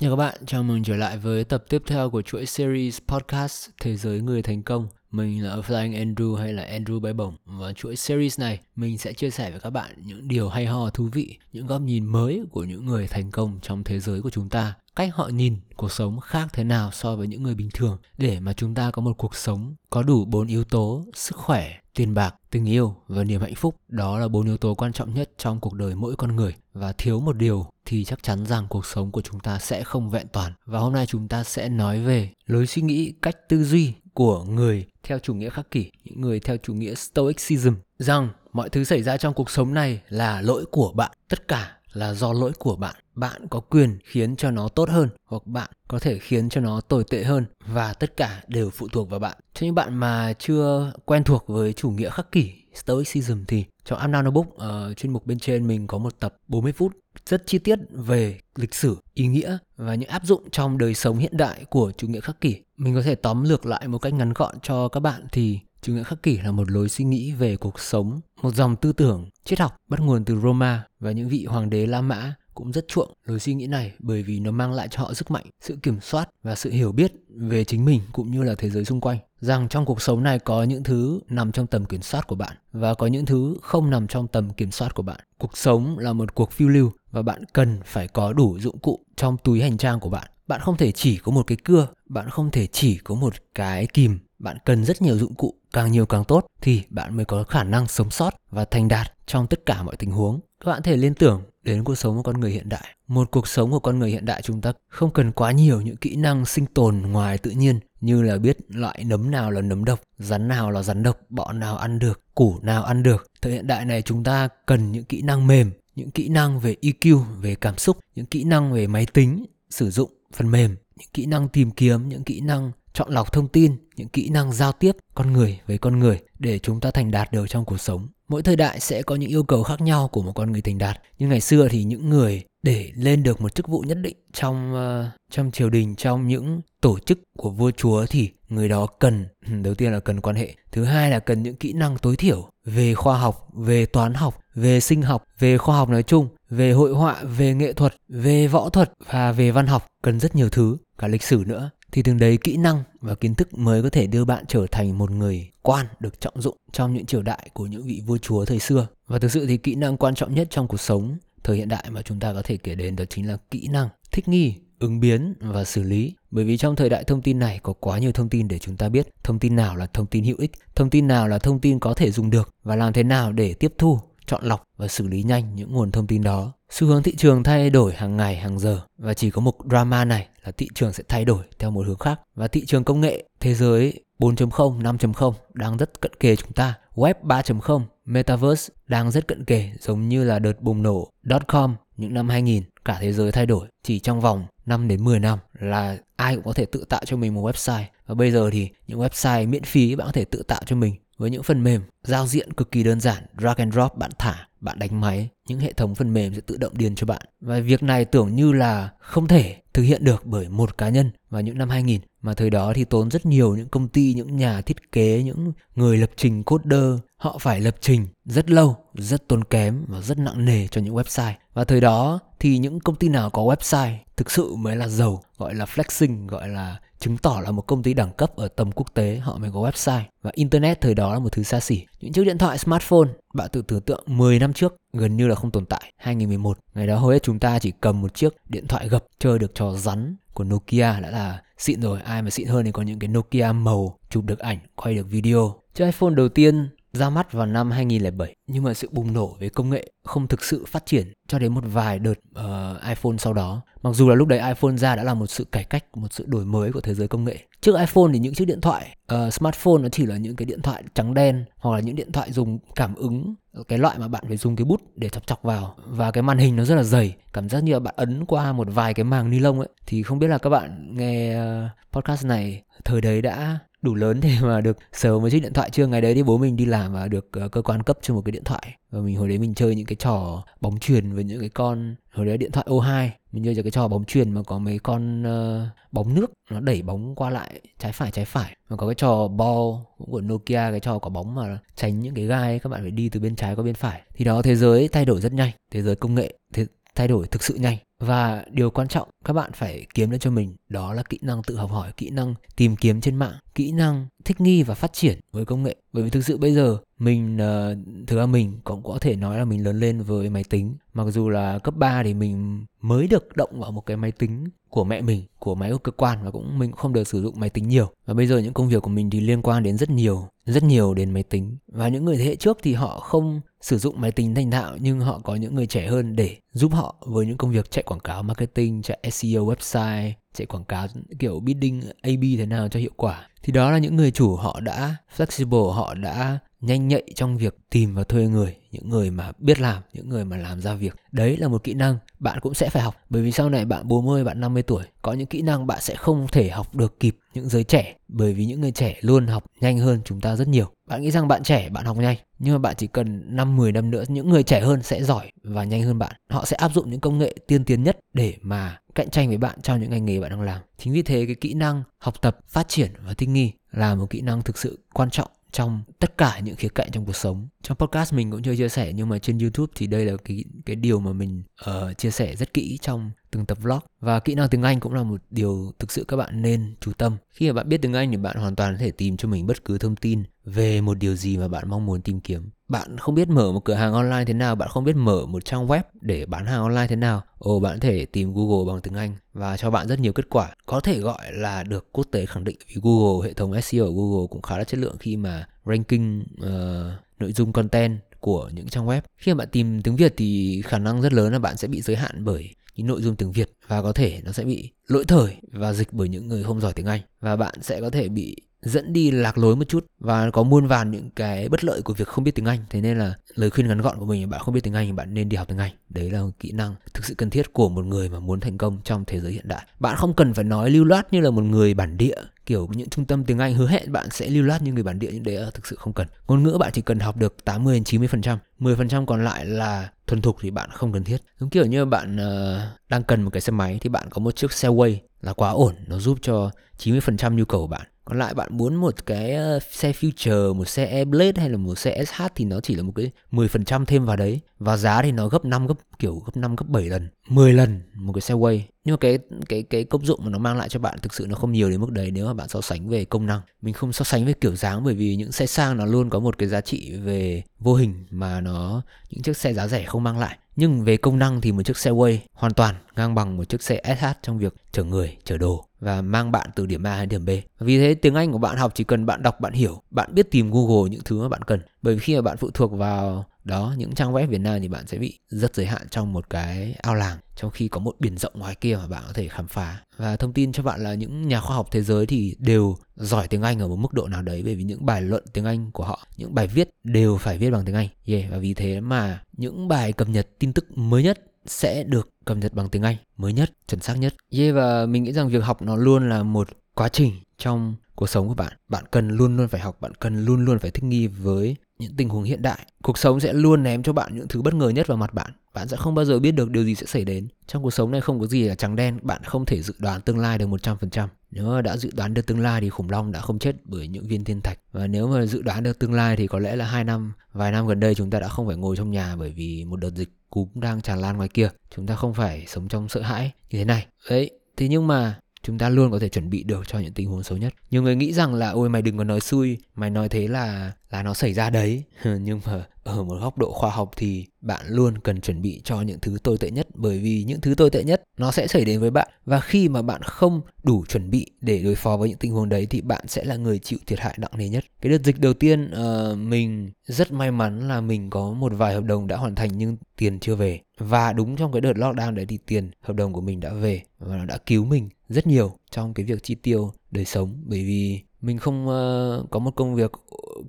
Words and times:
Chào 0.00 0.10
các 0.10 0.16
bạn, 0.16 0.34
chào 0.46 0.62
mừng 0.62 0.84
trở 0.84 0.96
lại 0.96 1.18
với 1.18 1.44
tập 1.44 1.64
tiếp 1.68 1.82
theo 1.86 2.10
của 2.10 2.22
chuỗi 2.22 2.46
series 2.46 2.98
podcast 3.08 3.70
Thế 3.80 3.96
giới 3.96 4.20
người 4.20 4.42
thành 4.42 4.62
công. 4.62 4.88
Mình 5.10 5.44
là 5.44 5.56
Flying 5.56 6.14
Andrew 6.14 6.34
hay 6.34 6.52
là 6.52 6.62
Andrew 6.62 7.00
Bay 7.00 7.12
Bổng 7.12 7.36
và 7.44 7.72
chuỗi 7.72 7.96
series 7.96 8.40
này 8.40 8.60
mình 8.76 8.98
sẽ 8.98 9.12
chia 9.12 9.30
sẻ 9.30 9.50
với 9.50 9.60
các 9.60 9.70
bạn 9.70 9.90
những 10.04 10.28
điều 10.28 10.48
hay 10.48 10.66
ho 10.66 10.90
thú 10.90 11.08
vị, 11.12 11.38
những 11.52 11.66
góc 11.66 11.80
nhìn 11.80 12.06
mới 12.06 12.42
của 12.50 12.64
những 12.64 12.86
người 12.86 13.06
thành 13.06 13.30
công 13.30 13.58
trong 13.62 13.84
thế 13.84 14.00
giới 14.00 14.22
của 14.22 14.30
chúng 14.30 14.48
ta. 14.48 14.74
Cách 14.98 15.14
họ 15.14 15.28
nhìn 15.28 15.56
cuộc 15.76 15.92
sống 15.92 16.20
khác 16.20 16.48
thế 16.52 16.64
nào 16.64 16.90
so 16.92 17.16
với 17.16 17.26
những 17.26 17.42
người 17.42 17.54
bình 17.54 17.68
thường 17.74 17.98
để 18.16 18.40
mà 18.40 18.52
chúng 18.52 18.74
ta 18.74 18.90
có 18.90 19.02
một 19.02 19.12
cuộc 19.18 19.34
sống 19.34 19.74
có 19.90 20.02
đủ 20.02 20.24
bốn 20.24 20.46
yếu 20.46 20.64
tố 20.64 21.04
sức 21.14 21.36
khỏe, 21.36 21.72
tiền 21.94 22.14
bạc, 22.14 22.34
tình 22.50 22.64
yêu 22.68 22.96
và 23.06 23.24
niềm 23.24 23.40
hạnh 23.40 23.54
phúc. 23.54 23.76
Đó 23.88 24.18
là 24.18 24.28
bốn 24.28 24.46
yếu 24.46 24.56
tố 24.56 24.74
quan 24.74 24.92
trọng 24.92 25.14
nhất 25.14 25.30
trong 25.38 25.60
cuộc 25.60 25.74
đời 25.74 25.94
mỗi 25.94 26.16
con 26.16 26.36
người 26.36 26.54
và 26.72 26.92
thiếu 26.92 27.20
một 27.20 27.36
điều 27.36 27.66
thì 27.84 28.04
chắc 28.04 28.22
chắn 28.22 28.46
rằng 28.46 28.66
cuộc 28.68 28.86
sống 28.86 29.12
của 29.12 29.22
chúng 29.22 29.40
ta 29.40 29.58
sẽ 29.58 29.82
không 29.82 30.10
vẹn 30.10 30.26
toàn. 30.32 30.52
Và 30.64 30.78
hôm 30.78 30.92
nay 30.92 31.06
chúng 31.06 31.28
ta 31.28 31.44
sẽ 31.44 31.68
nói 31.68 32.00
về 32.00 32.30
lối 32.46 32.66
suy 32.66 32.82
nghĩ, 32.82 33.12
cách 33.22 33.48
tư 33.48 33.64
duy 33.64 33.92
của 34.14 34.44
người 34.44 34.86
theo 35.02 35.18
chủ 35.18 35.34
nghĩa 35.34 35.50
khắc 35.50 35.70
kỷ, 35.70 35.90
những 36.04 36.20
người 36.20 36.40
theo 36.40 36.56
chủ 36.56 36.74
nghĩa 36.74 36.94
Stoicism 36.94 37.74
rằng 37.98 38.28
mọi 38.52 38.68
thứ 38.68 38.84
xảy 38.84 39.02
ra 39.02 39.16
trong 39.16 39.34
cuộc 39.34 39.50
sống 39.50 39.74
này 39.74 40.00
là 40.08 40.40
lỗi 40.40 40.64
của 40.70 40.92
bạn, 40.92 41.10
tất 41.28 41.48
cả 41.48 41.77
là 41.92 42.14
do 42.14 42.32
lỗi 42.32 42.52
của 42.58 42.76
bạn. 42.76 42.94
Bạn 43.14 43.46
có 43.50 43.60
quyền 43.60 43.98
khiến 44.04 44.36
cho 44.36 44.50
nó 44.50 44.68
tốt 44.68 44.88
hơn 44.88 45.08
hoặc 45.26 45.46
bạn 45.46 45.70
có 45.88 45.98
thể 45.98 46.18
khiến 46.18 46.48
cho 46.48 46.60
nó 46.60 46.80
tồi 46.80 47.04
tệ 47.04 47.24
hơn 47.24 47.44
và 47.66 47.92
tất 47.92 48.16
cả 48.16 48.42
đều 48.48 48.70
phụ 48.70 48.88
thuộc 48.88 49.10
vào 49.10 49.20
bạn. 49.20 49.36
Cho 49.54 49.64
những 49.66 49.74
bạn 49.74 49.94
mà 49.94 50.32
chưa 50.38 50.92
quen 51.04 51.24
thuộc 51.24 51.44
với 51.46 51.72
chủ 51.72 51.90
nghĩa 51.90 52.10
khắc 52.10 52.32
kỷ 52.32 52.52
Stoicism 52.74 53.44
thì 53.48 53.64
trong 53.84 53.98
Am 53.98 54.12
Nanobook 54.12 54.46
uh, 54.46 54.96
chuyên 54.96 55.12
mục 55.12 55.26
bên 55.26 55.38
trên 55.38 55.66
mình 55.66 55.86
có 55.86 55.98
một 55.98 56.20
tập 56.20 56.36
40 56.48 56.72
phút 56.72 56.92
rất 57.26 57.46
chi 57.46 57.58
tiết 57.58 57.78
về 57.90 58.38
lịch 58.56 58.74
sử, 58.74 58.96
ý 59.14 59.26
nghĩa 59.26 59.58
và 59.76 59.94
những 59.94 60.08
áp 60.08 60.24
dụng 60.24 60.50
trong 60.50 60.78
đời 60.78 60.94
sống 60.94 61.18
hiện 61.18 61.36
đại 61.36 61.64
của 61.64 61.92
chủ 61.96 62.08
nghĩa 62.08 62.20
khắc 62.20 62.40
kỷ. 62.40 62.56
Mình 62.76 62.94
có 62.94 63.02
thể 63.02 63.14
tóm 63.14 63.44
lược 63.44 63.66
lại 63.66 63.88
một 63.88 63.98
cách 63.98 64.14
ngắn 64.14 64.32
gọn 64.32 64.54
cho 64.62 64.88
các 64.88 65.00
bạn 65.00 65.26
thì 65.32 65.60
chủ 65.82 65.92
nghĩa 65.92 66.02
khắc 66.02 66.22
kỷ 66.22 66.38
là 66.38 66.52
một 66.52 66.70
lối 66.70 66.88
suy 66.88 67.04
nghĩ 67.04 67.32
về 67.32 67.56
cuộc 67.56 67.80
sống, 67.80 68.20
một 68.42 68.54
dòng 68.54 68.76
tư 68.76 68.92
tưởng, 68.92 69.30
triết 69.44 69.60
học 69.60 69.76
bắt 69.88 70.00
nguồn 70.00 70.24
từ 70.24 70.40
Roma 70.40 70.86
và 71.00 71.12
những 71.12 71.28
vị 71.28 71.44
hoàng 71.44 71.70
đế 71.70 71.86
La 71.86 72.00
Mã 72.00 72.34
cũng 72.54 72.72
rất 72.72 72.88
chuộng 72.88 73.12
lối 73.24 73.40
suy 73.40 73.54
nghĩ 73.54 73.66
này 73.66 73.92
bởi 73.98 74.22
vì 74.22 74.40
nó 74.40 74.50
mang 74.50 74.72
lại 74.72 74.88
cho 74.90 75.02
họ 75.02 75.14
sức 75.14 75.30
mạnh, 75.30 75.44
sự 75.60 75.76
kiểm 75.82 76.00
soát 76.00 76.28
và 76.42 76.54
sự 76.54 76.70
hiểu 76.70 76.92
biết 76.92 77.12
về 77.28 77.64
chính 77.64 77.84
mình 77.84 78.00
cũng 78.12 78.30
như 78.30 78.42
là 78.42 78.54
thế 78.58 78.70
giới 78.70 78.84
xung 78.84 79.00
quanh. 79.00 79.18
Rằng 79.40 79.68
trong 79.68 79.84
cuộc 79.84 80.02
sống 80.02 80.22
này 80.22 80.38
có 80.38 80.62
những 80.62 80.82
thứ 80.82 81.20
nằm 81.28 81.52
trong 81.52 81.66
tầm 81.66 81.84
kiểm 81.84 82.02
soát 82.02 82.26
của 82.26 82.34
bạn 82.34 82.56
và 82.72 82.94
có 82.94 83.06
những 83.06 83.26
thứ 83.26 83.56
không 83.62 83.90
nằm 83.90 84.06
trong 84.06 84.28
tầm 84.28 84.50
kiểm 84.50 84.70
soát 84.70 84.94
của 84.94 85.02
bạn. 85.02 85.20
Cuộc 85.38 85.56
sống 85.56 85.98
là 85.98 86.12
một 86.12 86.34
cuộc 86.34 86.52
phiêu 86.52 86.68
lưu 86.68 86.92
và 87.10 87.22
bạn 87.22 87.42
cần 87.52 87.78
phải 87.84 88.08
có 88.08 88.32
đủ 88.32 88.58
dụng 88.58 88.78
cụ 88.78 89.04
trong 89.16 89.36
túi 89.44 89.62
hành 89.62 89.76
trang 89.78 90.00
của 90.00 90.10
bạn. 90.10 90.26
Bạn 90.46 90.60
không 90.60 90.76
thể 90.76 90.92
chỉ 90.92 91.16
có 91.16 91.32
một 91.32 91.46
cái 91.46 91.58
cưa, 91.64 91.88
bạn 92.06 92.30
không 92.30 92.50
thể 92.50 92.66
chỉ 92.66 92.98
có 92.98 93.14
một 93.14 93.34
cái 93.54 93.86
kìm, 93.86 94.18
bạn 94.38 94.56
cần 94.64 94.84
rất 94.84 95.02
nhiều 95.02 95.18
dụng 95.18 95.34
cụ, 95.34 95.54
càng 95.72 95.92
nhiều 95.92 96.06
càng 96.06 96.24
tốt 96.24 96.46
thì 96.60 96.82
bạn 96.90 97.16
mới 97.16 97.24
có 97.24 97.44
khả 97.44 97.64
năng 97.64 97.88
sống 97.88 98.10
sót 98.10 98.34
và 98.50 98.64
thành 98.64 98.88
đạt 98.88 99.12
trong 99.26 99.46
tất 99.46 99.66
cả 99.66 99.82
mọi 99.82 99.96
tình 99.96 100.10
huống. 100.10 100.40
Các 100.64 100.70
bạn 100.70 100.82
thể 100.82 100.96
liên 100.96 101.14
tưởng 101.14 101.42
đến 101.62 101.84
cuộc 101.84 101.94
sống 101.94 102.16
của 102.16 102.22
con 102.22 102.40
người 102.40 102.50
hiện 102.50 102.68
đại. 102.68 102.94
Một 103.08 103.30
cuộc 103.30 103.48
sống 103.48 103.70
của 103.70 103.80
con 103.80 103.98
người 103.98 104.10
hiện 104.10 104.24
đại 104.24 104.42
chúng 104.42 104.60
ta 104.60 104.72
không 104.88 105.12
cần 105.12 105.32
quá 105.32 105.52
nhiều 105.52 105.80
những 105.80 105.96
kỹ 105.96 106.16
năng 106.16 106.44
sinh 106.44 106.66
tồn 106.66 106.98
ngoài 106.98 107.38
tự 107.38 107.50
nhiên 107.50 107.80
như 108.00 108.22
là 108.22 108.38
biết 108.38 108.56
loại 108.68 109.04
nấm 109.06 109.30
nào 109.30 109.50
là 109.50 109.60
nấm 109.60 109.84
độc, 109.84 110.00
rắn 110.18 110.48
nào 110.48 110.70
là 110.70 110.82
rắn 110.82 111.02
độc, 111.02 111.18
bọ 111.28 111.52
nào 111.52 111.76
ăn 111.76 111.98
được, 111.98 112.20
củ 112.34 112.58
nào 112.62 112.84
ăn 112.84 113.02
được. 113.02 113.26
Thời 113.42 113.52
hiện 113.52 113.66
đại 113.66 113.84
này 113.84 114.02
chúng 114.02 114.24
ta 114.24 114.48
cần 114.66 114.92
những 114.92 115.04
kỹ 115.04 115.22
năng 115.22 115.46
mềm, 115.46 115.70
những 115.94 116.10
kỹ 116.10 116.28
năng 116.28 116.60
về 116.60 116.76
EQ, 116.82 117.18
về 117.40 117.54
cảm 117.54 117.78
xúc, 117.78 117.98
những 118.14 118.26
kỹ 118.26 118.44
năng 118.44 118.72
về 118.72 118.86
máy 118.86 119.06
tính, 119.06 119.44
sử 119.70 119.90
dụng 119.90 120.10
phần 120.32 120.50
mềm, 120.50 120.76
những 120.96 121.08
kỹ 121.14 121.26
năng 121.26 121.48
tìm 121.48 121.70
kiếm, 121.70 122.08
những 122.08 122.24
kỹ 122.24 122.40
năng 122.40 122.72
chọn 122.98 123.10
lọc 123.10 123.32
thông 123.32 123.48
tin, 123.48 123.76
những 123.96 124.08
kỹ 124.08 124.28
năng 124.28 124.52
giao 124.52 124.72
tiếp 124.72 124.96
con 125.14 125.32
người 125.32 125.60
với 125.66 125.78
con 125.78 125.98
người 125.98 126.20
để 126.38 126.58
chúng 126.58 126.80
ta 126.80 126.90
thành 126.90 127.10
đạt 127.10 127.32
được 127.32 127.46
trong 127.48 127.64
cuộc 127.64 127.80
sống. 127.80 128.08
Mỗi 128.28 128.42
thời 128.42 128.56
đại 128.56 128.80
sẽ 128.80 129.02
có 129.02 129.14
những 129.14 129.30
yêu 129.30 129.42
cầu 129.42 129.62
khác 129.62 129.80
nhau 129.80 130.08
của 130.08 130.22
một 130.22 130.32
con 130.32 130.52
người 130.52 130.62
thành 130.62 130.78
đạt. 130.78 131.00
Nhưng 131.18 131.28
ngày 131.28 131.40
xưa 131.40 131.68
thì 131.68 131.84
những 131.84 132.10
người 132.10 132.44
để 132.62 132.90
lên 132.94 133.22
được 133.22 133.40
một 133.40 133.54
chức 133.54 133.68
vụ 133.68 133.80
nhất 133.80 133.98
định 134.02 134.16
trong 134.32 134.74
uh, 134.74 135.30
trong 135.30 135.50
triều 135.50 135.70
đình 135.70 135.94
trong 135.94 136.28
những 136.28 136.60
tổ 136.80 136.98
chức 136.98 137.18
của 137.38 137.50
vua 137.50 137.70
chúa 137.70 138.06
thì 138.06 138.30
người 138.48 138.68
đó 138.68 138.86
cần 138.86 139.26
đầu 139.62 139.74
tiên 139.74 139.92
là 139.92 140.00
cần 140.00 140.20
quan 140.20 140.36
hệ 140.36 140.54
thứ 140.72 140.84
hai 140.84 141.10
là 141.10 141.18
cần 141.18 141.42
những 141.42 141.56
kỹ 141.56 141.72
năng 141.72 141.98
tối 141.98 142.16
thiểu 142.16 142.50
về 142.64 142.94
khoa 142.94 143.18
học 143.18 143.48
về 143.54 143.86
toán 143.86 144.14
học 144.14 144.40
về 144.54 144.80
sinh 144.80 145.02
học 145.02 145.24
về 145.38 145.58
khoa 145.58 145.76
học 145.76 145.88
nói 145.88 146.02
chung 146.02 146.28
về 146.50 146.72
hội 146.72 146.92
họa 146.92 147.16
về 147.22 147.54
nghệ 147.54 147.72
thuật 147.72 147.94
về 148.08 148.46
võ 148.46 148.68
thuật 148.68 148.92
và 149.12 149.32
về 149.32 149.50
văn 149.50 149.66
học 149.66 149.86
cần 150.02 150.20
rất 150.20 150.36
nhiều 150.36 150.48
thứ 150.48 150.76
cả 150.98 151.08
lịch 151.08 151.22
sử 151.22 151.44
nữa 151.46 151.70
thì 151.92 152.02
từng 152.02 152.18
đấy 152.18 152.38
kỹ 152.44 152.56
năng 152.56 152.82
và 153.00 153.14
kiến 153.14 153.34
thức 153.34 153.58
mới 153.58 153.82
có 153.82 153.90
thể 153.90 154.06
đưa 154.06 154.24
bạn 154.24 154.44
trở 154.48 154.66
thành 154.70 154.98
một 154.98 155.10
người 155.10 155.50
quan 155.62 155.86
được 156.00 156.20
trọng 156.20 156.42
dụng 156.42 156.56
trong 156.72 156.94
những 156.94 157.06
triều 157.06 157.22
đại 157.22 157.50
của 157.52 157.66
những 157.66 157.82
vị 157.82 158.02
vua 158.06 158.18
chúa 158.18 158.44
thời 158.44 158.58
xưa. 158.58 158.86
Và 159.06 159.18
thực 159.18 159.32
sự 159.32 159.46
thì 159.46 159.56
kỹ 159.56 159.74
năng 159.74 159.96
quan 159.96 160.14
trọng 160.14 160.34
nhất 160.34 160.48
trong 160.50 160.68
cuộc 160.68 160.80
sống 160.80 161.16
thời 161.44 161.56
hiện 161.56 161.68
đại 161.68 161.84
mà 161.90 162.02
chúng 162.02 162.20
ta 162.20 162.32
có 162.32 162.42
thể 162.42 162.56
kể 162.56 162.74
đến 162.74 162.96
đó 162.96 163.04
chính 163.04 163.28
là 163.28 163.36
kỹ 163.50 163.68
năng 163.68 163.88
thích 164.12 164.28
nghi, 164.28 164.54
ứng 164.78 165.00
biến 165.00 165.34
và 165.40 165.64
xử 165.64 165.82
lý. 165.82 166.14
Bởi 166.30 166.44
vì 166.44 166.56
trong 166.56 166.76
thời 166.76 166.88
đại 166.88 167.04
thông 167.04 167.22
tin 167.22 167.38
này 167.38 167.60
có 167.62 167.72
quá 167.72 167.98
nhiều 167.98 168.12
thông 168.12 168.28
tin 168.28 168.48
để 168.48 168.58
chúng 168.58 168.76
ta 168.76 168.88
biết 168.88 169.08
thông 169.24 169.38
tin 169.38 169.56
nào 169.56 169.76
là 169.76 169.86
thông 169.86 170.06
tin 170.06 170.24
hữu 170.24 170.36
ích, 170.38 170.52
thông 170.74 170.90
tin 170.90 171.08
nào 171.08 171.28
là 171.28 171.38
thông 171.38 171.60
tin 171.60 171.78
có 171.78 171.94
thể 171.94 172.10
dùng 172.10 172.30
được 172.30 172.54
và 172.62 172.76
làm 172.76 172.92
thế 172.92 173.02
nào 173.02 173.32
để 173.32 173.54
tiếp 173.54 173.72
thu 173.78 174.00
chọn 174.28 174.44
lọc 174.44 174.64
và 174.76 174.88
xử 174.88 175.08
lý 175.08 175.22
nhanh 175.22 175.56
những 175.56 175.72
nguồn 175.72 175.90
thông 175.90 176.06
tin 176.06 176.22
đó. 176.22 176.52
Xu 176.70 176.86
hướng 176.86 177.02
thị 177.02 177.16
trường 177.16 177.42
thay 177.42 177.70
đổi 177.70 177.94
hàng 177.94 178.16
ngày 178.16 178.36
hàng 178.36 178.58
giờ. 178.58 178.80
Và 178.98 179.14
chỉ 179.14 179.30
có 179.30 179.40
một 179.40 179.54
drama 179.70 180.04
này 180.04 180.28
là 180.44 180.52
thị 180.52 180.68
trường 180.74 180.92
sẽ 180.92 181.04
thay 181.08 181.24
đổi 181.24 181.44
theo 181.58 181.70
một 181.70 181.86
hướng 181.86 181.98
khác. 181.98 182.20
Và 182.34 182.48
thị 182.48 182.66
trường 182.66 182.84
công 182.84 183.00
nghệ 183.00 183.24
thế 183.40 183.54
giới 183.54 184.00
4.0, 184.18 184.80
5.0 184.82 185.32
đang 185.54 185.76
rất 185.76 186.00
cận 186.00 186.14
kề 186.20 186.36
chúng 186.36 186.52
ta. 186.52 186.74
Web 186.94 187.14
3.0, 187.22 187.82
Metaverse 188.04 188.74
đang 188.86 189.10
rất 189.10 189.28
cận 189.28 189.44
kề 189.44 189.70
giống 189.80 190.08
như 190.08 190.24
là 190.24 190.38
đợt 190.38 190.60
bùng 190.60 190.82
nổ 190.82 191.12
.com 191.46 191.76
những 191.96 192.14
năm 192.14 192.28
2000 192.28 192.62
cả 192.84 192.98
thế 193.00 193.12
giới 193.12 193.32
thay 193.32 193.46
đổi 193.46 193.68
chỉ 193.82 193.98
trong 193.98 194.20
vòng 194.20 194.46
5 194.66 194.88
đến 194.88 195.04
10 195.04 195.20
năm 195.20 195.38
là 195.58 195.98
ai 196.16 196.34
cũng 196.34 196.44
có 196.44 196.52
thể 196.52 196.66
tự 196.66 196.84
tạo 196.88 197.00
cho 197.04 197.16
mình 197.16 197.34
một 197.34 197.50
website. 197.50 197.84
Và 198.06 198.14
bây 198.14 198.30
giờ 198.30 198.50
thì 198.52 198.68
những 198.86 199.00
website 199.00 199.48
miễn 199.48 199.62
phí 199.62 199.94
bạn 199.94 200.06
có 200.06 200.12
thể 200.12 200.24
tự 200.24 200.42
tạo 200.42 200.60
cho 200.66 200.76
mình 200.76 200.94
với 201.18 201.30
những 201.30 201.42
phần 201.42 201.64
mềm 201.64 201.82
giao 202.02 202.26
diện 202.26 202.52
cực 202.52 202.72
kỳ 202.72 202.82
đơn 202.82 203.00
giản 203.00 203.24
drag 203.38 203.54
and 203.56 203.74
drop 203.74 203.96
bạn 203.96 204.10
thả 204.18 204.48
bạn 204.60 204.78
đánh 204.78 205.00
máy 205.00 205.28
những 205.48 205.60
hệ 205.60 205.72
thống 205.72 205.94
phần 205.94 206.14
mềm 206.14 206.34
sẽ 206.34 206.40
tự 206.40 206.56
động 206.56 206.78
điền 206.78 206.94
cho 206.94 207.06
bạn 207.06 207.22
và 207.40 207.60
việc 207.60 207.82
này 207.82 208.04
tưởng 208.04 208.34
như 208.34 208.52
là 208.52 208.88
không 208.98 209.28
thể 209.28 209.56
thực 209.74 209.82
hiện 209.82 210.04
được 210.04 210.26
bởi 210.26 210.48
một 210.48 210.78
cá 210.78 210.88
nhân 210.88 211.10
vào 211.30 211.42
những 211.42 211.58
năm 211.58 211.70
2000 211.70 212.00
mà 212.22 212.34
thời 212.34 212.50
đó 212.50 212.72
thì 212.74 212.84
tốn 212.84 213.10
rất 213.10 213.26
nhiều 213.26 213.56
những 213.56 213.68
công 213.68 213.88
ty, 213.88 214.14
những 214.14 214.36
nhà 214.36 214.60
thiết 214.60 214.92
kế, 214.92 215.22
những 215.22 215.52
người 215.74 215.96
lập 215.96 216.10
trình 216.16 216.42
coder 216.42 216.94
họ 217.16 217.38
phải 217.40 217.60
lập 217.60 217.76
trình 217.80 218.06
rất 218.24 218.50
lâu, 218.50 218.76
rất 218.94 219.28
tốn 219.28 219.44
kém 219.44 219.84
và 219.88 220.00
rất 220.00 220.18
nặng 220.18 220.44
nề 220.44 220.66
cho 220.66 220.80
những 220.80 220.94
website. 220.94 221.32
Và 221.54 221.64
thời 221.64 221.80
đó 221.80 222.18
thì 222.40 222.58
những 222.58 222.80
công 222.80 222.96
ty 222.96 223.08
nào 223.08 223.30
có 223.30 223.42
website 223.42 223.96
thực 224.16 224.30
sự 224.30 224.54
mới 224.54 224.76
là 224.76 224.88
giàu, 224.88 225.22
gọi 225.38 225.54
là 225.54 225.64
flexing, 225.64 226.26
gọi 226.28 226.48
là 226.48 226.80
chứng 226.98 227.16
tỏ 227.16 227.40
là 227.44 227.50
một 227.50 227.62
công 227.66 227.82
ty 227.82 227.94
đẳng 227.94 228.12
cấp 228.12 228.36
ở 228.36 228.48
tầm 228.48 228.72
quốc 228.72 228.94
tế 228.94 229.16
họ 229.16 229.38
mới 229.38 229.50
có 229.54 229.60
website 229.60 230.02
và 230.22 230.30
internet 230.34 230.80
thời 230.80 230.94
đó 230.94 231.12
là 231.12 231.18
một 231.18 231.32
thứ 231.32 231.42
xa 231.42 231.60
xỉ. 231.60 231.86
Những 232.00 232.12
chiếc 232.12 232.24
điện 232.24 232.38
thoại 232.38 232.58
smartphone 232.58 233.08
bạn 233.34 233.48
tự 233.52 233.62
tưởng 233.62 233.80
tượng 233.80 234.04
10 234.06 234.38
năm 234.38 234.52
trước 234.52 234.76
gần 234.92 235.16
như 235.16 235.26
là 235.26 235.34
không 235.34 235.50
tồn 235.50 235.66
tại. 235.66 235.92
2011, 235.96 236.58
ngày 236.74 236.86
đó 236.86 236.98
hầu 236.98 237.08
hết 237.08 237.22
chúng 237.22 237.38
ta 237.38 237.58
chỉ 237.58 237.72
cầm 237.80 238.00
một 238.00 238.14
chiếc 238.14 238.34
điện 238.48 238.66
thoại 238.66 238.88
gập 238.88 239.04
chơi 239.18 239.38
được 239.38 239.54
trò 239.54 239.72
rắn 239.72 240.16
của 240.34 240.44
Nokia 240.44 241.00
đã 241.00 241.10
là 241.10 241.42
xịn 241.58 241.80
rồi. 241.80 242.00
Ai 242.00 242.22
mà 242.22 242.30
xịn 242.30 242.48
hơn 242.48 242.64
thì 242.64 242.72
có 242.72 242.82
những 242.82 242.98
cái 242.98 243.08
Nokia 243.08 243.52
màu 243.52 243.98
chụp 244.10 244.24
được 244.24 244.38
ảnh, 244.38 244.58
quay 244.76 244.94
được 244.94 245.06
video. 245.10 245.54
Chiếc 245.74 245.84
iPhone 245.84 246.14
đầu 246.14 246.28
tiên 246.28 246.68
ra 246.92 247.10
mắt 247.10 247.32
vào 247.32 247.46
năm 247.46 247.70
2007 247.70 248.36
nhưng 248.46 248.64
mà 248.64 248.74
sự 248.74 248.88
bùng 248.92 249.12
nổ 249.12 249.36
về 249.40 249.48
công 249.48 249.70
nghệ 249.70 249.90
không 250.04 250.28
thực 250.28 250.44
sự 250.44 250.64
phát 250.68 250.86
triển 250.86 251.12
cho 251.28 251.38
đến 251.38 251.54
một 251.54 251.64
vài 251.72 251.98
đợt 251.98 252.14
uh, 252.40 252.82
iPhone 252.88 253.16
sau 253.18 253.32
đó. 253.32 253.62
Mặc 253.82 253.90
dù 253.94 254.08
là 254.08 254.14
lúc 254.14 254.28
đấy 254.28 254.38
iPhone 254.38 254.76
ra 254.76 254.96
đã 254.96 255.04
là 255.04 255.14
một 255.14 255.26
sự 255.26 255.44
cải 255.52 255.64
cách, 255.64 255.84
một 255.96 256.12
sự 256.12 256.24
đổi 256.26 256.44
mới 256.44 256.72
của 256.72 256.80
thế 256.80 256.94
giới 256.94 257.08
công 257.08 257.24
nghệ. 257.24 257.38
Trước 257.60 257.78
iPhone 257.78 258.08
thì 258.12 258.18
những 258.18 258.34
chiếc 258.34 258.44
điện 258.44 258.60
thoại 258.60 258.96
uh, 259.14 259.34
smartphone 259.34 259.82
nó 259.82 259.88
chỉ 259.88 260.06
là 260.06 260.16
những 260.16 260.36
cái 260.36 260.46
điện 260.46 260.62
thoại 260.62 260.82
trắng 260.94 261.14
đen 261.14 261.44
hoặc 261.56 261.74
là 261.74 261.80
những 261.80 261.96
điện 261.96 262.12
thoại 262.12 262.32
dùng 262.32 262.58
cảm 262.74 262.94
ứng 262.94 263.34
cái 263.68 263.78
loại 263.78 263.98
mà 263.98 264.08
bạn 264.08 264.24
phải 264.28 264.36
dùng 264.36 264.56
cái 264.56 264.64
bút 264.64 264.80
để 264.96 265.08
chọc 265.08 265.26
chọc 265.26 265.42
vào 265.42 265.74
và 265.86 266.10
cái 266.10 266.22
màn 266.22 266.38
hình 266.38 266.56
nó 266.56 266.64
rất 266.64 266.74
là 266.74 266.82
dày 266.82 267.16
cảm 267.32 267.48
giác 267.48 267.62
như 267.62 267.72
là 267.72 267.78
bạn 267.78 267.94
ấn 267.96 268.24
qua 268.24 268.52
một 268.52 268.68
vài 268.70 268.94
cái 268.94 269.04
màng 269.04 269.30
ni 269.30 269.38
lông 269.38 269.58
ấy 269.58 269.68
thì 269.86 270.02
không 270.02 270.18
biết 270.18 270.28
là 270.28 270.38
các 270.38 270.50
bạn 270.50 270.96
nghe 270.96 271.40
uh, 271.40 271.70
podcast 271.92 272.26
này 272.26 272.62
thời 272.84 273.00
đấy 273.00 273.22
đã 273.22 273.58
đủ 273.88 273.94
lớn 273.94 274.20
để 274.22 274.36
mà 274.42 274.60
được 274.60 274.78
sở 274.92 275.18
một 275.18 275.28
chiếc 275.30 275.40
điện 275.40 275.52
thoại. 275.52 275.70
Chưa 275.70 275.86
ngày 275.86 276.00
đấy 276.00 276.14
thì 276.14 276.22
bố 276.22 276.38
mình 276.38 276.56
đi 276.56 276.64
làm 276.64 276.92
và 276.92 277.08
được 277.08 277.30
uh, 277.44 277.52
cơ 277.52 277.62
quan 277.62 277.82
cấp 277.82 277.98
cho 278.02 278.14
một 278.14 278.22
cái 278.24 278.32
điện 278.32 278.44
thoại. 278.44 278.76
Và 278.90 279.00
mình 279.00 279.16
hồi 279.16 279.28
đấy 279.28 279.38
mình 279.38 279.54
chơi 279.54 279.74
những 279.74 279.86
cái 279.86 279.96
trò 279.96 280.44
bóng 280.60 280.78
truyền 280.78 281.12
với 281.12 281.24
những 281.24 281.40
cái 281.40 281.48
con 281.48 281.94
hồi 282.12 282.26
đấy 282.26 282.38
điện 282.38 282.52
thoại 282.52 282.66
O2 282.68 283.08
mình 283.32 283.44
chơi 283.44 283.54
cho 283.54 283.62
cái 283.62 283.70
trò 283.70 283.88
bóng 283.88 284.04
truyền 284.04 284.32
mà 284.32 284.42
có 284.42 284.58
mấy 284.58 284.78
con 284.78 285.22
uh, 285.22 285.68
bóng 285.92 286.14
nước 286.14 286.32
nó 286.50 286.60
đẩy 286.60 286.82
bóng 286.82 287.14
qua 287.14 287.30
lại 287.30 287.60
trái 287.78 287.92
phải 287.92 288.10
trái 288.10 288.24
phải. 288.24 288.56
Mà 288.68 288.76
có 288.76 288.86
cái 288.86 288.94
trò 288.94 289.28
ball 289.28 289.70
cũng 289.98 290.10
của 290.10 290.20
Nokia 290.20 290.70
cái 290.70 290.80
trò 290.80 290.98
quả 290.98 291.08
bóng 291.08 291.34
mà 291.34 291.58
tránh 291.76 292.00
những 292.00 292.14
cái 292.14 292.24
gai 292.24 292.42
ấy, 292.42 292.58
các 292.58 292.68
bạn 292.68 292.80
phải 292.82 292.90
đi 292.90 293.08
từ 293.08 293.20
bên 293.20 293.36
trái 293.36 293.54
qua 293.54 293.64
bên 293.64 293.74
phải. 293.74 294.02
Thì 294.14 294.24
đó 294.24 294.42
thế 294.42 294.56
giới 294.56 294.88
thay 294.88 295.04
đổi 295.04 295.20
rất 295.20 295.32
nhanh. 295.32 295.50
Thế 295.70 295.82
giới 295.82 295.96
công 295.96 296.14
nghệ 296.14 296.34
thế 296.52 296.66
thay 296.94 297.08
đổi 297.08 297.26
thực 297.26 297.42
sự 297.42 297.54
nhanh 297.54 297.76
và 297.98 298.44
điều 298.50 298.70
quan 298.70 298.88
trọng 298.88 299.08
các 299.24 299.32
bạn 299.32 299.50
phải 299.54 299.86
kiếm 299.94 300.10
được 300.10 300.18
cho 300.20 300.30
mình 300.30 300.56
đó 300.68 300.92
là 300.92 301.02
kỹ 301.02 301.18
năng 301.22 301.42
tự 301.42 301.56
học 301.56 301.70
hỏi 301.70 301.92
kỹ 301.96 302.10
năng 302.10 302.34
tìm 302.56 302.76
kiếm 302.76 303.00
trên 303.00 303.16
mạng 303.16 303.34
kỹ 303.58 303.72
năng 303.72 304.06
thích 304.24 304.40
nghi 304.40 304.62
và 304.62 304.74
phát 304.74 304.92
triển 304.92 305.20
với 305.32 305.44
công 305.44 305.62
nghệ. 305.62 305.76
Bởi 305.92 306.04
vì 306.04 306.10
thực 306.10 306.24
sự 306.24 306.38
bây 306.38 306.54
giờ 306.54 306.78
mình 306.98 307.36
uh, 307.36 308.06
thực 308.06 308.16
ra 308.16 308.26
mình 308.26 308.58
cũng 308.64 308.82
có 308.82 308.98
thể 309.00 309.16
nói 309.16 309.38
là 309.38 309.44
mình 309.44 309.64
lớn 309.64 309.78
lên 309.78 310.02
với 310.02 310.30
máy 310.30 310.44
tính. 310.50 310.74
Mặc 310.94 311.04
dù 311.10 311.28
là 311.28 311.58
cấp 311.58 311.76
3 311.76 312.02
thì 312.02 312.14
mình 312.14 312.64
mới 312.80 313.06
được 313.06 313.36
động 313.36 313.60
vào 313.60 313.72
một 313.72 313.86
cái 313.86 313.96
máy 313.96 314.12
tính 314.12 314.44
của 314.68 314.84
mẹ 314.84 315.00
mình 315.00 315.22
của 315.38 315.54
máy 315.54 315.72
của 315.72 315.78
cơ 315.78 315.92
quan 315.92 316.18
và 316.24 316.30
cũng 316.30 316.58
mình 316.58 316.70
cũng 316.70 316.78
không 316.78 316.92
được 316.92 317.08
sử 317.08 317.22
dụng 317.22 317.40
máy 317.40 317.50
tính 317.50 317.68
nhiều. 317.68 317.90
Và 318.06 318.14
bây 318.14 318.26
giờ 318.26 318.38
những 318.38 318.52
công 318.52 318.68
việc 318.68 318.82
của 318.82 318.90
mình 318.90 319.10
thì 319.10 319.20
liên 319.20 319.42
quan 319.42 319.62
đến 319.62 319.78
rất 319.78 319.90
nhiều 319.90 320.28
rất 320.44 320.62
nhiều 320.62 320.94
đến 320.94 321.10
máy 321.10 321.22
tính. 321.22 321.56
Và 321.66 321.88
những 321.88 322.04
người 322.04 322.16
thế 322.16 322.24
hệ 322.24 322.36
trước 322.36 322.58
thì 322.62 322.74
họ 322.74 323.00
không 323.00 323.40
sử 323.60 323.78
dụng 323.78 324.00
máy 324.00 324.12
tính 324.12 324.34
thành 324.34 324.50
thạo 324.50 324.76
nhưng 324.80 325.00
họ 325.00 325.20
có 325.24 325.34
những 325.34 325.54
người 325.54 325.66
trẻ 325.66 325.86
hơn 325.86 326.16
để 326.16 326.36
giúp 326.52 326.72
họ 326.72 326.94
với 327.00 327.26
những 327.26 327.36
công 327.36 327.50
việc 327.50 327.70
chạy 327.70 327.82
quảng 327.82 328.00
cáo 328.00 328.22
marketing, 328.22 328.82
chạy 328.82 328.98
SEO 329.12 329.46
website, 329.46 330.12
chạy 330.34 330.46
quảng 330.46 330.64
cáo 330.64 330.86
kiểu 331.18 331.40
bidding 331.40 331.82
AB 332.02 332.22
thế 332.38 332.46
nào 332.46 332.68
cho 332.68 332.80
hiệu 332.80 332.92
quả. 332.96 333.28
Thì 333.42 333.52
đó 333.52 333.70
là 333.70 333.78
những 333.78 333.96
người 333.96 334.10
chủ 334.10 334.36
họ 334.36 334.60
đã 334.60 334.96
flexible, 335.16 335.70
họ 335.70 335.94
đã 335.94 336.38
nhanh 336.60 336.88
nhạy 336.88 337.02
trong 337.14 337.36
việc 337.36 337.56
tìm 337.70 337.94
và 337.94 338.04
thuê 338.04 338.26
người, 338.26 338.56
những 338.70 338.88
người 338.88 339.10
mà 339.10 339.32
biết 339.38 339.60
làm, 339.60 339.82
những 339.92 340.08
người 340.08 340.24
mà 340.24 340.36
làm 340.36 340.60
ra 340.60 340.74
việc. 340.74 340.96
Đấy 341.12 341.36
là 341.36 341.48
một 341.48 341.64
kỹ 341.64 341.74
năng 341.74 341.98
bạn 342.18 342.38
cũng 342.40 342.54
sẽ 342.54 342.70
phải 342.70 342.82
học. 342.82 342.96
Bởi 343.10 343.22
vì 343.22 343.32
sau 343.32 343.50
này 343.50 343.64
bạn 343.64 343.88
40 343.88 344.24
bạn 344.24 344.40
50 344.40 344.62
tuổi, 344.62 344.84
có 345.02 345.12
những 345.12 345.26
kỹ 345.26 345.42
năng 345.42 345.66
bạn 345.66 345.78
sẽ 345.80 345.94
không 345.94 346.26
thể 346.32 346.48
học 346.48 346.74
được 346.74 347.00
kịp 347.00 347.16
những 347.34 347.48
giới 347.48 347.64
trẻ. 347.64 347.94
Bởi 348.08 348.32
vì 348.32 348.46
những 348.46 348.60
người 348.60 348.72
trẻ 348.72 348.96
luôn 349.00 349.26
học 349.26 349.44
nhanh 349.60 349.78
hơn 349.78 350.00
chúng 350.04 350.20
ta 350.20 350.36
rất 350.36 350.48
nhiều. 350.48 350.70
Bạn 350.86 351.02
nghĩ 351.02 351.10
rằng 351.10 351.28
bạn 351.28 351.42
trẻ, 351.42 351.68
bạn 351.68 351.84
học 351.84 351.96
nhanh. 351.96 352.16
Nhưng 352.38 352.54
mà 352.54 352.58
bạn 352.58 352.74
chỉ 352.78 352.86
cần 352.86 353.36
5 353.36 353.56
10 353.56 353.72
năm 353.72 353.90
nữa, 353.90 354.04
những 354.08 354.28
người 354.28 354.42
trẻ 354.42 354.60
hơn 354.60 354.82
sẽ 354.82 355.02
giỏi 355.02 355.32
và 355.42 355.64
nhanh 355.64 355.82
hơn 355.82 355.98
bạn. 355.98 356.12
Họ 356.30 356.44
sẽ 356.44 356.56
áp 356.56 356.72
dụng 356.74 356.90
những 356.90 357.00
công 357.00 357.18
nghệ 357.18 357.34
tiên 357.46 357.64
tiến 357.64 357.82
nhất 357.82 357.98
để 358.12 358.34
mà 358.42 358.78
cạnh 358.94 359.10
tranh 359.10 359.28
với 359.28 359.38
bạn 359.38 359.58
trong 359.62 359.80
những 359.80 359.90
ngành 359.90 360.04
nghề 360.04 360.20
bạn 360.20 360.30
đang 360.30 360.42
làm. 360.42 360.60
Chính 360.78 360.92
vì 360.92 361.02
thế, 361.02 361.26
cái 361.26 361.34
kỹ 361.34 361.54
năng 361.54 361.82
học 361.98 362.22
tập, 362.22 362.38
phát 362.48 362.68
triển 362.68 362.90
và 363.06 363.14
thích 363.14 363.28
nghi 363.28 363.52
là 363.70 363.94
một 363.94 364.06
kỹ 364.10 364.20
năng 364.20 364.42
thực 364.42 364.58
sự 364.58 364.78
quan 364.92 365.10
trọng 365.10 365.28
trong 365.52 365.82
tất 365.98 366.18
cả 366.18 366.40
những 366.40 366.56
khía 366.56 366.68
cạnh 366.68 366.90
trong 366.92 367.06
cuộc 367.06 367.16
sống. 367.16 367.48
Trong 367.62 367.76
podcast 367.76 368.14
mình 368.14 368.30
cũng 368.30 368.42
chưa 368.42 368.56
chia 368.56 368.68
sẻ 368.68 368.92
nhưng 368.92 369.08
mà 369.08 369.18
trên 369.18 369.38
youtube 369.38 369.72
thì 369.76 369.86
đây 369.86 370.04
là 370.04 370.12
cái 370.24 370.44
cái 370.66 370.76
điều 370.76 371.00
mà 371.00 371.12
mình 371.12 371.42
uh, 371.70 371.98
chia 371.98 372.10
sẻ 372.10 372.36
rất 372.36 372.54
kỹ 372.54 372.78
trong 372.82 373.10
từng 373.30 373.46
tập 373.46 373.58
vlog. 373.60 373.78
Và 374.00 374.20
kỹ 374.20 374.34
năng 374.34 374.48
tiếng 374.48 374.62
anh 374.62 374.80
cũng 374.80 374.94
là 374.94 375.02
một 375.02 375.20
điều 375.30 375.72
thực 375.78 375.92
sự 375.92 376.04
các 376.08 376.16
bạn 376.16 376.42
nên 376.42 376.74
chú 376.80 376.92
tâm. 376.92 377.16
Khi 377.30 377.46
mà 377.46 377.52
bạn 377.52 377.68
biết 377.68 377.82
tiếng 377.82 377.92
anh 377.92 378.10
thì 378.10 378.16
bạn 378.16 378.36
hoàn 378.36 378.56
toàn 378.56 378.74
có 378.74 378.78
thể 378.78 378.90
tìm 378.90 379.16
cho 379.16 379.28
mình 379.28 379.46
bất 379.46 379.64
cứ 379.64 379.78
thông 379.78 379.96
tin 379.96 380.22
về 380.48 380.80
một 380.80 380.98
điều 380.98 381.16
gì 381.16 381.36
mà 381.36 381.48
bạn 381.48 381.68
mong 381.68 381.86
muốn 381.86 382.00
tìm 382.00 382.20
kiếm? 382.20 382.50
Bạn 382.68 382.98
không 382.98 383.14
biết 383.14 383.28
mở 383.28 383.52
một 383.52 383.64
cửa 383.64 383.74
hàng 383.74 383.92
online 383.92 384.24
thế 384.24 384.34
nào 384.34 384.54
bạn 384.54 384.68
không 384.68 384.84
biết 384.84 384.96
mở 384.96 385.26
một 385.26 385.44
trang 385.44 385.66
web 385.66 385.82
để 386.00 386.26
bán 386.26 386.46
hàng 386.46 386.62
online 386.62 386.86
thế 386.86 386.96
nào. 386.96 387.22
Ồ 387.38 387.60
bạn 387.60 387.74
có 387.74 387.80
thể 387.80 388.04
tìm 388.04 388.34
google 388.34 388.72
bằng 388.72 388.80
tiếng 388.80 388.94
anh 388.94 389.16
và 389.32 389.56
cho 389.56 389.70
bạn 389.70 389.88
rất 389.88 390.00
nhiều 390.00 390.12
kết 390.12 390.28
quả. 390.30 390.54
Có 390.66 390.80
thể 390.80 390.98
gọi 390.98 391.32
là 391.32 391.62
được 391.62 391.92
quốc 391.92 392.06
tế 392.10 392.26
khẳng 392.26 392.44
định. 392.44 392.56
Vì 392.68 392.80
google 392.82 393.28
hệ 393.28 393.34
thống 393.34 393.60
seo 393.62 393.84
của 393.84 393.92
google 393.92 394.26
cũng 394.30 394.42
khá 394.42 394.58
là 394.58 394.64
chất 394.64 394.80
lượng 394.80 394.96
khi 394.98 395.16
mà 395.16 395.46
ranking 395.66 396.20
uh, 396.20 396.92
nội 397.18 397.32
dung 397.32 397.52
content 397.52 397.98
của 398.20 398.50
những 398.52 398.68
trang 398.68 398.86
web. 398.86 399.00
Khi 399.16 399.34
mà 399.34 399.38
bạn 399.38 399.48
tìm 399.52 399.82
tiếng 399.82 399.96
việt 399.96 400.14
thì 400.16 400.62
khả 400.64 400.78
năng 400.78 401.02
rất 401.02 401.12
lớn 401.12 401.32
là 401.32 401.38
bạn 401.38 401.56
sẽ 401.56 401.68
bị 401.68 401.82
giới 401.82 401.96
hạn 401.96 402.24
bởi 402.24 402.54
những 402.78 402.86
nội 402.86 403.02
dung 403.02 403.16
tiếng 403.16 403.32
Việt 403.32 403.50
và 403.66 403.82
có 403.82 403.92
thể 403.92 404.20
nó 404.24 404.32
sẽ 404.32 404.44
bị 404.44 404.70
lỗi 404.86 405.04
thời 405.04 405.36
và 405.52 405.72
dịch 405.72 405.92
bởi 405.92 406.08
những 406.08 406.28
người 406.28 406.44
không 406.44 406.60
giỏi 406.60 406.72
tiếng 406.72 406.86
Anh. 406.86 407.00
Và 407.20 407.36
bạn 407.36 407.54
sẽ 407.62 407.80
có 407.80 407.90
thể 407.90 408.08
bị 408.08 408.36
dẫn 408.62 408.92
đi 408.92 409.10
lạc 409.10 409.38
lối 409.38 409.56
một 409.56 409.64
chút 409.68 409.86
và 410.00 410.30
có 410.30 410.42
muôn 410.42 410.66
vàn 410.66 410.90
những 410.90 411.10
cái 411.10 411.48
bất 411.48 411.64
lợi 411.64 411.82
của 411.82 411.94
việc 411.94 412.08
không 412.08 412.24
biết 412.24 412.34
tiếng 412.34 412.46
Anh. 412.46 412.58
Thế 412.70 412.80
nên 412.80 412.98
là 412.98 413.14
lời 413.34 413.50
khuyên 413.50 413.68
ngắn 413.68 413.80
gọn 413.80 413.98
của 413.98 414.06
mình 414.06 414.20
là 414.20 414.26
bạn 414.26 414.40
không 414.40 414.54
biết 414.54 414.60
tiếng 414.64 414.74
Anh 414.74 414.86
thì 414.86 414.92
bạn 414.92 415.14
nên 415.14 415.28
đi 415.28 415.36
học 415.36 415.48
tiếng 415.48 415.58
Anh. 415.58 415.72
Đấy 415.88 416.10
là 416.10 416.22
một 416.22 416.30
kỹ 416.38 416.52
năng 416.52 416.74
thực 416.94 417.04
sự 417.04 417.14
cần 417.14 417.30
thiết 417.30 417.52
của 417.52 417.68
một 417.68 417.84
người 417.84 418.08
mà 418.08 418.20
muốn 418.20 418.40
thành 418.40 418.58
công 418.58 418.78
trong 418.84 419.04
thế 419.06 419.20
giới 419.20 419.32
hiện 419.32 419.48
đại. 419.48 419.66
Bạn 419.80 419.96
không 419.96 420.14
cần 420.14 420.34
phải 420.34 420.44
nói 420.44 420.70
lưu 420.70 420.84
loát 420.84 421.12
như 421.12 421.20
là 421.20 421.30
một 421.30 421.42
người 421.42 421.74
bản 421.74 421.96
địa 421.96 422.16
kiểu 422.46 422.68
những 422.72 422.88
trung 422.88 423.04
tâm 423.04 423.24
tiếng 423.24 423.38
Anh 423.38 423.54
hứa 423.54 423.68
hẹn 423.68 423.92
bạn 423.92 424.08
sẽ 424.10 424.28
lưu 424.28 424.44
loát 424.44 424.62
như 424.62 424.72
người 424.72 424.82
bản 424.82 424.98
địa 424.98 425.10
nhưng 425.12 425.22
đấy 425.22 425.34
là 425.34 425.50
thực 425.50 425.66
sự 425.66 425.76
không 425.76 425.92
cần. 425.92 426.06
Ngôn 426.26 426.42
ngữ 426.42 426.56
bạn 426.60 426.72
chỉ 426.72 426.82
cần 426.82 426.98
học 426.98 427.16
được 427.16 427.44
80 427.44 427.74
đến 427.74 427.84
90 427.84 428.08
phần 428.08 428.22
trăm 428.22 428.38
10 428.58 428.76
phần 428.76 428.88
trăm 428.88 429.06
còn 429.06 429.24
lại 429.24 429.44
là 429.44 429.88
thuần 430.06 430.22
thục 430.22 430.36
thì 430.40 430.50
bạn 430.50 430.70
không 430.72 430.92
cần 430.92 431.04
thiết. 431.04 431.16
Giống 431.40 431.50
kiểu 431.50 431.66
như 431.66 431.84
bạn 431.84 432.16
uh, 432.16 432.88
đang 432.88 433.02
cần 433.02 433.22
một 433.22 433.30
cái 433.30 433.40
xe 433.40 433.50
máy 433.50 433.78
thì 433.80 433.88
bạn 433.88 434.06
có 434.10 434.18
một 434.18 434.36
chiếc 434.36 434.52
xe 434.52 434.68
way 434.68 434.96
là 435.20 435.32
quá 435.32 435.50
ổn 435.50 435.74
nó 435.86 435.98
giúp 435.98 436.18
cho 436.22 436.50
90 436.78 437.00
phần 437.00 437.16
trăm 437.16 437.36
nhu 437.36 437.44
cầu 437.44 437.60
của 437.60 437.66
bạn 437.66 437.86
còn 438.08 438.18
lại 438.18 438.34
bạn 438.34 438.48
muốn 438.56 438.74
một 438.74 439.06
cái 439.06 439.34
ờ, 439.34 439.58
xe 439.70 439.92
Future, 439.92 440.54
một 440.54 440.68
xe 440.68 440.86
Airblade 440.86 441.40
hay 441.40 441.50
là 441.50 441.56
một 441.56 441.74
xe 441.74 442.04
SH 442.04 442.22
thì 442.34 442.44
nó 442.44 442.60
chỉ 442.60 442.74
là 442.74 442.82
một 442.82 442.92
cái 442.94 443.10
10% 443.32 443.84
thêm 443.84 444.04
vào 444.04 444.16
đấy 444.16 444.40
và 444.58 444.76
giá 444.76 445.02
thì 445.02 445.12
nó 445.12 445.28
gấp 445.28 445.44
5 445.44 445.66
gấp 445.66 445.74
kiểu 445.98 446.22
gấp 446.26 446.36
5 446.36 446.56
gấp 446.56 446.68
7 446.68 446.84
lần, 446.84 447.08
10 447.28 447.52
lần 447.52 447.80
một 447.94 448.12
cái 448.12 448.20
xe 448.20 448.34
Way. 448.34 448.60
Nhưng 448.84 448.92
mà 448.92 448.96
cái 449.00 449.18
cái 449.48 449.62
cái 449.62 449.84
công 449.84 450.04
dụng 450.06 450.20
mà 450.22 450.30
nó 450.30 450.38
mang 450.38 450.56
lại 450.56 450.68
cho 450.68 450.80
bạn 450.80 450.98
thực 451.02 451.14
sự 451.14 451.26
nó 451.28 451.36
không 451.36 451.52
nhiều 451.52 451.70
đến 451.70 451.80
mức 451.80 451.90
đấy 451.90 452.10
nếu 452.10 452.26
mà 452.26 452.34
bạn 452.34 452.48
so 452.48 452.60
sánh 452.60 452.88
về 452.88 453.04
công 453.04 453.26
năng. 453.26 453.40
Mình 453.62 453.74
không 453.74 453.92
so 453.92 454.04
sánh 454.04 454.24
với 454.24 454.34
kiểu 454.34 454.56
dáng 454.56 454.84
bởi 454.84 454.94
vì 454.94 455.16
những 455.16 455.32
xe 455.32 455.46
sang 455.46 455.76
nó 455.76 455.84
luôn 455.84 456.10
có 456.10 456.18
một 456.18 456.38
cái 456.38 456.48
giá 456.48 456.60
trị 456.60 456.92
về 456.96 457.42
vô 457.58 457.74
hình 457.74 458.06
mà 458.10 458.40
nó 458.40 458.82
những 459.10 459.22
chiếc 459.22 459.36
xe 459.36 459.54
giá 459.54 459.68
rẻ 459.68 459.84
không 459.84 460.04
mang 460.04 460.18
lại. 460.18 460.38
Nhưng 460.60 460.84
về 460.84 460.96
công 460.96 461.18
năng 461.18 461.40
thì 461.40 461.52
một 461.52 461.62
chiếc 461.62 461.76
xe 461.76 461.90
Way 461.90 462.18
hoàn 462.32 462.52
toàn 462.52 462.74
ngang 462.96 463.14
bằng 463.14 463.36
một 463.36 463.44
chiếc 463.44 463.62
xe 463.62 463.96
SH 464.00 464.06
trong 464.22 464.38
việc 464.38 464.54
chở 464.72 464.84
người, 464.84 465.16
chở 465.24 465.38
đồ 465.38 465.64
và 465.80 466.02
mang 466.02 466.32
bạn 466.32 466.50
từ 466.54 466.66
điểm 466.66 466.82
A 466.82 467.00
đến 467.00 467.08
điểm 467.08 467.24
B. 467.24 467.30
Vì 467.60 467.78
thế 467.78 467.94
tiếng 467.94 468.14
Anh 468.14 468.32
của 468.32 468.38
bạn 468.38 468.56
học 468.56 468.72
chỉ 468.74 468.84
cần 468.84 469.06
bạn 469.06 469.22
đọc, 469.22 469.40
bạn 469.40 469.52
hiểu, 469.52 469.82
bạn 469.90 470.14
biết 470.14 470.30
tìm 470.30 470.50
Google 470.50 470.90
những 470.90 471.00
thứ 471.04 471.22
mà 471.22 471.28
bạn 471.28 471.42
cần. 471.42 471.60
Bởi 471.82 471.94
vì 471.94 472.00
khi 472.00 472.14
mà 472.14 472.22
bạn 472.22 472.36
phụ 472.36 472.50
thuộc 472.54 472.72
vào 472.72 473.24
đó 473.48 473.74
những 473.76 473.94
trang 473.94 474.12
web 474.12 474.26
Việt 474.26 474.40
Nam 474.40 474.60
thì 474.60 474.68
bạn 474.68 474.86
sẽ 474.86 474.98
bị 474.98 475.18
rất 475.28 475.54
giới 475.54 475.66
hạn 475.66 475.88
trong 475.90 476.12
một 476.12 476.30
cái 476.30 476.74
ao 476.82 476.94
làng 476.94 477.18
trong 477.36 477.50
khi 477.50 477.68
có 477.68 477.80
một 477.80 477.94
biển 477.98 478.18
rộng 478.18 478.32
ngoài 478.34 478.54
kia 478.54 478.76
mà 478.76 478.86
bạn 478.86 479.02
có 479.06 479.12
thể 479.12 479.28
khám 479.28 479.48
phá 479.48 479.80
và 479.96 480.16
thông 480.16 480.32
tin 480.32 480.52
cho 480.52 480.62
bạn 480.62 480.80
là 480.80 480.94
những 480.94 481.28
nhà 481.28 481.40
khoa 481.40 481.56
học 481.56 481.68
thế 481.70 481.82
giới 481.82 482.06
thì 482.06 482.36
đều 482.38 482.76
giỏi 482.96 483.28
tiếng 483.28 483.42
Anh 483.42 483.58
ở 483.58 483.68
một 483.68 483.76
mức 483.76 483.92
độ 483.92 484.06
nào 484.06 484.22
đấy 484.22 484.42
bởi 484.44 484.54
vì 484.54 484.62
những 484.62 484.86
bài 484.86 485.02
luận 485.02 485.24
tiếng 485.32 485.44
Anh 485.44 485.70
của 485.72 485.84
họ 485.84 486.06
những 486.16 486.34
bài 486.34 486.46
viết 486.46 486.70
đều 486.84 487.16
phải 487.16 487.38
viết 487.38 487.50
bằng 487.50 487.64
tiếng 487.64 487.74
Anh 487.74 487.88
yeah. 488.06 488.24
và 488.30 488.38
vì 488.38 488.54
thế 488.54 488.80
mà 488.80 489.22
những 489.32 489.68
bài 489.68 489.92
cập 489.92 490.08
nhật 490.08 490.28
tin 490.38 490.52
tức 490.52 490.78
mới 490.78 491.02
nhất 491.02 491.18
sẽ 491.46 491.84
được 491.84 492.08
cập 492.24 492.36
nhật 492.36 492.54
bằng 492.54 492.68
tiếng 492.68 492.82
Anh 492.82 492.96
mới 493.16 493.32
nhất, 493.32 493.50
chuẩn 493.68 493.80
xác 493.80 493.94
nhất. 493.94 494.14
Yeah, 494.30 494.54
và 494.54 494.86
mình 494.86 495.04
nghĩ 495.04 495.12
rằng 495.12 495.28
việc 495.28 495.44
học 495.44 495.62
nó 495.62 495.76
luôn 495.76 496.08
là 496.08 496.22
một 496.22 496.48
quá 496.74 496.88
trình 496.88 497.12
trong 497.38 497.74
cuộc 497.94 498.08
sống 498.08 498.28
của 498.28 498.34
bạn. 498.34 498.52
Bạn 498.68 498.84
cần 498.90 499.08
luôn 499.08 499.36
luôn 499.36 499.48
phải 499.48 499.60
học, 499.60 499.80
bạn 499.80 499.94
cần 499.94 500.24
luôn 500.24 500.44
luôn 500.44 500.58
phải 500.58 500.70
thích 500.70 500.84
nghi 500.84 501.06
với 501.06 501.56
những 501.78 501.96
tình 501.96 502.08
huống 502.08 502.22
hiện 502.22 502.42
đại. 502.42 502.58
Cuộc 502.82 502.98
sống 502.98 503.20
sẽ 503.20 503.32
luôn 503.32 503.62
ném 503.62 503.82
cho 503.82 503.92
bạn 503.92 504.16
những 504.16 504.28
thứ 504.28 504.42
bất 504.42 504.54
ngờ 504.54 504.68
nhất 504.68 504.86
vào 504.86 504.96
mặt 504.96 505.14
bạn. 505.14 505.30
Bạn 505.54 505.68
sẽ 505.68 505.76
không 505.76 505.94
bao 505.94 506.04
giờ 506.04 506.18
biết 506.18 506.32
được 506.32 506.50
điều 506.50 506.64
gì 506.64 506.74
sẽ 506.74 506.86
xảy 506.86 507.04
đến. 507.04 507.28
Trong 507.46 507.62
cuộc 507.62 507.70
sống 507.70 507.90
này 507.90 508.00
không 508.00 508.20
có 508.20 508.26
gì 508.26 508.42
là 508.42 508.54
trắng 508.54 508.76
đen, 508.76 508.98
bạn 509.02 509.22
không 509.24 509.44
thể 509.44 509.62
dự 509.62 509.74
đoán 509.78 510.00
tương 510.00 510.18
lai 510.18 510.38
được 510.38 510.46
100%. 510.46 511.08
Nếu 511.30 511.46
mà 511.46 511.62
đã 511.62 511.76
dự 511.76 511.90
đoán 511.96 512.14
được 512.14 512.26
tương 512.26 512.40
lai 512.40 512.60
thì 512.60 512.70
khủng 512.70 512.90
long 512.90 513.12
đã 513.12 513.20
không 513.20 513.38
chết 513.38 513.56
bởi 513.64 513.88
những 513.88 514.08
viên 514.08 514.24
thiên 514.24 514.40
thạch. 514.40 514.58
Và 514.72 514.86
nếu 514.86 515.08
mà 515.08 515.26
dự 515.26 515.42
đoán 515.42 515.62
được 515.62 515.78
tương 515.78 515.92
lai 515.92 516.16
thì 516.16 516.26
có 516.26 516.38
lẽ 516.38 516.56
là 516.56 516.64
hai 516.64 516.84
năm, 516.84 517.12
vài 517.32 517.52
năm 517.52 517.66
gần 517.66 517.80
đây 517.80 517.94
chúng 517.94 518.10
ta 518.10 518.20
đã 518.20 518.28
không 518.28 518.46
phải 518.46 518.56
ngồi 518.56 518.76
trong 518.76 518.90
nhà 518.90 519.16
bởi 519.16 519.32
vì 519.32 519.64
một 519.64 519.76
đợt 519.76 519.90
dịch 519.90 520.10
cúm 520.30 520.48
đang 520.54 520.80
tràn 520.80 520.98
lan 520.98 521.16
ngoài 521.16 521.28
kia. 521.28 521.48
Chúng 521.76 521.86
ta 521.86 521.94
không 521.94 522.14
phải 522.14 522.44
sống 522.46 522.68
trong 522.68 522.88
sợ 522.88 523.00
hãi 523.00 523.32
như 523.50 523.58
thế 523.58 523.64
này. 523.64 523.86
Đấy, 524.10 524.30
thế 524.56 524.68
nhưng 524.68 524.86
mà 524.86 525.18
chúng 525.42 525.58
ta 525.58 525.68
luôn 525.68 525.90
có 525.90 525.98
thể 525.98 526.08
chuẩn 526.08 526.30
bị 526.30 526.42
được 526.42 526.68
cho 526.68 526.78
những 526.78 526.92
tình 526.92 527.08
huống 527.08 527.22
xấu 527.22 527.38
nhất. 527.38 527.54
Nhiều 527.70 527.82
người 527.82 527.96
nghĩ 527.96 528.12
rằng 528.12 528.34
là, 528.34 528.50
ôi, 528.50 528.68
mày 528.68 528.82
đừng 528.82 528.98
có 528.98 529.04
nói 529.04 529.20
xui, 529.20 529.58
mày 529.74 529.90
nói 529.90 530.08
thế 530.08 530.28
là 530.28 530.72
là 530.90 531.02
nó 531.02 531.14
xảy 531.14 531.32
ra 531.32 531.50
đấy. 531.50 531.84
Nhưng 532.20 532.40
mà 532.46 532.64
ở 532.84 533.04
một 533.04 533.18
góc 533.20 533.38
độ 533.38 533.52
khoa 533.52 533.70
học 533.70 533.90
thì 533.96 534.26
bạn 534.40 534.66
luôn 534.68 534.98
cần 534.98 535.20
chuẩn 535.20 535.42
bị 535.42 535.60
cho 535.64 535.80
những 535.80 536.00
thứ 536.00 536.18
tồi 536.22 536.38
tệ 536.38 536.50
nhất 536.50 536.66
bởi 536.74 536.98
vì 536.98 537.24
những 537.26 537.40
thứ 537.40 537.54
tồi 537.54 537.70
tệ 537.70 537.84
nhất 537.84 538.02
nó 538.18 538.30
sẽ 538.30 538.46
xảy 538.46 538.64
đến 538.64 538.80
với 538.80 538.90
bạn. 538.90 539.08
Và 539.24 539.40
khi 539.40 539.68
mà 539.68 539.82
bạn 539.82 540.02
không 540.02 540.40
đủ 540.62 540.84
chuẩn 540.88 541.10
bị 541.10 541.26
để 541.40 541.62
đối 541.62 541.74
phó 541.74 541.96
với 541.96 542.08
những 542.08 542.18
tình 542.18 542.32
huống 542.32 542.48
đấy 542.48 542.66
thì 542.70 542.80
bạn 542.80 543.04
sẽ 543.08 543.24
là 543.24 543.36
người 543.36 543.58
chịu 543.58 543.78
thiệt 543.86 544.00
hại 544.00 544.14
nặng 544.18 544.30
nề 544.36 544.48
nhất. 544.48 544.64
Cái 544.80 544.92
đợt 544.92 545.04
dịch 545.04 545.20
đầu 545.20 545.34
tiên 545.34 545.70
uh, 545.70 546.18
mình 546.18 546.70
rất 546.84 547.12
may 547.12 547.30
mắn 547.30 547.68
là 547.68 547.80
mình 547.80 548.10
có 548.10 548.32
một 548.32 548.52
vài 548.56 548.74
hợp 548.74 548.84
đồng 548.84 549.06
đã 549.06 549.16
hoàn 549.16 549.34
thành 549.34 549.50
nhưng 549.54 549.76
tiền 549.96 550.18
chưa 550.20 550.34
về. 550.34 550.60
Và 550.78 551.12
đúng 551.12 551.36
trong 551.36 551.52
cái 551.52 551.60
đợt 551.60 551.72
lockdown 551.72 552.14
đấy 552.14 552.26
thì 552.28 552.38
tiền 552.46 552.70
hợp 552.80 552.96
đồng 552.96 553.12
của 553.12 553.20
mình 553.20 553.40
đã 553.40 553.52
về 553.52 553.82
và 553.98 554.16
nó 554.16 554.24
đã 554.24 554.38
cứu 554.46 554.64
mình 554.64 554.88
rất 555.08 555.26
nhiều 555.26 555.52
trong 555.70 555.94
cái 555.94 556.06
việc 556.06 556.22
chi 556.22 556.34
tiêu 556.34 556.72
đời 556.90 557.04
sống. 557.04 557.42
Bởi 557.46 557.64
vì 557.64 558.00
mình 558.20 558.38
không 558.38 558.66
uh, 558.68 559.30
có 559.30 559.38
một 559.38 559.50
công 559.54 559.74
việc 559.74 559.92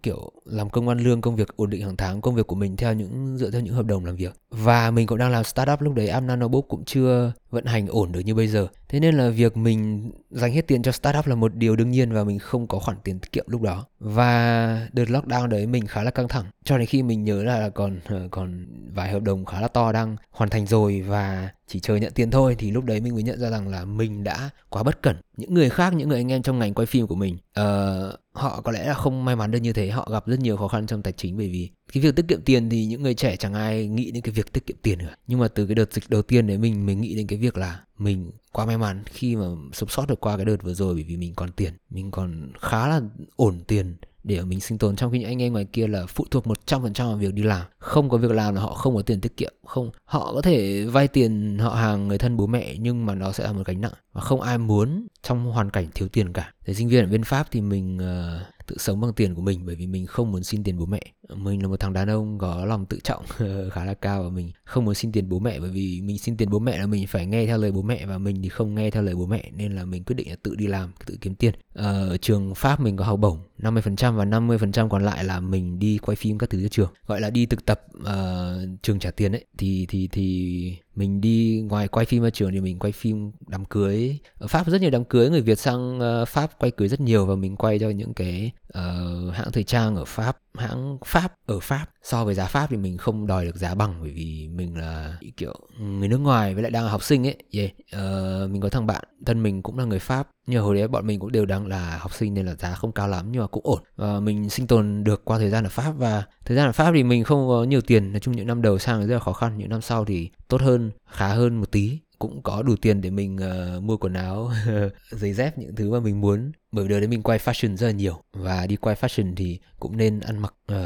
kiểu 0.03 0.31
làm 0.46 0.69
công 0.69 0.88
ăn 0.88 1.00
lương, 1.00 1.22
công 1.22 1.36
việc 1.36 1.55
ổn 1.55 1.69
định 1.69 1.81
hàng 1.81 1.98
tháng, 1.98 2.22
công 2.22 2.36
việc 2.36 2.48
của 2.48 2.55
mình 2.55 2.77
theo 2.77 2.93
những, 2.93 3.38
dựa 3.38 3.51
theo 3.51 3.62
những 3.62 3.74
hợp 3.74 3.86
đồng 3.86 4.05
làm 4.05 4.15
việc. 4.15 4.34
Và 4.50 4.91
mình 4.91 5.08
cũng 5.08 5.17
đang 5.17 5.31
làm 5.31 5.43
startup 5.43 5.81
lúc 5.81 5.93
đấy 5.93 6.08
app 6.08 6.25
nanobook 6.25 6.67
cũng 6.67 6.86
chưa 6.86 7.34
vận 7.51 7.65
hành 7.65 7.88
ổn 7.88 8.12
được 8.12 8.20
như 8.20 8.36
bây 8.36 8.48
giờ. 8.48 8.68
Thế 8.89 9.00
nên 9.00 9.15
là 9.15 9.29
việc 9.29 9.58
mình 9.58 10.12
dành 10.32 10.53
hết 10.53 10.68
tiền 10.68 10.84
cho 10.84 10.91
startup 10.91 11.27
là 11.27 11.36
một 11.36 11.56
điều 11.56 11.75
đương 11.75 11.91
nhiên 11.91 12.13
và 12.13 12.24
mình 12.24 12.39
không 12.39 12.68
có 12.68 12.79
khoản 12.79 12.98
tiền 13.03 13.20
tiết 13.20 13.32
kiệm 13.32 13.46
lúc 13.48 13.62
đó. 13.62 13.86
Và 14.00 14.88
đợt 14.94 15.06
lockdown 15.06 15.48
đấy 15.48 15.68
mình 15.68 15.88
khá 15.88 16.03
là 16.03 16.12
căng 16.12 16.27
thẳng. 16.27 16.46
Cho 16.63 16.77
đến 16.77 16.88
khi 16.88 17.03
mình 17.03 17.24
nhớ 17.24 17.44
là 17.44 17.70
còn 17.70 18.00
ờ, 18.06 18.27
còn 18.32 18.65
vài 18.94 19.12
hợp 19.12 19.24
đồng 19.24 19.46
khá 19.46 19.62
là 19.62 19.68
to 19.68 19.91
đang 19.91 20.15
hoàn 20.32 20.50
thành 20.50 20.65
rồi 20.65 21.01
và 21.01 21.50
chỉ 21.68 21.79
chờ 21.79 21.96
nhận 21.96 22.13
tiền 22.13 22.32
thôi 22.32 22.56
thì 22.60 22.72
lúc 22.72 22.84
đấy 22.84 23.01
mình 23.01 23.13
mới 23.13 23.24
nhận 23.24 23.39
ra 23.39 23.50
rằng 23.50 23.68
là 23.68 23.86
mình 23.86 24.24
đã 24.24 24.50
quá 24.70 24.84
bất 24.84 25.01
cẩn. 25.01 25.15
Những 25.38 25.53
người 25.53 25.70
khác 25.70 25.94
những 25.94 26.10
người 26.10 26.18
anh 26.18 26.32
em 26.32 26.41
trong 26.41 26.60
ngành 26.60 26.74
quay 26.74 26.86
phim 26.86 27.08
của 27.08 27.15
mình 27.15 27.38
uh, 27.60 28.15
họ 28.32 28.62
có 28.62 28.72
lẽ 28.72 28.88
là 28.88 28.94
không 28.94 29.25
may 29.25 29.36
mắn 29.36 29.51
được 29.51 29.60
như 29.60 29.74
thế. 29.74 29.89
Họ 29.89 30.10
gặp 30.12 30.27
rất 30.27 30.39
nhiều 30.39 30.58
khó 30.58 30.68
khăn 30.68 30.88
trong 30.88 31.01
tài 31.01 31.13
chính 31.13 31.38
bởi 31.38 31.50
vì 31.50 31.70
cái 31.93 32.03
việc 32.03 32.15
tiết 32.15 32.25
kiệm 32.27 32.41
tiền 32.41 32.69
thì 32.69 32.86
những 32.86 33.03
người 33.03 33.13
trẻ 33.13 33.36
chẳng 33.36 33.53
ai 33.53 33.88
nghĩ 33.88 34.12
đến 34.12 34.24
cái 34.24 34.31
việc 34.31 34.53
tiết 34.53 34.65
kiệm 34.65 34.77
tiền 34.81 35.00
nữa. 35.00 35.13
Nhưng 35.27 35.39
mà 35.39 35.48
từ 35.48 35.65
cái 35.65 35.75
đợt 35.75 35.93
dịch 35.93 36.10
đầu 36.10 36.22
tiên 36.22 36.48
đấy 36.48 36.58
mình 36.58 36.86
mình 36.86 37.01
nghĩ 37.01 37.15
đến 37.15 37.27
cái 37.27 37.39
việc 37.39 37.58
là 37.58 37.79
mình 37.98 38.31
quá 38.51 38.65
may 38.65 38.77
mắn 38.77 39.03
khi 39.05 39.36
mà 39.36 39.46
sống 39.74 39.89
sót 39.89 40.08
được 40.08 40.19
qua 40.19 40.38
cái 40.38 40.46
đợt 40.46 40.63
vừa 40.63 40.74
rồi 40.74 40.93
bởi 40.93 41.03
vì 41.03 41.17
mình 41.17 41.34
còn 41.36 41.51
tiền. 41.51 41.74
Mình 41.89 42.12
còn 42.12 42.51
khá 42.60 42.88
là 42.88 43.01
ổn 43.36 43.60
tiền 43.67 43.96
để 44.24 44.41
mình 44.41 44.60
sinh 44.60 44.77
tồn. 44.77 44.96
Trong 44.96 45.12
khi 45.12 45.19
những 45.19 45.27
anh 45.27 45.41
em 45.41 45.53
ngoài 45.53 45.65
kia 45.65 45.88
là 45.88 46.05
phụ 46.05 46.25
thuộc 46.31 46.46
100% 46.46 47.08
vào 47.08 47.17
việc 47.17 47.34
đi 47.34 47.43
làm. 47.43 47.65
Không 47.77 48.10
có 48.10 48.17
việc 48.17 48.31
làm 48.31 48.55
là 48.55 48.62
họ 48.62 48.74
không 48.74 48.96
có 48.96 49.01
tiền 49.01 49.22
tiết 49.22 49.38
kiệm. 49.38 49.53
Không, 49.65 49.91
họ 50.03 50.34
có 50.34 50.41
thể 50.41 50.86
vay 50.86 51.08
tiền 51.08 51.58
họ 51.60 51.69
hàng 51.69 52.08
người 52.08 52.17
thân 52.17 52.38
bố 52.38 52.48
mẹ 52.48 52.75
nhưng 52.79 53.05
mà 53.05 53.15
nó 53.15 53.31
sẽ 53.31 53.43
là 53.43 53.53
một 53.53 53.63
gánh 53.65 53.81
nặng 53.81 53.93
và 54.19 54.25
không 54.25 54.41
ai 54.41 54.57
muốn 54.57 55.07
trong 55.23 55.51
hoàn 55.51 55.69
cảnh 55.69 55.88
thiếu 55.95 56.07
tiền 56.07 56.33
cả. 56.33 56.53
Thế 56.65 56.73
sinh 56.73 56.89
viên 56.89 57.05
ở 57.05 57.11
bên 57.11 57.23
pháp 57.23 57.47
thì 57.51 57.61
mình 57.61 57.97
uh, 57.97 58.41
tự 58.67 58.77
sống 58.77 59.01
bằng 59.01 59.13
tiền 59.13 59.35
của 59.35 59.41
mình 59.41 59.65
bởi 59.65 59.75
vì 59.75 59.88
mình 59.88 60.05
không 60.05 60.31
muốn 60.31 60.43
xin 60.43 60.63
tiền 60.63 60.77
bố 60.77 60.85
mẹ. 60.85 61.01
Mình 61.35 61.61
là 61.61 61.67
một 61.67 61.79
thằng 61.79 61.93
đàn 61.93 62.09
ông 62.09 62.38
có 62.38 62.65
lòng 62.65 62.85
tự 62.85 62.99
trọng 63.03 63.23
khá 63.71 63.85
là 63.85 63.93
cao 63.93 64.23
và 64.23 64.29
mình 64.29 64.51
không 64.63 64.85
muốn 64.85 64.95
xin 64.95 65.11
tiền 65.11 65.29
bố 65.29 65.39
mẹ 65.39 65.59
bởi 65.59 65.69
vì 65.69 66.01
mình 66.01 66.19
xin 66.19 66.38
tiền 66.38 66.49
bố 66.49 66.59
mẹ 66.59 66.77
là 66.77 66.85
mình 66.85 67.07
phải 67.07 67.25
nghe 67.25 67.45
theo 67.45 67.57
lời 67.57 67.71
bố 67.71 67.81
mẹ 67.81 68.05
và 68.05 68.17
mình 68.17 68.41
thì 68.43 68.49
không 68.49 68.75
nghe 68.75 68.91
theo 68.91 69.03
lời 69.03 69.15
bố 69.15 69.25
mẹ 69.25 69.51
nên 69.55 69.75
là 69.75 69.85
mình 69.85 70.03
quyết 70.03 70.15
định 70.15 70.29
là 70.29 70.35
tự 70.43 70.55
đi 70.55 70.67
làm 70.67 70.91
tự 71.05 71.17
kiếm 71.21 71.35
tiền. 71.35 71.53
Ờ, 71.73 72.09
ở 72.09 72.17
trường 72.17 72.55
pháp 72.55 72.79
mình 72.79 72.97
có 72.97 73.05
học 73.05 73.19
bổng 73.19 73.38
50% 73.59 74.15
và 74.15 74.25
50% 74.25 74.89
còn 74.89 75.03
lại 75.03 75.23
là 75.23 75.39
mình 75.39 75.79
đi 75.79 75.97
quay 75.97 76.15
phim 76.15 76.38
các 76.38 76.49
thứ 76.49 76.61
cho 76.61 76.67
trường. 76.67 76.91
Gọi 77.07 77.21
là 77.21 77.29
đi 77.29 77.45
thực 77.45 77.65
tập 77.65 77.81
uh, 77.97 78.81
trường 78.81 78.99
trả 78.99 79.11
tiền 79.11 79.31
ấy. 79.31 79.45
Thì 79.57 79.85
thì 79.89 80.07
thì 80.07 80.77
mình 81.00 81.22
đi 81.22 81.63
ngoài 81.70 81.88
quay 81.88 82.06
phim 82.06 82.24
ở 82.24 82.29
trường 82.29 82.51
thì 82.51 82.62
mình 82.62 82.79
quay 82.79 82.91
phim 82.91 83.32
đám 83.48 83.65
cưới. 83.65 84.18
Ở 84.39 84.48
pháp 84.48 84.68
rất 84.68 84.82
nhiều 84.82 84.89
đám 84.89 85.03
cưới 85.03 85.29
người 85.29 85.41
việt 85.41 85.60
sang 85.60 86.00
ờ, 86.00 86.25
pháp 86.25 86.60
quay 86.60 86.72
cưới 86.72 86.88
rất 86.88 87.00
nhiều 87.00 87.25
và 87.25 87.36
mình 87.36 87.56
quay 87.56 87.79
cho 87.79 87.89
những 87.89 88.13
cái 88.13 88.51
uh, 88.68 89.34
hãng 89.34 89.51
thời 89.53 89.63
trang 89.63 89.96
ở 89.96 90.06
pháp 90.06 90.38
hãng 90.58 90.98
pháp 91.06 91.34
ở 91.46 91.60
pháp. 91.60 91.86
So 92.03 92.25
với 92.25 92.36
giá 92.36 92.46
pháp 92.46 92.68
thì 92.70 92.77
mình 92.77 92.98
không 92.98 93.27
đòi 93.27 93.46
được 93.46 93.56
giá 93.56 93.75
bằng 93.75 93.96
bởi 94.01 94.12
vì 94.12 94.48
mình 94.48 94.77
là 94.77 95.18
kiểu 95.38 95.53
người 95.79 96.08
nước 96.08 96.18
ngoài 96.18 96.53
với 96.53 96.63
lại 96.63 96.72
đang 96.72 96.84
là 96.84 96.91
học 96.91 97.03
sinh 97.03 97.27
ấy. 97.27 97.36
Yeah. 97.51 97.72
uh, 97.96 98.51
mình 98.51 98.62
có 98.62 98.70
thằng 98.70 98.88
bạn 98.88 99.03
thân 99.25 99.44
mình 99.44 99.62
cũng 99.62 99.77
là 99.77 99.86
người 99.86 100.00
pháp. 100.00 100.27
Nhưng 100.48 100.63
hồi 100.63 100.75
đấy 100.75 100.88
bọn 100.88 101.08
mình 101.08 101.20
cũng 101.20 101.32
đều 101.32 101.46
đang 101.46 101.68
là 101.68 101.98
học 101.98 102.13
sinh 102.13 102.34
nên 102.34 102.46
là 102.46 102.56
giá 102.56 102.75
không 102.75 102.91
cao 102.91 103.08
lắm 103.08 103.32
nhưng 103.32 103.41
mà 103.41 103.48
cũng 103.48 103.65
ổn. 103.65 103.79
Và 103.96 104.20
mình 104.20 104.50
sinh 104.50 104.68
tồn 104.68 105.03
được 105.03 105.25
qua 105.25 105.38
thời 105.38 105.50
gian 105.50 105.63
ở 105.63 105.70
pháp 105.70 105.91
và 105.98 106.24
thời 106.46 106.58
gian 106.58 106.65
ở 106.65 106.72
pháp 106.72 106.91
thì 106.96 107.03
mình 107.03 107.24
không 107.24 107.48
có 107.48 107.63
nhiều 107.63 107.82
tiền. 107.82 108.12
Nói 108.12 108.20
chung 108.20 108.36
những 108.36 108.48
năm 108.48 108.62
đầu 108.62 108.79
sang 108.79 109.08
rất 109.08 109.13
là 109.13 109.20
khó 109.20 109.34
khăn 109.34 109.58
những 109.58 109.70
năm 109.70 109.82
sau 109.82 110.06
thì 110.06 110.29
tốt 110.50 110.62
hơn 110.62 110.91
khá 111.08 111.27
hơn 111.34 111.56
một 111.56 111.72
tí. 111.72 112.00
Cũng 112.20 112.41
có 112.44 112.62
đủ 112.62 112.75
tiền 112.82 113.01
để 113.01 113.10
mình 113.10 113.38
uh, 113.38 113.84
mua 113.84 113.98
quần 113.98 114.13
áo 114.13 114.51
giày 115.12 115.34
dép 115.34 115.58
những 115.58 115.75
thứ 115.75 115.91
mà 115.91 116.00
mình 116.00 116.22
muốn 116.22 116.51
bởi 116.71 116.85
vì 116.85 116.89
đời 116.89 116.99
đấy 116.99 117.07
mình 117.07 117.23
quay 117.23 117.39
fashion 117.39 117.77
rất 117.77 117.88
là 117.88 117.93
nhiều. 117.93 118.21
Và 118.33 118.67
đi 118.67 118.75
quay 118.75 118.95
fashion 118.95 119.33
thì 119.35 119.59
cũng 119.79 119.97
nên 119.97 120.19
ăn 120.19 120.38
mặc 120.38 120.53
uh, 120.71 120.77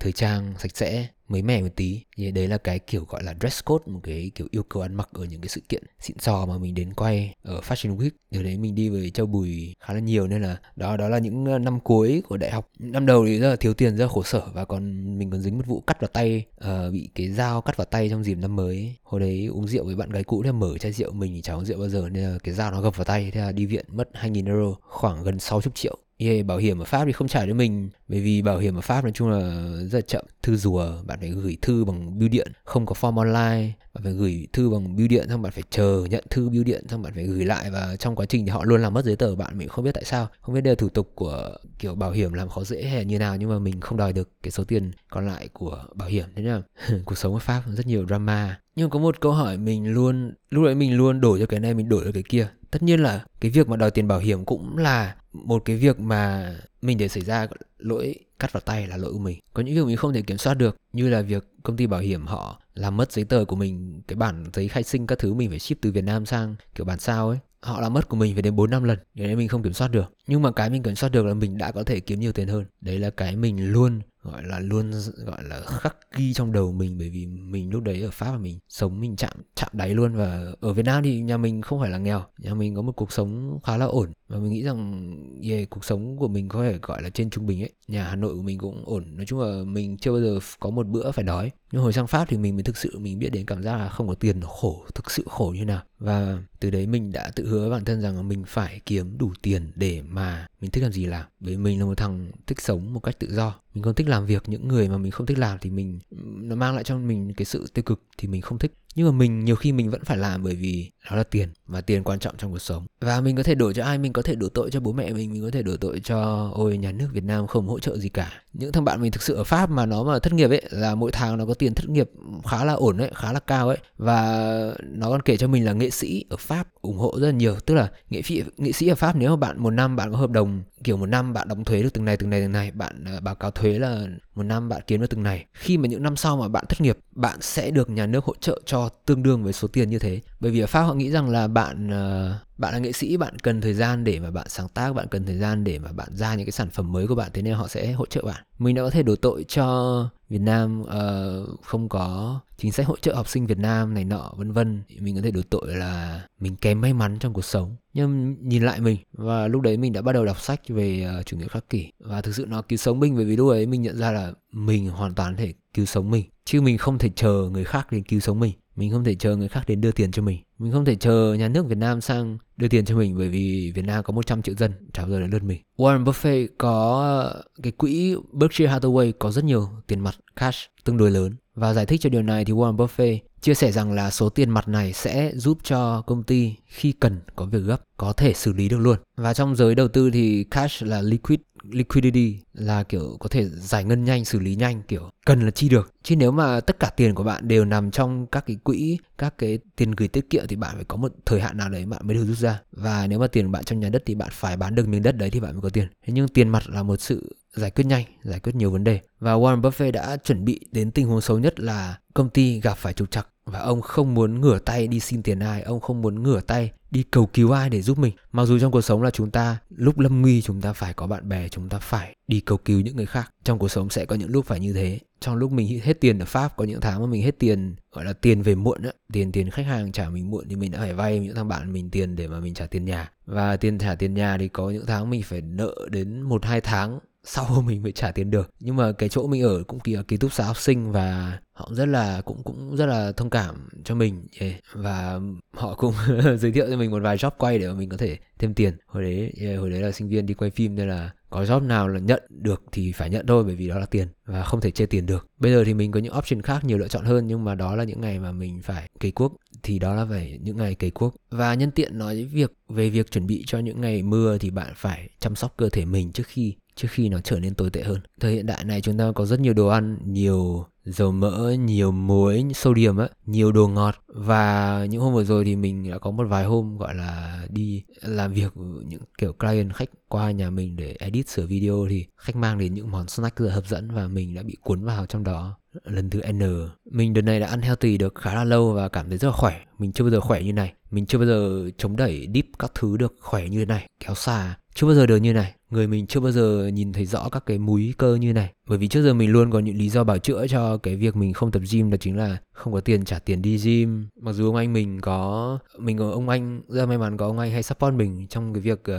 thời 0.00 0.12
trang 0.12 0.54
sạch 0.58 0.70
sẽ 0.76 1.08
mới 1.28 1.42
mẻ 1.42 1.62
một 1.62 1.68
tí. 1.76 2.02
Thì 2.16 2.30
đấy 2.30 2.48
là 2.48 2.58
cái 2.58 2.78
kiểu 2.78 3.04
gọi 3.08 3.22
là 3.22 3.34
dress 3.40 3.64
code 3.64 3.84
một 3.86 4.00
cái 4.02 4.30
kiểu 4.34 4.46
yêu 4.50 4.62
cầu 4.62 4.82
ăn 4.82 4.94
mặc 4.94 5.08
ở 5.12 5.24
những 5.24 5.40
cái 5.40 5.48
sự 5.48 5.60
kiện 5.68 5.82
xịn 6.00 6.18
sò 6.18 6.46
mà 6.46 6.58
mình 6.58 6.74
đến 6.74 6.94
quay 6.94 7.34
ở 7.42 7.60
fashion 7.60 7.96
week. 7.96 8.10
Điều 8.30 8.42
đấy 8.42 8.58
mình 8.58 8.74
đi 8.74 8.88
với 8.88 9.10
châu 9.10 9.26
bùi 9.26 9.74
khá 9.80 9.94
là 9.94 10.00
nhiều 10.00 10.28
nên 10.28 10.42
là 10.42 10.56
đó 10.76 10.96
đó 10.96 11.08
là 11.08 11.18
những 11.18 11.44
ờ, 11.44 11.58
năm 11.58 11.80
cuối 11.80 12.22
của 12.28 12.36
đại 12.36 12.50
học. 12.50 12.70
Năm 12.78 13.06
đầu 13.06 13.26
thì 13.26 13.38
rất 13.38 13.50
là 13.50 13.56
thiếu 13.56 13.74
tiền 13.74 13.96
rất 13.96 14.04
là 14.04 14.10
khổ 14.10 14.22
sở 14.22 14.42
và 14.54 14.64
còn 14.64 15.18
mình 15.18 15.30
còn 15.30 15.40
dính 15.40 15.58
một 15.58 15.66
vụ 15.66 15.80
cắt 15.80 16.00
vào 16.00 16.08
tay 16.12 16.44
uh, 16.64 16.92
bị 16.92 17.10
cái 17.14 17.28
dao 17.28 17.60
cắt 17.60 17.76
vào 17.76 17.84
tay 17.84 18.08
trong 18.08 18.24
dịp 18.24 18.34
năm 18.34 18.56
mới. 18.56 18.94
Hồi 19.02 19.20
đấy 19.20 19.46
uống 19.46 19.66
rượu 19.68 19.84
với 19.84 19.94
bạn 19.94 20.10
gái 20.10 20.24
cũ 20.24 20.42
thì 20.44 20.52
mở 20.52 20.78
chai 20.78 20.92
rượu 20.92 21.12
mình 21.12 21.32
thì 21.34 21.42
chả 21.42 21.52
uống 21.52 21.64
rượu 21.64 21.78
bao 21.78 21.88
giờ 21.88 22.08
nên 22.12 22.24
là 22.24 22.38
cái 22.44 22.54
dao 22.54 22.70
nó 22.70 22.80
gập 22.80 22.96
vào 22.96 23.04
tay 23.04 23.30
thế 23.30 23.40
là 23.40 23.52
đi 23.52 23.66
viện 23.66 23.84
mất 23.88 24.10
2.000 24.12 24.46
euro 24.46 24.76
khoảng 25.18 25.24
gần 25.24 25.38
60 25.38 25.72
triệu. 25.74 25.98
Yeah, 26.18 26.46
bảo 26.46 26.58
hiểm 26.58 26.78
ở 26.78 26.84
Pháp 26.84 27.04
thì 27.04 27.12
không 27.12 27.28
trả 27.28 27.46
cho 27.46 27.54
mình 27.54 27.90
bởi 28.08 28.20
vì 28.20 28.42
bảo 28.42 28.58
hiểm 28.58 28.74
ở 28.74 28.80
Pháp 28.80 29.04
nói 29.04 29.12
chung 29.14 29.30
là 29.30 29.40
rất 29.82 29.98
là 29.98 30.00
chậm. 30.00 30.24
Thư 30.42 30.56
rùa 30.56 31.02
bạn 31.06 31.18
phải 31.20 31.30
gửi 31.30 31.56
thư 31.62 31.84
bằng 31.84 32.18
bưu 32.18 32.28
điện 32.28 32.52
không 32.64 32.86
có 32.86 32.94
form 33.00 33.16
online. 33.18 33.72
Bạn 33.94 34.04
phải 34.04 34.12
gửi 34.12 34.46
thư 34.52 34.70
bằng 34.70 34.96
bưu 34.96 35.08
điện 35.08 35.26
xong 35.28 35.42
bạn 35.42 35.52
phải 35.52 35.62
chờ 35.70 36.06
nhận 36.10 36.24
thư 36.30 36.48
bưu 36.48 36.64
điện 36.64 36.88
xong 36.88 37.02
bạn 37.02 37.12
phải 37.14 37.24
gửi 37.24 37.44
lại. 37.44 37.70
Và 37.70 37.96
trong 37.98 38.16
quá 38.16 38.26
trình 38.26 38.44
thì 38.44 38.50
họ 38.50 38.64
luôn 38.64 38.82
làm 38.82 38.94
mất 38.94 39.04
giấy 39.04 39.16
tờ 39.16 39.34
bạn 39.34 39.58
mình 39.58 39.68
không 39.68 39.84
biết 39.84 39.94
tại 39.94 40.04
sao. 40.04 40.28
Không 40.40 40.54
biết 40.54 40.60
đây 40.60 40.70
là 40.72 40.76
thủ 40.76 40.88
tục 40.88 41.12
của 41.14 41.56
kiểu 41.78 41.94
bảo 41.94 42.10
hiểm 42.10 42.32
làm 42.32 42.48
khó 42.48 42.64
dễ 42.64 42.82
hay 42.82 43.04
như 43.04 43.18
nào 43.18 43.36
nhưng 43.36 43.48
mà 43.48 43.58
mình 43.58 43.80
không 43.80 43.98
đòi 43.98 44.12
được 44.12 44.30
cái 44.42 44.50
số 44.50 44.64
tiền 44.64 44.90
còn 45.10 45.26
lại 45.26 45.48
của 45.52 45.84
bảo 45.94 46.08
hiểm. 46.08 46.24
Thế 46.36 46.42
là 46.42 46.62
cuộc 47.04 47.18
sống 47.18 47.34
ở 47.34 47.38
Pháp 47.38 47.62
rất 47.76 47.86
nhiều 47.86 48.06
drama 48.06 48.60
nhưng 48.78 48.90
có 48.90 48.98
một 48.98 49.20
câu 49.20 49.32
hỏi 49.32 49.58
mình 49.58 49.92
luôn, 49.92 50.34
lúc 50.50 50.64
đấy 50.64 50.74
mình 50.74 50.96
luôn 50.96 51.20
đổi 51.20 51.40
cho 51.40 51.46
cái 51.46 51.60
này, 51.60 51.74
mình 51.74 51.88
đổi 51.88 52.04
cho 52.04 52.12
cái 52.12 52.22
kia. 52.28 52.48
Tất 52.70 52.82
nhiên 52.82 53.00
là 53.00 53.24
cái 53.40 53.50
việc 53.50 53.68
mà 53.68 53.76
đòi 53.76 53.90
tiền 53.90 54.08
bảo 54.08 54.18
hiểm 54.18 54.44
cũng 54.44 54.78
là 54.78 55.16
một 55.32 55.62
cái 55.64 55.76
việc 55.76 56.00
mà 56.00 56.54
mình 56.82 56.98
để 56.98 57.08
xảy 57.08 57.22
ra 57.22 57.46
lỗi 57.78 58.14
cắt 58.38 58.52
vào 58.52 58.60
tay 58.60 58.86
là 58.86 58.96
lỗi 58.96 59.12
của 59.12 59.18
mình. 59.18 59.40
Có 59.54 59.62
những 59.62 59.74
việc 59.74 59.86
mình 59.86 59.96
không 59.96 60.12
thể 60.12 60.22
kiểm 60.22 60.38
soát 60.38 60.54
được, 60.54 60.76
như 60.92 61.08
là 61.08 61.22
việc 61.22 61.48
công 61.62 61.76
ty 61.76 61.86
bảo 61.86 62.00
hiểm 62.00 62.26
họ 62.26 62.62
làm 62.74 62.96
mất 62.96 63.12
giấy 63.12 63.24
tờ 63.24 63.44
của 63.44 63.56
mình, 63.56 64.02
cái 64.08 64.16
bản 64.16 64.44
giấy 64.52 64.68
khai 64.68 64.82
sinh 64.82 65.06
các 65.06 65.18
thứ 65.18 65.34
mình 65.34 65.50
phải 65.50 65.58
ship 65.58 65.76
từ 65.80 65.92
Việt 65.92 66.04
Nam 66.04 66.26
sang 66.26 66.54
kiểu 66.74 66.84
bản 66.84 66.98
sao 66.98 67.28
ấy, 67.28 67.38
họ 67.60 67.80
làm 67.80 67.92
mất 67.92 68.08
của 68.08 68.16
mình 68.16 68.34
phải 68.34 68.42
đến 68.42 68.56
4 68.56 68.70
năm 68.70 68.84
lần. 68.84 68.98
Để 69.14 69.26
nên 69.26 69.38
mình 69.38 69.48
không 69.48 69.62
kiểm 69.62 69.72
soát 69.72 69.88
được. 69.88 70.12
Nhưng 70.26 70.42
mà 70.42 70.52
cái 70.52 70.70
mình 70.70 70.82
kiểm 70.82 70.94
soát 70.94 71.12
được 71.12 71.26
là 71.26 71.34
mình 71.34 71.58
đã 71.58 71.72
có 71.72 71.82
thể 71.82 72.00
kiếm 72.00 72.20
nhiều 72.20 72.32
tiền 72.32 72.48
hơn. 72.48 72.64
Đấy 72.80 72.98
là 72.98 73.10
cái 73.10 73.36
mình 73.36 73.72
luôn 73.72 74.00
gọi 74.30 74.42
là 74.44 74.60
luôn 74.60 74.90
gọi 75.26 75.44
là 75.44 75.60
khắc 75.60 75.96
ghi 76.16 76.32
trong 76.32 76.52
đầu 76.52 76.72
mình 76.72 76.98
bởi 76.98 77.10
vì 77.10 77.26
mình 77.26 77.70
lúc 77.70 77.82
đấy 77.82 78.02
ở 78.02 78.10
pháp 78.10 78.30
và 78.32 78.38
mình 78.38 78.58
sống 78.68 79.00
mình 79.00 79.16
chạm 79.16 79.32
chạm 79.54 79.68
đáy 79.72 79.94
luôn. 79.94 80.14
Và 80.14 80.46
ở 80.60 80.72
việt 80.72 80.84
nam 80.84 81.02
thì 81.02 81.20
nhà 81.20 81.36
mình 81.36 81.62
không 81.62 81.80
phải 81.80 81.90
là 81.90 81.98
nghèo 81.98 82.24
nhà 82.38 82.54
mình 82.54 82.74
có 82.74 82.82
một 82.82 82.92
cuộc 82.92 83.12
sống 83.12 83.58
khá 83.64 83.76
là 83.76 83.86
ổn. 83.86 84.12
Và 84.28 84.38
mình 84.38 84.52
nghĩ 84.52 84.62
rằng 84.62 85.10
yeah, 85.42 85.70
cuộc 85.70 85.84
sống 85.84 86.16
của 86.16 86.28
mình 86.28 86.48
có 86.48 86.62
thể 86.62 86.78
gọi 86.82 87.02
là 87.02 87.10
trên 87.10 87.30
trung 87.30 87.46
bình 87.46 87.62
ấy. 87.62 87.72
Nhà 87.88 88.04
hà 88.04 88.16
nội 88.16 88.34
của 88.34 88.42
mình 88.42 88.58
cũng 88.58 88.82
ổn. 88.86 89.16
Nói 89.16 89.26
chung 89.26 89.40
là 89.40 89.64
mình 89.64 89.96
chưa 89.96 90.12
bao 90.12 90.20
giờ 90.20 90.38
có 90.60 90.70
một 90.70 90.86
bữa 90.86 91.10
phải 91.10 91.24
đói 91.24 91.50
nhưng 91.72 91.82
hồi 91.82 91.92
sang 91.92 92.06
pháp 92.06 92.24
thì 92.28 92.36
mình 92.36 92.56
mới 92.56 92.62
thực 92.62 92.76
sự, 92.76 92.98
mình 92.98 93.18
biết 93.18 93.30
đến 93.32 93.46
cảm 93.46 93.62
giác 93.62 93.76
là 93.76 93.88
không 93.88 94.08
có 94.08 94.14
tiền 94.14 94.40
nó 94.40 94.46
khổ, 94.46 94.84
thực 94.94 95.10
sự 95.10 95.24
khổ 95.26 95.54
như 95.56 95.64
nào. 95.64 95.82
Và 95.98 96.38
từ 96.60 96.70
đấy 96.70 96.86
mình 96.86 97.12
đã 97.12 97.30
tự 97.34 97.48
hứa 97.48 97.60
với 97.60 97.70
bản 97.70 97.84
thân 97.84 98.00
rằng 98.00 98.16
là 98.16 98.22
mình 98.22 98.44
phải 98.46 98.80
kiếm 98.86 99.18
đủ 99.18 99.32
tiền 99.42 99.70
để 99.74 100.02
mà 100.02 100.46
mình 100.60 100.70
thích 100.70 100.82
làm 100.82 100.92
gì 100.92 101.06
làm. 101.06 101.26
Bởi 101.40 101.56
mình 101.56 101.78
là 101.78 101.84
một 101.84 101.98
thằng 101.98 102.30
thích 102.46 102.60
sống 102.60 102.92
một 102.94 103.00
cách 103.00 103.18
tự 103.18 103.34
do. 103.34 103.60
Mình 103.74 103.84
không 103.84 103.94
thích 103.94 104.08
làm 104.08 104.26
việc, 104.26 104.48
những 104.48 104.68
người 104.68 104.88
mà 104.88 104.98
mình 104.98 105.12
không 105.12 105.26
thích 105.26 105.38
làm 105.38 105.58
thì 105.60 105.70
mình, 105.70 105.98
nó 106.20 106.56
mang 106.56 106.74
lại 106.74 106.84
cho 106.84 106.98
mình 106.98 107.34
cái 107.34 107.44
sự 107.44 107.66
tiêu 107.74 107.82
cực 107.82 108.02
thì 108.18 108.28
mình 108.28 108.40
không 108.40 108.58
thích 108.58 108.72
nhưng 108.94 109.06
mà 109.06 109.12
mình 109.12 109.44
nhiều 109.44 109.56
khi 109.56 109.72
mình 109.72 109.90
vẫn 109.90 110.04
phải 110.04 110.16
làm 110.16 110.42
bởi 110.42 110.54
vì 110.54 110.90
đó 111.10 111.16
là 111.16 111.22
tiền 111.22 111.48
và 111.66 111.80
tiền 111.80 112.04
quan 112.04 112.18
trọng 112.18 112.36
trong 112.36 112.52
cuộc 112.52 112.58
sống. 112.58 112.86
Và 113.00 113.20
mình 113.20 113.36
có 113.36 113.42
thể 113.42 113.54
đổ 113.54 113.72
cho 113.72 113.84
ai, 113.84 113.98
mình 113.98 114.12
có 114.12 114.22
thể 114.22 114.34
đổ 114.34 114.48
tội 114.48 114.70
cho 114.70 114.80
bố 114.80 114.92
mẹ 114.92 115.12
mình 115.12 115.32
mình 115.32 115.42
có 115.42 115.50
thể 115.50 115.62
đổ 115.62 115.76
tội 115.76 116.00
cho, 116.04 116.50
ôi, 116.54 116.78
nhà 116.78 116.92
nước 116.92 117.08
Việt 117.12 117.24
Nam 117.24 117.46
không 117.46 117.68
hỗ 117.68 117.78
trợ 117.78 117.98
gì 117.98 118.08
cả. 118.08 118.32
Những 118.52 118.72
thằng 118.72 118.84
bạn 118.84 119.02
mình 119.02 119.12
thực 119.12 119.22
sự 119.22 119.34
ở 119.34 119.44
Pháp 119.44 119.70
mà 119.70 119.86
nó 119.86 120.04
mà 120.04 120.18
thất 120.18 120.32
nghiệp 120.32 120.50
ấy, 120.50 120.62
là 120.70 120.94
mỗi 120.94 121.12
tháng 121.12 121.38
nó 121.38 121.46
có 121.46 121.54
tiền 121.54 121.74
thất 121.74 121.88
nghiệp 121.88 122.10
khá 122.46 122.64
là 122.64 122.72
ổn 122.72 122.96
đấy 122.96 123.10
khá 123.14 123.32
là 123.32 123.40
cao 123.40 123.68
ấy. 123.68 123.78
Và 123.98 124.48
nó 124.82 125.10
còn 125.10 125.22
kể 125.22 125.36
cho 125.36 125.48
mình 125.48 125.64
là 125.64 125.72
nghệ 125.72 125.90
sĩ 125.90 126.24
ở 126.30 126.36
Pháp 126.36 126.68
ủng 126.80 126.98
hộ 126.98 127.14
rất 127.20 127.26
là 127.26 127.32
nhiều. 127.32 127.54
Tức 127.66 127.74
là 127.74 127.90
nghệ 128.10 128.22
sĩ 128.22 128.42
nghệ 128.56 128.72
sĩ 128.72 128.88
ở 128.88 128.94
Pháp 128.94 129.16
nếu 129.16 129.30
mà 129.30 129.36
bạn 129.36 129.62
một 129.62 129.70
năm 129.70 129.96
bạn 129.96 130.12
có 130.12 130.18
hợp 130.18 130.30
đồng, 130.30 130.62
kiểu 130.84 130.96
một 130.96 131.06
năm 131.06 131.32
bạn 131.32 131.48
đóng 131.48 131.64
thuế 131.64 131.82
được 131.82 131.92
từng 131.92 132.04
này 132.04 132.16
từng 132.16 132.30
này 132.30 132.40
từng 132.40 132.52
này, 132.52 132.70
bạn 132.70 133.04
à, 133.04 133.20
báo 133.20 133.34
cáo 133.34 133.50
thuế 133.50 133.78
là 133.78 134.06
một 134.38 134.44
năm 134.44 134.68
bạn 134.68 134.82
kiếm 134.86 135.00
được 135.00 135.06
từng 135.10 135.22
này. 135.22 135.46
Khi 135.54 135.78
mà 135.78 135.88
những 135.88 136.02
năm 136.02 136.16
sau 136.16 136.36
mà 136.36 136.48
bạn 136.48 136.64
thất 136.68 136.80
nghiệp, 136.80 136.98
bạn 137.12 137.38
sẽ 137.40 137.70
được 137.70 137.90
nhà 137.90 138.06
nước 138.06 138.24
hỗ 138.24 138.34
trợ 138.40 138.60
cho 138.66 138.88
tương 138.88 139.22
đương 139.22 139.44
với 139.44 139.52
số 139.52 139.68
tiền 139.68 139.90
như 139.90 139.98
thế. 139.98 140.20
Bởi 140.40 140.50
vì 140.50 140.60
ở 140.60 140.66
Pháp 140.66 140.82
họ 140.82 140.94
nghĩ 140.94 141.10
rằng 141.10 141.28
là 141.30 141.48
bạn 141.48 141.90
ờ, 141.90 142.34
bạn 142.58 142.72
là 142.72 142.78
nghệ 142.78 142.92
sĩ, 142.92 143.16
bạn 143.16 143.38
cần 143.38 143.60
thời 143.60 143.74
gian 143.74 144.04
để 144.04 144.18
mà 144.20 144.30
bạn 144.30 144.46
sáng 144.48 144.68
tác, 144.68 144.92
bạn 144.92 145.06
cần 145.10 145.26
thời 145.26 145.38
gian 145.38 145.64
để 145.64 145.78
mà 145.78 145.92
bạn 145.92 146.08
ra 146.16 146.34
những 146.34 146.46
cái 146.46 146.52
sản 146.52 146.70
phẩm 146.70 146.92
mới 146.92 147.06
của 147.06 147.14
bạn, 147.14 147.30
thế 147.34 147.42
nên 147.42 147.54
họ 147.54 147.68
sẽ 147.68 147.92
hỗ 147.92 148.06
trợ 148.06 148.22
bạn. 148.22 148.42
Mình 148.58 148.74
đã 148.74 148.82
có 148.82 148.90
thể 148.90 149.02
đổ 149.02 149.16
tội 149.16 149.44
cho 149.48 150.08
Việt 150.28 150.40
Nam 150.40 150.82
uh, 150.82 151.60
không 151.64 151.88
có 151.88 152.40
chính 152.56 152.72
sách 152.72 152.86
hỗ 152.86 152.96
trợ 152.96 153.14
học 153.14 153.28
sinh 153.28 153.46
Việt 153.46 153.58
Nam 153.58 153.94
này 153.94 154.04
nọ 154.04 154.32
vân 154.36 154.52
vân. 154.52 154.82
Mình 155.00 155.16
có 155.16 155.22
thể 155.22 155.30
đổ 155.30 155.40
tội 155.50 155.74
là 155.74 156.22
mình 156.40 156.56
kém 156.56 156.80
may 156.80 156.92
mắn 156.92 157.18
trong 157.20 157.32
cuộc 157.32 157.44
sống. 157.44 157.76
Nhưng 157.94 158.36
nhìn 158.48 158.62
lại 158.62 158.80
mình 158.80 158.96
và 159.12 159.48
lúc 159.48 159.62
đấy 159.62 159.76
mình 159.76 159.92
đã 159.92 160.02
bắt 160.02 160.12
đầu 160.12 160.24
đọc 160.24 160.40
sách 160.40 160.60
về 160.68 161.10
uh, 161.20 161.26
chủ 161.26 161.36
nghĩa 161.36 161.48
khắc 161.48 161.70
kỷ. 161.70 161.92
Và 161.98 162.20
thực 162.20 162.34
sự 162.34 162.46
nó 162.48 162.62
cứu 162.62 162.76
sống 162.76 163.00
mình 163.00 163.16
bởi 163.16 163.24
vì 163.24 163.36
lúc 163.36 163.50
ấy 163.50 163.66
mình 163.66 163.82
nhận 163.82 163.96
ra 163.96 164.10
là 164.10 164.32
mình 164.52 164.90
hoàn 164.90 165.14
toàn 165.14 165.36
thể 165.36 165.52
cứu 165.74 165.86
sống 165.86 166.10
mình. 166.10 166.24
Chứ 166.44 166.60
mình 166.60 166.78
không 166.78 166.98
thể 166.98 167.10
chờ 167.16 167.48
người 167.52 167.64
khác 167.64 167.92
đến 167.92 168.02
cứu 168.02 168.20
sống 168.20 168.40
mình. 168.40 168.52
Mình 168.76 168.90
không 168.90 169.04
thể 169.04 169.14
chờ 169.14 169.36
người 169.36 169.48
khác 169.48 169.62
đến 169.66 169.80
đưa 169.80 169.92
tiền 169.92 170.10
cho 170.10 170.22
mình 170.22 170.38
mình 170.58 170.72
không 170.72 170.84
thể 170.84 170.94
chờ 170.94 171.34
nhà 171.38 171.48
nước 171.48 171.66
Việt 171.66 171.78
Nam 171.78 172.00
sang 172.00 172.38
đưa 172.56 172.68
tiền 172.68 172.84
cho 172.84 172.96
mình 172.96 173.18
bởi 173.18 173.28
vì 173.28 173.72
Việt 173.74 173.84
Nam 173.84 174.04
có 174.04 174.12
100 174.12 174.42
triệu 174.42 174.54
dân, 174.54 174.72
chả 174.92 175.02
bao 175.02 175.10
giờ 175.10 175.20
đến 175.20 175.30
lượt 175.30 175.42
mình. 175.42 175.62
Warren 175.76 176.04
Buffett 176.04 176.46
có 176.58 177.02
ờ, 177.02 177.42
cái 177.62 177.72
quỹ 177.72 178.16
Berkshire 178.32 178.72
Hathaway 178.72 179.12
có 179.18 179.30
rất 179.30 179.44
nhiều 179.44 179.68
tiền 179.86 180.00
mặt, 180.00 180.14
cash 180.36 180.58
tương 180.84 180.96
đối 180.96 181.10
lớn. 181.10 181.32
Và 181.54 181.74
giải 181.74 181.86
thích 181.86 182.00
cho 182.00 182.10
điều 182.10 182.22
này 182.22 182.44
thì 182.44 182.52
Warren 182.52 182.76
Buffett 182.76 183.18
chia 183.40 183.54
sẻ 183.54 183.72
rằng 183.72 183.92
là 183.92 184.10
số 184.10 184.28
tiền 184.28 184.50
mặt 184.50 184.68
này 184.68 184.92
sẽ 184.92 185.32
giúp 185.34 185.58
cho 185.62 186.02
công 186.02 186.22
ty 186.22 186.54
khi 186.66 186.92
cần 186.92 187.20
có 187.36 187.44
việc 187.44 187.58
gấp 187.58 187.76
có 187.96 188.12
thể 188.12 188.32
xử 188.34 188.52
lý 188.52 188.68
được 188.68 188.78
luôn. 188.78 188.98
Và 189.16 189.34
trong 189.34 189.56
giới 189.56 189.74
đầu 189.74 189.88
tư 189.88 190.10
thì 190.10 190.44
cash 190.44 190.82
là 190.82 191.02
liquid 191.02 191.40
liquidity 191.70 192.38
là 192.52 192.82
kiểu 192.82 193.16
có 193.20 193.28
thể 193.28 193.48
giải 193.48 193.84
ngân 193.84 194.04
nhanh, 194.04 194.24
xử 194.24 194.38
lý 194.38 194.54
nhanh 194.54 194.82
kiểu 194.82 195.10
cần 195.26 195.44
là 195.44 195.50
chi 195.50 195.68
được. 195.68 195.92
Chứ 196.02 196.16
nếu 196.16 196.32
mà 196.32 196.60
tất 196.60 196.80
cả 196.80 196.90
tiền 196.96 197.14
của 197.14 197.24
bạn 197.24 197.48
đều 197.48 197.64
nằm 197.64 197.90
trong 197.90 198.26
các 198.26 198.44
cái 198.46 198.56
quỹ, 198.64 198.98
các 199.18 199.38
cái 199.38 199.58
tiền 199.76 199.90
gửi 199.90 200.08
tiết 200.08 200.30
kiệm 200.30 200.46
thì 200.48 200.56
bạn 200.56 200.74
phải 200.74 200.84
có 200.84 200.96
một 200.96 201.12
thời 201.26 201.40
hạn 201.40 201.56
nào 201.56 201.68
đấy 201.68 201.86
bạn 201.86 202.06
mới 202.06 202.16
được 202.16 202.24
rút 202.24 202.38
ra. 202.38 202.60
Và 202.72 203.06
nếu 203.06 203.18
mà 203.18 203.26
tiền 203.26 203.46
của 203.46 203.52
bạn 203.52 203.64
trong 203.64 203.80
nhà 203.80 203.88
đất 203.88 204.02
thì 204.06 204.14
bạn 204.14 204.28
phải 204.32 204.56
bán 204.56 204.74
được 204.74 204.88
miếng 204.88 205.02
đất 205.02 205.16
đấy 205.16 205.30
thì 205.30 205.40
bạn 205.40 205.52
mới 205.52 205.62
có 205.62 205.70
tiền. 205.70 205.88
Thế 206.06 206.12
nhưng 206.12 206.28
tiền 206.28 206.48
mặt 206.48 206.62
là 206.68 206.82
một 206.82 207.00
sự 207.00 207.36
giải 207.54 207.70
quyết 207.70 207.84
nhanh, 207.84 208.04
giải 208.22 208.40
quyết 208.40 208.54
nhiều 208.54 208.70
vấn 208.70 208.84
đề. 208.84 209.00
Và 209.20 209.32
Warren 209.32 209.60
Buffett 209.60 209.92
đã 209.92 210.16
chuẩn 210.16 210.44
bị 210.44 210.60
đến 210.72 210.90
tình 210.90 211.06
huống 211.06 211.20
xấu 211.20 211.38
nhất 211.38 211.60
là 211.60 211.98
công 212.18 212.30
ty 212.30 212.60
gặp 212.60 212.78
phải 212.78 212.92
trục 212.92 213.10
trặc 213.10 213.28
và 213.44 213.58
ông 213.58 213.80
không 213.80 214.14
muốn 214.14 214.40
ngửa 214.40 214.58
tay 214.58 214.88
đi 214.88 215.00
xin 215.00 215.22
tiền 215.22 215.38
ai, 215.38 215.62
ông 215.62 215.80
không 215.80 216.02
muốn 216.02 216.22
ngửa 216.22 216.40
tay 216.40 216.70
đi 216.90 217.02
cầu 217.10 217.26
cứu 217.26 217.50
ai 217.50 217.70
để 217.70 217.82
giúp 217.82 217.98
mình. 217.98 218.14
Mặc 218.32 218.44
dù 218.44 218.58
trong 218.58 218.72
cuộc 218.72 218.80
sống 218.80 219.02
là 219.02 219.10
chúng 219.10 219.30
ta, 219.30 219.58
lúc 219.70 219.98
lâm 219.98 220.22
nguy 220.22 220.42
chúng 220.42 220.60
ta 220.60 220.72
phải 220.72 220.94
có 220.94 221.06
bạn 221.06 221.28
bè, 221.28 221.48
chúng 221.48 221.68
ta 221.68 221.78
phải 221.78 222.16
đi 222.28 222.40
cầu 222.40 222.58
cứu 222.58 222.80
những 222.80 222.96
người 222.96 223.06
khác. 223.06 223.32
Trong 223.44 223.58
cuộc 223.58 223.68
sống 223.68 223.90
sẽ 223.90 224.04
có 224.04 224.16
những 224.16 224.30
lúc 224.30 224.46
phải 224.46 224.60
như 224.60 224.72
thế. 224.72 224.98
Trong 225.20 225.36
lúc 225.36 225.52
mình 225.52 225.80
hết 225.80 226.00
tiền 226.00 226.18
ở 226.18 226.24
pháp, 226.24 226.56
có 226.56 226.64
những 226.64 226.80
tháng 226.80 227.00
mà 227.00 227.06
mình 227.06 227.22
hết 227.22 227.38
tiền, 227.38 227.74
gọi 227.92 228.04
là 228.04 228.12
tiền 228.12 228.42
về 228.42 228.54
muộn 228.54 228.82
á, 228.82 228.90
tiền 229.12 229.32
tiền 229.32 229.50
khách 229.50 229.66
hàng 229.66 229.92
trả 229.92 230.08
mình 230.08 230.30
muộn 230.30 230.44
thì 230.48 230.56
mình 230.56 230.70
đã 230.70 230.78
phải 230.78 230.94
vay, 230.94 231.18
những 231.18 231.34
thằng 231.34 231.48
bạn 231.48 231.72
mình 231.72 231.90
tiền 231.90 232.16
để 232.16 232.28
mà 232.28 232.40
mình 232.40 232.54
trả 232.54 232.66
tiền 232.66 232.84
nhà. 232.84 233.12
Và 233.26 233.56
tiền 233.56 233.78
trả 233.78 233.94
tiền 233.94 234.14
nhà 234.14 234.38
thì 234.38 234.48
có 234.48 234.70
những 234.70 234.86
tháng 234.86 235.10
mình 235.10 235.22
phải 235.22 235.40
nợ 235.40 235.74
đến 235.90 236.22
một, 236.22 236.44
hai 236.44 236.60
tháng 236.60 236.98
sau 237.28 237.62
mình 237.66 237.82
mới 237.82 237.92
trả 237.92 238.10
tiền 238.10 238.30
được. 238.30 238.50
Nhưng 238.60 238.76
mà 238.76 238.92
cái 238.92 239.08
chỗ 239.08 239.26
mình 239.26 239.42
ở 239.42 239.62
cũng 239.66 239.80
ký, 239.80 239.96
ký 240.08 240.16
túc 240.16 240.32
xá 240.32 240.44
học 240.44 240.56
sinh 240.56 240.92
và 240.92 241.38
họ 241.52 241.70
rất 241.72 241.86
là 241.86 242.20
cũng 242.20 242.42
cũng 242.42 242.76
rất 242.76 242.86
là 242.86 243.12
thông 243.12 243.30
cảm 243.30 243.68
cho 243.84 243.94
mình. 243.94 244.26
Yeah. 244.40 244.54
và 244.72 245.20
họ 245.52 245.74
cũng 245.74 245.94
giới 246.38 246.52
thiệu 246.52 246.66
cho 246.70 246.76
mình 246.76 246.90
một 246.90 247.02
vài 247.02 247.16
job 247.16 247.30
quay 247.38 247.58
để 247.58 247.68
mà 247.68 247.74
mình 247.74 247.88
có 247.88 247.96
thể 247.96 248.16
thêm 248.38 248.54
tiền. 248.54 248.76
Hồi 248.86 249.02
đấy 249.02 249.32
yeah, 249.40 249.58
hồi 249.58 249.70
đấy 249.70 249.80
là 249.80 249.92
sinh 249.92 250.08
viên 250.08 250.26
đi 250.26 250.34
quay 250.34 250.50
phim 250.50 250.74
nên 250.74 250.88
là 250.88 251.10
có 251.30 251.42
job 251.42 251.66
nào 251.66 251.88
là 251.88 252.00
nhận 252.00 252.22
được 252.28 252.62
thì 252.72 252.92
phải 252.92 253.10
nhận 253.10 253.26
thôi 253.26 253.44
bởi 253.44 253.56
vì 253.56 253.68
đó 253.68 253.78
là 253.78 253.86
tiền 253.86 254.08
và 254.26 254.42
không 254.42 254.60
thể 254.60 254.70
chê 254.70 254.86
tiền 254.86 255.06
được. 255.06 255.26
Bây 255.38 255.52
giờ 255.52 255.64
thì 255.64 255.74
mình 255.74 255.92
có 255.92 256.00
những 256.00 256.16
option 256.18 256.42
khác 256.42 256.64
nhiều 256.64 256.78
lựa 256.78 256.88
chọn 256.88 257.04
hơn 257.04 257.26
nhưng 257.26 257.44
mà 257.44 257.54
đó 257.54 257.76
là 257.76 257.84
những 257.84 258.00
ngày 258.00 258.18
mà 258.18 258.32
mình 258.32 258.60
phải 258.62 258.88
cày 259.00 259.10
cuốc 259.10 259.36
thì 259.62 259.78
đó 259.78 259.94
là 259.94 260.06
phải 260.10 260.38
những 260.42 260.56
ngày 260.56 260.74
cày 260.74 260.90
cuốc. 260.90 261.14
Và 261.30 261.54
nhân 261.54 261.70
tiện 261.70 261.98
nói 261.98 262.24
việc 262.24 262.52
về 262.68 262.90
việc 262.90 263.10
chuẩn 263.10 263.26
bị 263.26 263.44
cho 263.46 263.58
những 263.58 263.80
ngày 263.80 264.02
mưa 264.02 264.38
thì 264.38 264.50
bạn 264.50 264.72
phải 264.76 265.08
chăm 265.20 265.34
sóc 265.34 265.54
cơ 265.56 265.68
thể 265.68 265.84
mình 265.84 266.12
trước 266.12 266.26
khi 266.26 266.54
trước 266.78 266.88
khi 266.90 267.08
nó 267.08 267.20
trở 267.20 267.40
nên 267.40 267.54
tồi 267.54 267.70
tệ 267.70 267.82
hơn. 267.82 268.00
Thời 268.20 268.32
hiện 268.32 268.46
đại 268.46 268.64
này 268.64 268.80
chúng 268.80 268.98
ta 268.98 269.12
có 269.14 269.24
rất 269.24 269.40
nhiều 269.40 269.54
đồ 269.54 269.66
ăn, 269.66 269.98
nhiều 270.04 270.66
dầu 270.84 271.12
mỡ, 271.12 271.52
nhiều 271.52 271.92
muối, 271.92 272.44
sodium 272.54 272.96
á, 272.96 273.08
nhiều 273.26 273.52
đồ 273.52 273.68
ngọt 273.68 273.94
và 274.06 274.84
những 274.90 275.00
hôm 275.00 275.14
vừa 275.14 275.24
rồi 275.24 275.44
thì 275.44 275.56
mình 275.56 275.90
đã 275.90 275.98
có 275.98 276.10
một 276.10 276.24
vài 276.28 276.44
hôm 276.44 276.78
gọi 276.78 276.94
là 276.94 277.42
đi 277.50 277.84
làm 278.02 278.32
việc 278.32 278.52
những 278.86 279.00
kiểu 279.18 279.32
client 279.32 279.74
khách 279.74 279.88
qua 280.08 280.30
nhà 280.30 280.50
mình 280.50 280.76
để 280.76 280.96
edit 280.98 281.28
sửa 281.28 281.46
video 281.46 281.86
thì 281.90 282.06
khách 282.16 282.36
mang 282.36 282.58
đến 282.58 282.74
những 282.74 282.90
món 282.90 283.08
snack 283.08 283.36
rất 283.36 283.50
hấp 283.50 283.66
dẫn 283.66 283.90
và 283.90 284.08
mình 284.08 284.34
đã 284.34 284.42
bị 284.42 284.56
cuốn 284.60 284.84
vào 284.84 285.06
trong 285.06 285.24
đó 285.24 285.58
lần 285.84 286.10
thứ 286.10 286.20
N. 286.32 286.42
Mình 286.90 287.14
đợt 287.14 287.22
này 287.22 287.40
đã 287.40 287.46
ăn 287.46 287.60
healthy 287.60 287.98
được 287.98 288.14
khá 288.14 288.34
là 288.34 288.44
lâu 288.44 288.72
và 288.72 288.88
cảm 288.88 289.08
thấy 289.08 289.18
rất 289.18 289.28
là 289.28 289.34
khỏe. 289.34 289.60
Mình 289.78 289.92
chưa 289.92 290.04
bao 290.04 290.10
giờ 290.10 290.20
khỏe 290.20 290.42
như 290.42 290.52
này. 290.52 290.72
Mình 290.90 291.06
chưa 291.06 291.18
bao 291.18 291.26
giờ 291.26 291.70
chống 291.78 291.96
đẩy 291.96 292.28
deep 292.34 292.46
các 292.58 292.72
thứ 292.74 292.96
được 292.96 293.14
khỏe 293.20 293.48
như 293.48 293.58
thế 293.58 293.64
này, 293.64 293.88
kéo 294.00 294.14
xa. 294.14 294.56
Chưa 294.74 294.86
bao 294.86 294.96
giờ 294.96 295.06
được 295.06 295.16
như 295.16 295.32
này 295.32 295.54
người 295.70 295.86
mình 295.86 296.06
chưa 296.06 296.20
bao 296.20 296.32
giờ 296.32 296.70
nhìn 296.74 296.92
thấy 296.92 297.06
rõ 297.06 297.28
các 297.28 297.46
cái 297.46 297.58
múi 297.58 297.94
cơ 297.98 298.14
như 298.14 298.32
này. 298.32 298.52
Bởi 298.68 298.78
vì 298.78 298.88
trước 298.88 299.02
giờ 299.02 299.14
mình 299.14 299.30
luôn 299.30 299.50
có 299.50 299.58
những 299.58 299.76
lý 299.76 299.88
do 299.88 300.04
bảo 300.04 300.18
chữa 300.18 300.46
cho 300.46 300.76
cái 300.76 300.96
việc 300.96 301.16
mình 301.16 301.32
không 301.32 301.50
tập 301.50 301.62
gym 301.70 301.90
đó 301.90 301.96
chính 302.00 302.16
là 302.16 302.38
không 302.52 302.72
có 302.72 302.80
tiền 302.80 303.04
trả 303.04 303.18
tiền 303.18 303.42
đi 303.42 303.58
gym. 303.58 304.08
Mặc 304.20 304.32
dù 304.32 304.46
ông 304.46 304.56
anh 304.56 304.72
mình 304.72 305.00
có 305.00 305.58
mình 305.78 305.98
có 305.98 306.10
ông 306.10 306.28
anh 306.28 306.62
rất 306.68 306.86
may 306.86 306.98
mắn 306.98 307.16
có 307.16 307.26
ông 307.26 307.38
anh 307.38 307.50
hay 307.50 307.62
support 307.62 307.94
mình 307.94 308.26
trong 308.28 308.54
cái 308.54 308.60
việc 308.60 308.82
uh, 308.90 308.96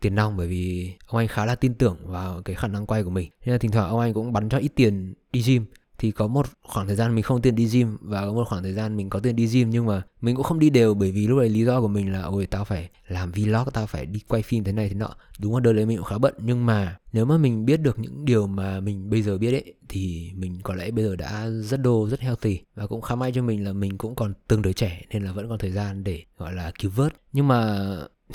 tiền 0.00 0.14
nong 0.14 0.36
bởi 0.36 0.48
vì 0.48 0.92
ông 1.06 1.18
anh 1.18 1.28
khá 1.28 1.46
là 1.46 1.54
tin 1.54 1.74
tưởng 1.74 1.96
vào 2.04 2.42
cái 2.42 2.56
khả 2.56 2.68
năng 2.68 2.86
quay 2.86 3.04
của 3.04 3.10
mình. 3.10 3.30
Nên 3.46 3.52
là 3.52 3.58
thỉnh 3.58 3.70
thoảng 3.70 3.90
ông 3.90 4.00
anh 4.00 4.14
cũng 4.14 4.32
bắn 4.32 4.48
cho 4.48 4.58
ít 4.58 4.72
tiền 4.74 5.14
đi 5.32 5.42
gym 5.46 5.64
thì 6.02 6.10
có 6.10 6.26
một 6.26 6.46
khoảng 6.62 6.86
thời 6.86 6.96
gian 6.96 7.14
mình 7.14 7.22
không 7.22 7.42
tiền 7.42 7.54
đi 7.54 7.66
gym 7.66 7.96
và 8.00 8.20
có 8.20 8.32
một 8.32 8.44
khoảng 8.48 8.62
thời 8.62 8.72
gian 8.72 8.96
mình 8.96 9.10
có 9.10 9.20
tiền 9.20 9.36
đi 9.36 9.46
gym 9.46 9.70
nhưng 9.70 9.86
mà 9.86 10.02
mình 10.20 10.36
cũng 10.36 10.44
không 10.44 10.58
đi 10.58 10.70
đều 10.70 10.94
bởi 10.94 11.12
vì 11.12 11.26
lúc 11.26 11.38
đấy 11.38 11.48
lý 11.48 11.64
do 11.64 11.80
của 11.80 11.88
mình 11.88 12.12
là, 12.12 12.22
ôi, 12.22 12.46
tao 12.46 12.64
phải 12.64 12.90
làm 13.08 13.32
vlog, 13.32 13.68
tao 13.72 13.86
phải 13.86 14.06
đi 14.06 14.20
quay 14.28 14.42
phim 14.42 14.64
thế 14.64 14.72
này 14.72 14.88
thế 14.88 14.94
nọ. 14.94 15.16
Đúng 15.38 15.54
là 15.54 15.60
đợt 15.60 15.72
đấy 15.72 15.86
mình 15.86 15.96
cũng 15.96 16.06
khá 16.06 16.18
bận 16.18 16.34
nhưng 16.38 16.66
mà 16.66 16.98
nếu 17.12 17.24
mà 17.24 17.38
mình 17.38 17.66
biết 17.66 17.80
được 17.80 17.98
những 17.98 18.24
điều 18.24 18.46
mà 18.46 18.80
mình 18.80 19.10
bây 19.10 19.22
giờ 19.22 19.38
biết 19.38 19.52
ấy, 19.52 19.74
thì 19.88 20.30
mình 20.34 20.58
có 20.62 20.74
lẽ 20.74 20.90
bây 20.90 21.04
giờ 21.04 21.16
đã 21.16 21.48
rất 21.50 21.80
đô, 21.80 22.08
rất 22.08 22.20
healthy. 22.20 22.58
Và 22.74 22.86
cũng 22.86 23.00
khá 23.00 23.14
may 23.14 23.32
cho 23.32 23.42
mình 23.42 23.64
là 23.64 23.72
mình 23.72 23.98
cũng 23.98 24.14
còn 24.14 24.34
tương 24.48 24.62
đối 24.62 24.72
trẻ 24.72 25.02
nên 25.10 25.22
là 25.22 25.32
vẫn 25.32 25.48
còn 25.48 25.58
thời 25.58 25.70
gian 25.70 26.04
để, 26.04 26.22
gọi 26.38 26.54
là, 26.54 26.72
cứu 26.78 26.90
vớt. 26.94 27.12
Nhưng 27.32 27.48
mà 27.48 27.88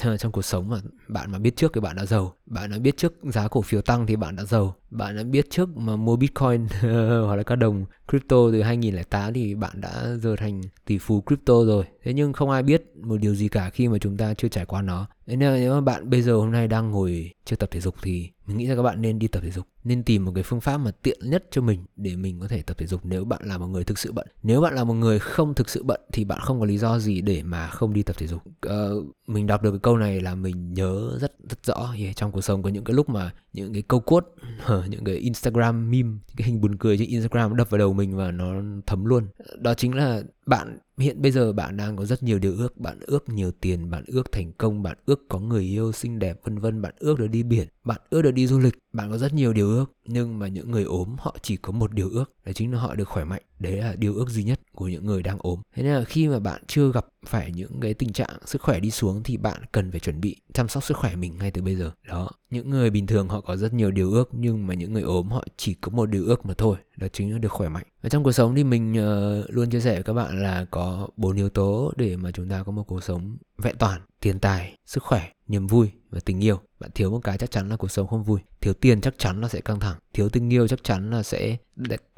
Ờ, 0.04 0.18
trong 0.18 0.32
cuộc 0.32 0.42
sống 0.42 0.70
mà 0.70 0.78
bạn 1.08 1.32
mà 1.32 1.40
biết 1.40 1.56
trước 1.56 1.72
thì 1.74 1.82
bạn 1.82 1.96
đã 1.96 2.06
giàu. 2.06 2.34
Bạn 2.46 2.72
đã 2.72 2.80
biết 2.80 2.98
trước 2.98 3.14
giá 3.24 3.48
cổ 3.48 3.62
phiếu 3.62 3.82
tăng 3.82 4.08
thì 4.08 4.16
bạn 4.16 4.36
đã 4.36 4.44
giàu. 4.44 4.76
Bạn 4.90 5.18
đã 5.18 5.24
biết 5.24 5.50
trước 5.50 5.78
mà 5.78 5.96
mua 5.96 6.16
bitcoin, 6.16 6.68
hoặc 7.26 7.36
là 7.36 7.44
các 7.44 7.56
đồng 7.56 7.86
crypto 8.08 8.38
từ 8.52 8.62
2008 8.62 9.34
thì 9.34 9.56
bạn 9.56 9.82
đã 9.82 10.16
giờ 10.22 10.36
thành 10.36 10.62
tỷ 10.86 10.98
phú 10.98 11.22
crypto 11.22 11.54
rồi. 11.66 11.86
Thế 12.04 12.14
nhưng 12.14 12.34
không 12.34 12.50
ai 12.50 12.64
biết 12.64 12.84
một 12.96 13.18
điều 13.18 13.36
gì 13.36 13.48
cả 13.48 13.70
khi 13.70 13.88
mà 13.88 13.98
chúng 13.98 14.18
ta 14.18 14.34
chưa 14.34 14.48
trải 14.48 14.66
qua 14.66 14.82
nó. 14.82 15.08
Nên 15.26 15.40
là 15.40 15.56
nếu 15.56 15.74
mà 15.74 15.82
bạn 15.82 16.10
bây 16.10 16.22
giờ 16.22 16.36
hôm 16.36 16.52
nay 16.52 16.68
đang 16.68 16.92
ngồi 16.92 17.32
chưa 17.46 17.56
tập 17.56 17.70
thể 17.72 17.80
dục 17.80 17.96
thì 18.02 18.30
mình 18.48 18.58
nghĩ 18.58 18.68
là 18.68 18.76
các 18.76 18.82
bạn 18.82 19.02
nên 19.02 19.20
đi 19.20 19.28
tập 19.28 19.44
thể 19.44 19.52
dục 19.52 19.68
nên 19.84 20.04
tìm 20.04 20.26
một 20.26 20.32
cái 20.36 20.44
phương 20.44 20.62
pháp 20.62 20.78
mà 20.78 20.92
tiện 20.92 21.20
nhất 21.24 21.46
cho 21.52 21.62
mình 21.62 21.86
để 21.96 22.16
mình 22.16 22.40
có 22.40 22.48
thể 22.48 22.62
tập 22.62 22.78
thể 22.78 22.88
dục 22.88 23.02
nếu 23.04 23.26
bạn 23.26 23.42
là 23.44 23.58
một 23.58 23.68
người 23.68 23.84
thực 23.84 24.00
sự 24.00 24.12
bận. 24.12 24.28
Nếu 24.44 24.62
bạn 24.62 24.76
là 24.76 24.84
một 24.84 24.94
người 24.94 25.20
không 25.20 25.54
thực 25.54 25.70
sự 25.70 25.84
bận 25.84 26.02
thì 26.14 26.26
bạn 26.26 26.40
không 26.42 26.60
có 26.60 26.66
lý 26.66 26.78
do 26.78 27.00
gì 27.00 27.22
để 27.22 27.44
mà 27.44 27.68
không 27.68 27.94
đi 27.94 28.04
tập 28.04 28.16
thể 28.20 28.28
dục. 28.28 28.42
Uh, 28.48 29.06
mình 29.28 29.48
đọc 29.48 29.64
được 29.64 29.72
cái 29.72 29.80
câu 29.80 29.98
này 29.98 30.22
là 30.22 30.36
mình 30.36 30.74
nhớ 30.74 31.18
rất 31.22 31.34
rất 31.50 31.66
rõ. 31.66 31.94
Yeah, 31.98 32.16
trong 32.16 32.32
cuộc 32.32 32.42
sống 32.42 32.64
có 32.64 32.70
những 32.70 32.84
cái 32.84 32.94
lúc 32.94 33.10
mà 33.10 33.34
những 33.54 33.74
cái 33.74 33.82
câu 33.82 34.00
cốt 34.00 34.26
ờ, 34.66 34.86
những 34.90 35.04
cái 35.04 35.16
Instagram 35.16 35.92
meme 35.92 36.18
cái 36.38 36.48
hình 36.48 36.62
buồn 36.62 36.76
cười 36.78 36.98
trên 36.98 37.08
Instagram 37.08 37.56
đập 37.56 37.70
vào 37.70 37.78
đầu 37.78 37.94
mình 37.94 38.16
và 38.16 38.32
nó 38.32 38.62
thấm 38.86 39.06
luôn. 39.06 39.28
Đó 39.58 39.74
chính 39.74 39.96
là 39.96 40.22
bạn, 40.48 40.78
hiện 40.98 41.22
bây 41.22 41.32
giờ 41.32 41.54
bạn 41.54 41.78
đang 41.78 41.98
có 41.98 42.06
rất 42.06 42.24
nhiều 42.24 42.40
điều 42.40 42.54
ước. 42.58 42.78
Bạn 42.78 43.00
ước 43.02 43.30
nhiều 43.30 43.52
tiền, 43.52 43.90
bạn 43.90 44.04
ước 44.08 44.32
thành 44.32 44.52
công, 44.54 44.84
bạn 44.84 44.98
ước 45.06 45.30
có 45.30 45.40
người 45.40 45.64
yêu 45.64 45.92
xinh 45.92 46.20
đẹp, 46.20 46.40
vân 46.44 46.60
vân. 46.60 46.82
Bạn 46.82 46.94
ước 47.00 47.20
được 47.20 47.28
đi 47.28 47.44
biển, 47.44 47.68
bạn 47.84 48.02
ước 48.10 48.22
được 48.22 48.32
đi 48.32 48.48
du 48.48 48.60
lịch 48.60 48.74
bạn 48.98 49.12
có 49.12 49.18
rất 49.18 49.34
nhiều 49.34 49.54
điều 49.54 49.70
ước 49.70 49.86
nhưng 50.06 50.40
mà 50.40 50.48
những 50.48 50.72
người 50.72 50.84
ốm 50.84 51.16
họ 51.20 51.36
chỉ 51.42 51.58
có 51.58 51.72
một 51.72 51.94
điều 51.94 52.10
ước 52.10 52.26
đó 52.46 52.52
chính 52.54 52.74
là 52.74 52.80
họ 52.80 52.96
được 52.96 53.08
khỏe 53.08 53.24
mạnh. 53.24 53.42
Đấy 53.60 53.78
là 53.78 53.96
điều 53.96 54.16
ước 54.16 54.30
duy 54.30 54.44
nhất 54.44 54.60
của 54.76 54.88
những 54.88 55.06
người 55.06 55.24
đang 55.24 55.38
ốm. 55.40 55.60
Thế 55.76 55.84
nên 55.84 55.94
là 55.94 56.04
khi 56.04 56.28
mà 56.28 56.40
bạn 56.40 56.62
chưa 56.68 56.92
gặp 56.92 57.06
phải 57.26 57.52
những 57.52 57.80
cái 57.80 57.94
tình 57.94 58.14
trạng 58.14 58.38
sức 58.46 58.62
khỏe 58.62 58.80
đi 58.80 58.92
xuống 58.92 59.24
thì 59.24 59.38
bạn 59.38 59.62
cần 59.72 59.92
phải 59.92 60.00
chuẩn 60.00 60.22
bị 60.22 60.36
chăm 60.54 60.68
sóc 60.68 60.84
sức 60.84 60.98
khỏe 60.98 61.16
mình 61.16 61.38
ngay 61.40 61.52
từ 61.52 61.62
bây 61.62 61.76
giờ. 61.76 61.92
Đó 62.08 62.30
những 62.50 62.70
người 62.70 62.90
bình 62.90 63.08
thường 63.08 63.30
họ 63.30 63.42
có 63.42 63.58
rất 63.58 63.74
nhiều 63.74 63.92
điều 63.92 64.12
ước 64.12 64.30
nhưng 64.32 64.68
mà 64.68 64.74
những 64.74 64.94
người 64.94 65.04
ốm 65.04 65.30
họ 65.30 65.46
chỉ 65.58 65.74
có 65.74 65.90
một 65.90 66.06
điều 66.06 66.26
ước 66.26 66.46
mà 66.46 66.54
thôi 66.54 66.78
đó 66.98 67.08
chính 67.14 67.34
là 67.34 67.38
được 67.38 67.52
khỏe 67.52 67.70
mạnh. 67.70 67.86
Và 68.02 68.10
trong 68.10 68.24
cuộc 68.24 68.32
sống 68.32 68.56
thì 68.56 68.64
mình 68.64 68.92
uh, 68.92 69.46
luôn 69.50 69.70
chia 69.70 69.80
sẻ 69.80 69.94
với 69.94 70.04
các 70.04 70.14
bạn 70.14 70.44
là 70.44 70.66
có 70.72 71.08
bốn 71.18 71.36
yếu 71.36 71.50
tố 71.50 71.94
để 71.96 72.18
mà 72.18 72.32
chúng 72.32 72.50
ta 72.50 72.64
có 72.64 72.72
một 72.72 72.84
cuộc 72.84 73.04
sống 73.04 73.38
vẹn 73.58 73.76
toàn 73.80 74.02
tiền 74.22 74.40
tài 74.40 74.78
sức 74.86 75.04
khỏe 75.04 75.30
niềm 75.48 75.68
vui 75.68 75.92
và 76.10 76.20
tình 76.26 76.44
yêu. 76.44 76.60
Bạn 76.80 76.90
thiếu 76.96 77.12
một 77.12 77.20
cái 77.24 77.38
chắc 77.38 77.52
chắn 77.52 77.70
là 77.70 77.76
cuộc 77.76 77.92
sống 77.92 78.08
không 78.08 78.24
vui 78.24 78.40
thiếu 78.68 78.74
tiền 78.74 79.02
chắc 79.02 79.14
chắn 79.18 79.42
là 79.42 79.48
sẽ 79.48 79.62
căng 79.62 79.80
thẳng 79.80 79.96
thiếu 80.14 80.30
tình 80.30 80.54
yêu 80.54 80.68
chắc 80.68 80.84
chắn 80.84 81.12
là 81.12 81.24
sẽ 81.24 81.58